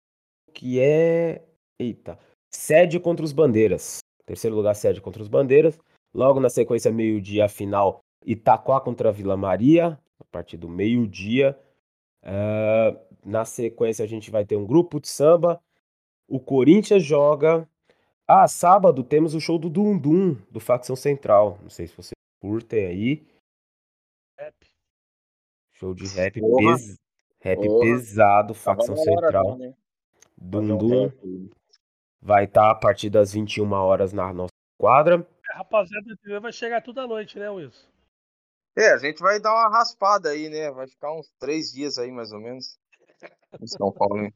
que 0.52 0.80
é. 0.80 1.42
Eita! 1.78 2.18
Sede 2.50 3.00
contra 3.00 3.24
os 3.24 3.32
Bandeiras. 3.32 3.98
Terceiro 4.24 4.56
lugar, 4.56 4.74
sede 4.74 5.00
contra 5.00 5.22
os 5.22 5.28
Bandeiras. 5.28 5.78
Logo 6.14 6.40
na 6.40 6.48
sequência, 6.48 6.90
meio-dia, 6.90 7.48
final 7.48 8.00
Itaquá 8.24 8.80
contra 8.80 9.12
Vila 9.12 9.36
Maria, 9.36 9.98
a 10.18 10.24
partir 10.30 10.56
do 10.56 10.68
meio-dia. 10.68 11.58
Uh, 12.22 12.98
na 13.24 13.44
sequência, 13.44 14.04
a 14.04 14.08
gente 14.08 14.30
vai 14.30 14.44
ter 14.44 14.56
um 14.56 14.64
grupo 14.64 15.00
de 15.00 15.08
samba. 15.08 15.60
O 16.28 16.40
Corinthians 16.40 17.02
joga 17.02 17.68
ah, 18.26 18.48
sábado 18.48 19.04
temos 19.04 19.34
o 19.34 19.40
show 19.40 19.58
do 19.58 19.68
Dum 19.68 19.98
Dum, 19.98 20.34
do 20.50 20.58
Facção 20.58 20.96
Central. 20.96 21.58
Não 21.62 21.68
sei 21.68 21.86
se 21.86 21.94
vocês 21.94 22.14
curtem 22.40 22.86
aí. 22.86 23.26
Rap. 24.38 24.54
Show 25.74 25.94
de 25.94 26.06
rap, 26.06 26.40
pes... 26.40 26.96
rap 27.44 27.60
pesado, 27.80 28.54
Facção 28.54 28.96
Central. 28.96 29.58
né? 29.58 29.74
Dum 30.36 30.78
Dum. 30.78 31.12
Vai 32.20 32.44
estar 32.44 32.62
tá 32.62 32.70
a 32.70 32.74
partir 32.74 33.10
das 33.10 33.34
21 33.34 33.70
horas 33.72 34.14
na 34.14 34.32
nossa 34.32 34.48
quadra. 34.80 35.26
É, 35.50 35.58
rapaziada, 35.58 36.40
vai 36.40 36.52
chegar 36.52 36.80
tudo 36.80 37.02
à 37.02 37.06
noite, 37.06 37.38
né, 37.38 37.50
Wilson? 37.50 37.86
É, 38.76 38.92
a 38.92 38.96
gente 38.96 39.20
vai 39.20 39.38
dar 39.38 39.52
uma 39.52 39.68
raspada 39.68 40.30
aí, 40.30 40.48
né? 40.48 40.70
Vai 40.70 40.88
ficar 40.88 41.12
uns 41.12 41.30
três 41.38 41.70
dias 41.70 41.98
aí, 41.98 42.10
mais 42.10 42.32
ou 42.32 42.40
menos. 42.40 42.78
Em 43.60 43.66
São 43.66 43.92
Paulo, 43.92 44.22
né? 44.22 44.30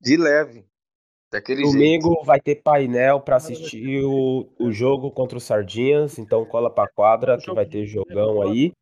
De 0.00 0.16
leve. 0.16 0.64
Daquele 1.30 1.62
Domingo 1.62 2.10
jeito. 2.10 2.24
vai 2.24 2.40
ter 2.40 2.56
painel 2.56 3.20
para 3.20 3.36
assistir 3.36 4.04
o, 4.04 4.48
o 4.58 4.70
jogo 4.70 5.10
contra 5.10 5.36
o 5.36 5.40
Sardinhas, 5.40 6.18
então 6.18 6.44
cola 6.44 6.70
para 6.70 6.90
quadra 6.90 7.38
que 7.38 7.52
vai 7.52 7.66
ter 7.66 7.86
jogão 7.86 8.42
aí. 8.42 8.72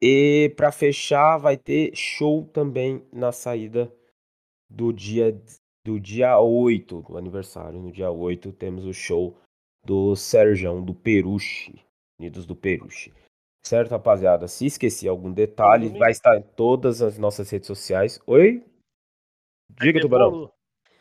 E 0.00 0.52
para 0.56 0.70
fechar 0.70 1.38
vai 1.38 1.56
ter 1.56 1.94
show 1.94 2.44
também 2.44 3.06
na 3.12 3.32
saída 3.32 3.92
do 4.68 4.92
dia 4.92 5.32
do 5.84 6.00
dia 6.00 6.38
8, 6.38 7.02
do 7.02 7.16
aniversário, 7.16 7.80
no 7.80 7.92
dia 7.92 8.10
8 8.10 8.52
temos 8.52 8.84
o 8.84 8.92
show 8.92 9.38
do 9.84 10.16
Serjão 10.16 10.84
do 10.84 10.92
Peruche, 10.92 11.80
Unidos 12.18 12.44
do 12.44 12.56
Peruche. 12.56 13.14
Certo, 13.64 13.92
rapaziada? 13.92 14.48
Se 14.48 14.66
esqueci 14.66 15.06
algum 15.06 15.32
detalhe, 15.32 15.96
vai 15.96 16.10
estar 16.10 16.36
em 16.36 16.42
todas 16.42 17.02
as 17.02 17.18
nossas 17.18 17.48
redes 17.50 17.68
sociais. 17.68 18.20
Oi? 18.26 18.64
Diga, 19.80 20.00
Tubarão. 20.00 20.52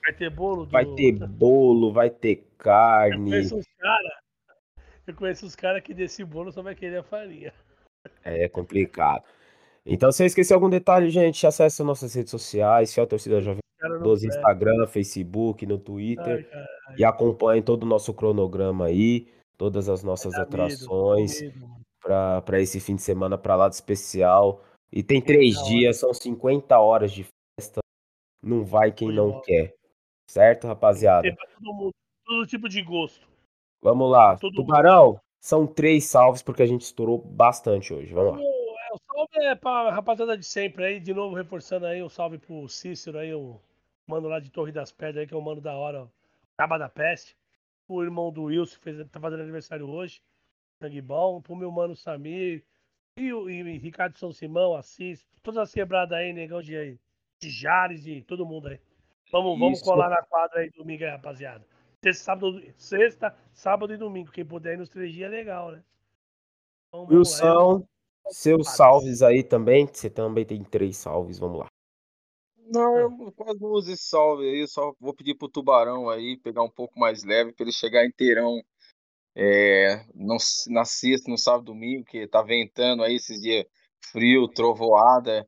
Vai 0.04 0.14
ter 0.14 0.30
bolo? 0.30 0.66
Do... 0.66 0.72
Vai 0.72 0.86
ter 0.86 1.12
bolo, 1.28 1.92
vai 1.92 2.10
ter 2.12 2.48
carne. 2.58 3.32
Eu 3.32 3.38
conheço 3.38 3.58
os 3.58 3.66
caras. 3.78 4.14
Eu 5.08 5.16
conheço 5.16 5.46
os 5.48 5.56
caras 5.56 5.82
que 5.84 5.94
desse 5.94 6.24
bolo 6.24 6.52
só 6.52 6.62
vai 6.62 6.76
querer 6.76 6.98
a 6.98 7.04
farinha. 7.04 7.54
É 8.24 8.48
complicado. 8.50 9.24
Então, 9.86 10.12
se 10.12 10.24
eu 10.24 10.28
esquecer 10.28 10.54
algum 10.54 10.70
detalhe, 10.70 11.10
gente, 11.10 11.46
acesse 11.46 11.84
nossas 11.84 12.14
redes 12.14 12.32
sociais, 12.32 12.90
se 12.90 13.00
a 13.00 13.06
torcida 13.06 13.40
jovem 13.40 13.60
dos 14.02 14.24
Instagram, 14.24 14.88
Facebook, 14.88 15.66
no 15.66 15.78
Twitter 15.78 16.50
Ai, 16.52 16.96
e 16.98 17.06
acompanhe 17.06 17.62
todo 17.62 17.84
o 17.84 17.86
nosso 17.86 18.14
cronograma 18.14 18.86
aí, 18.86 19.28
todas 19.58 19.88
as 19.88 20.04
nossas 20.04 20.34
é 20.34 20.42
atrações 20.42 21.42
para 22.02 22.60
esse 22.60 22.80
fim 22.80 22.96
de 22.96 23.04
semana 23.04 23.38
para 23.38 23.56
lá 23.56 23.68
especial. 23.68 24.64
E 24.92 25.04
tem 25.04 25.22
três 25.22 25.64
dias, 25.66 25.98
são 25.98 26.14
50 26.14 26.80
horas 26.80 27.12
de 27.12 27.28
festa. 27.60 27.80
Não 28.42 28.64
vai 28.64 28.92
quem 28.92 29.12
não 29.12 29.42
quer. 29.42 29.76
Certo, 30.30 30.68
rapaziada? 30.68 31.22
Tem 31.22 31.36
pra 31.36 31.46
todo 31.48 31.74
mundo, 31.74 31.92
todo 32.26 32.48
tipo 32.48 32.68
de 32.68 32.82
gosto. 32.82 33.28
Vamos 33.82 34.10
lá. 34.10 34.36
Tubarão, 34.38 35.08
mundo. 35.08 35.20
São 35.46 35.68
três 35.68 36.06
salves 36.06 36.42
porque 36.42 36.64
a 36.64 36.66
gente 36.66 36.82
estourou 36.82 37.20
bastante 37.20 37.94
hoje. 37.94 38.12
Vamos 38.12 38.34
lá. 38.34 38.40
É, 38.42 38.94
o 38.94 38.98
salve 38.98 39.46
é 39.46 39.54
pra 39.54 39.92
rapaziada 39.92 40.36
de 40.36 40.44
sempre 40.44 40.84
aí, 40.84 41.00
de 41.00 41.14
novo 41.14 41.36
reforçando 41.36 41.86
aí, 41.86 42.02
um 42.02 42.10
salve 42.10 42.40
pro 42.40 42.68
Cícero 42.68 43.20
aí, 43.20 43.32
o 43.32 43.62
mano 44.08 44.28
lá 44.28 44.40
de 44.40 44.50
Torre 44.50 44.72
das 44.72 44.92
Pedras 44.92 45.18
aí, 45.18 45.28
que 45.28 45.36
é 45.36 45.38
um 45.38 45.42
mano 45.42 45.62
da 45.62 45.76
hora, 45.76 46.12
Caba 46.58 46.80
da 46.80 46.90
Peste. 46.90 47.38
O 47.88 48.02
irmão 48.02 48.32
do 48.32 48.46
Wilson, 48.46 48.78
que 48.78 48.82
fez, 48.82 49.08
tá 49.12 49.20
fazendo 49.20 49.44
aniversário 49.44 49.88
hoje. 49.88 50.20
Sangue 50.82 51.00
bom. 51.00 51.40
Pro 51.40 51.56
meu 51.56 51.72
mano 51.72 51.96
Samir. 51.96 52.64
E 53.16 53.32
o 53.32 53.48
e 53.48 53.78
Ricardo 53.78 54.18
São 54.18 54.32
Simão, 54.32 54.74
Assis. 54.76 55.24
Todas 55.44 55.60
as 55.60 55.72
quebradas 55.72 56.18
aí, 56.18 56.34
negão 56.34 56.60
de, 56.60 56.98
de 57.40 57.50
Jares 57.52 58.08
e 58.08 58.24
todo 58.24 58.48
mundo 58.48 58.70
aí. 58.70 58.80
Vamos, 59.32 59.60
vamos 59.60 59.82
colar 59.84 60.10
na 60.10 60.24
quadra 60.24 60.62
aí 60.62 60.72
domingo 60.72 61.04
aí, 61.04 61.12
rapaziada. 61.12 61.75
Sexta, 62.06 62.24
sábado, 62.24 62.74
sexta, 62.78 63.36
sábado 63.52 63.94
e 63.94 63.98
domingo. 63.98 64.32
Quem 64.32 64.46
puder 64.46 64.76
ir 64.76 64.78
nos 64.78 64.90
três 64.90 65.12
dias 65.12 65.32
é 65.32 65.36
legal, 65.36 65.72
né? 65.72 65.84
Então, 66.88 67.08
Wilson, 67.10 67.88
seus 68.30 68.70
salves 68.76 69.24
aí 69.24 69.44
também. 69.44 69.88
Você 69.88 70.08
também 70.08 70.46
tem 70.46 70.64
três 70.64 70.98
salves, 70.98 71.40
vamos 71.40 71.62
lá. 71.62 71.68
Não, 72.68 72.98
eu 73.00 73.32
quase 73.32 73.60
não 73.60 73.72
uso 73.72 73.92
esse 73.92 74.04
salve 74.04 74.44
aí. 74.44 74.62
Eu 74.62 74.68
só 74.68 74.94
vou 75.00 75.16
pedir 75.16 75.34
pro 75.34 75.50
Tubarão 75.50 76.08
aí 76.08 76.38
pegar 76.38 76.62
um 76.62 76.70
pouco 76.70 77.00
mais 77.00 77.24
leve 77.24 77.54
para 77.54 77.64
ele 77.64 77.72
chegar 77.72 78.06
inteirão 78.06 78.62
é, 79.36 80.06
não, 80.14 80.38
na 80.68 80.86
sexta, 80.86 81.32
no 81.32 81.40
sábado 81.40 81.66
domingo, 81.66 82.06
que 82.06 82.28
tá 82.28 82.44
ventando 82.44 83.02
aí 83.02 83.16
esses 83.16 83.42
dias 83.42 83.66
frio, 84.12 84.48
trovoada. 84.48 85.44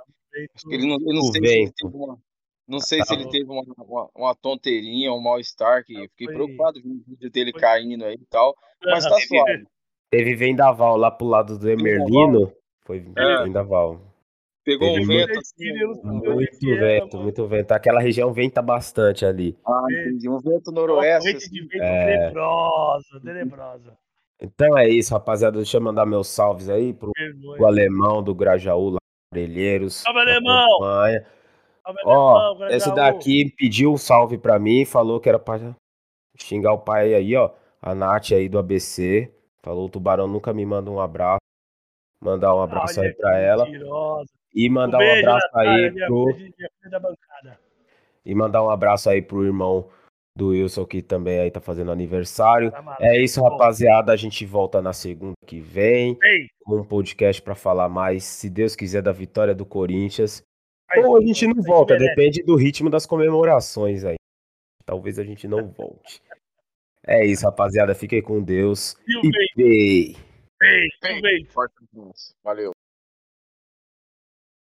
Acho 0.55 0.67
que 0.67 0.73
ele 0.73 0.87
não, 0.87 0.97
eu 0.99 1.13
não 1.13 1.21
sei 1.31 1.41
se 1.45 1.53
ele 1.53 1.71
teve 1.71 1.95
uma, 1.95 2.19
não 2.67 2.79
sei 2.79 3.01
se 3.03 3.13
ele 3.13 3.29
teve 3.29 3.49
uma, 3.49 3.63
uma, 3.77 4.09
uma 4.13 4.35
tonteirinha, 4.35 5.13
um 5.13 5.21
mal-estar, 5.21 5.83
que 5.85 5.93
fiquei 6.09 6.27
preocupado 6.27 6.81
com 6.81 6.89
o 6.89 7.01
vídeo 7.07 7.29
dele 7.31 7.53
caindo 7.53 8.03
aí 8.03 8.15
e 8.15 8.25
tal, 8.29 8.55
mas 8.83 9.03
tá 9.05 9.17
suave. 9.19 9.65
Teve 10.09 10.35
vendaval 10.35 10.97
lá 10.97 11.09
pro 11.11 11.27
lado 11.27 11.57
do 11.57 11.69
Emerlino, 11.69 12.51
foi 12.85 13.05
é. 13.15 13.43
vendaval. 13.43 14.01
Pegou 14.63 14.95
Teve 14.95 15.03
um 15.03 15.07
vento 15.07 15.39
assim, 15.39 15.73
muito 16.03 16.67
vento, 16.67 17.17
muito 17.17 17.47
vento. 17.47 17.71
Aquela 17.71 18.01
região 18.01 18.33
venta 18.33 18.61
bastante 18.61 19.25
ali. 19.25 19.57
Ah, 19.65 19.85
entendi. 19.89 20.27
Um 20.27 20.39
vento 20.39 20.73
noroeste. 20.73 21.29
Uma 21.29 21.39
de 21.39 21.61
vento 21.61 21.83
é... 21.83 22.17
tenebrosa, 22.17 23.21
tenebrosa. 23.23 23.97
Então 24.41 24.77
é 24.77 24.89
isso, 24.89 25.13
rapaziada. 25.13 25.55
Deixa 25.55 25.77
eu 25.77 25.81
mandar 25.81 26.05
meus 26.05 26.27
salves 26.27 26.69
aí 26.69 26.93
pro, 26.93 27.13
pro 27.55 27.65
alemão 27.65 28.21
do 28.21 28.35
Grajaú, 28.35 28.89
lá. 28.89 28.99
Salve, 29.89 30.19
alemão! 30.19 30.65
Acompanha. 30.65 31.25
Ó, 32.05 32.67
esse 32.69 32.93
daqui 32.93 33.53
pediu 33.57 33.93
um 33.93 33.97
salve 33.97 34.37
pra 34.37 34.59
mim, 34.59 34.85
falou 34.85 35.19
que 35.19 35.29
era 35.29 35.39
pra 35.39 35.59
xingar 36.37 36.73
o 36.73 36.79
pai 36.79 37.13
aí, 37.13 37.35
ó. 37.35 37.51
A 37.81 37.93
Nath 37.95 38.31
aí 38.31 38.49
do 38.49 38.57
ABC. 38.57 39.31
Falou, 39.61 39.85
o 39.85 39.89
Tubarão 39.89 40.27
nunca 40.27 40.53
me 40.53 40.65
manda 40.65 40.89
um 40.89 40.99
abraço. 40.99 41.39
Mandar 42.21 42.55
um 42.55 42.61
abraço 42.61 42.99
Olha 42.99 43.09
aí 43.09 43.15
pra 43.15 43.37
ela. 43.37 43.65
Mentirosa. 43.65 44.29
E 44.55 44.69
mandar 44.69 44.99
um, 44.99 45.03
um 45.03 45.19
abraço 45.19 45.47
aí 45.53 46.05
pro. 46.07 46.37
E 48.25 48.35
mandar 48.35 48.63
um 48.63 48.69
abraço 48.69 49.09
aí 49.09 49.21
pro 49.21 49.45
irmão 49.45 49.87
do 50.35 50.49
Wilson, 50.49 50.85
que 50.85 51.01
também 51.01 51.39
aí 51.39 51.51
tá 51.51 51.59
fazendo 51.59 51.91
aniversário. 51.91 52.71
Tá 52.71 52.97
é 52.99 53.21
isso, 53.21 53.41
rapaziada. 53.43 54.11
A 54.11 54.15
gente 54.15 54.45
volta 54.45 54.81
na 54.81 54.93
segunda 54.93 55.33
que 55.45 55.59
vem. 55.59 56.17
Ei. 56.23 56.47
Um 56.67 56.83
podcast 56.83 57.41
para 57.41 57.55
falar 57.55 57.89
mais, 57.89 58.23
se 58.23 58.49
Deus 58.49 58.75
quiser, 58.75 59.01
da 59.01 59.11
vitória 59.11 59.55
do 59.55 59.65
Corinthians. 59.65 60.43
Ou 60.95 61.17
a 61.17 61.21
gente 61.21 61.47
não 61.47 61.61
volta, 61.61 61.97
depende 61.97 62.43
do 62.43 62.55
ritmo 62.55 62.89
das 62.89 63.05
comemorações 63.05 64.03
aí. 64.03 64.15
Talvez 64.85 65.19
a 65.19 65.23
gente 65.23 65.47
não 65.47 65.67
volte. 65.67 66.21
É 67.05 67.25
isso, 67.25 67.45
rapaziada. 67.45 67.93
Fiquem 67.93 68.21
com 68.21 68.41
Deus. 68.41 68.95
E, 69.07 69.31
e 69.61 70.15
Valeu. 72.43 72.71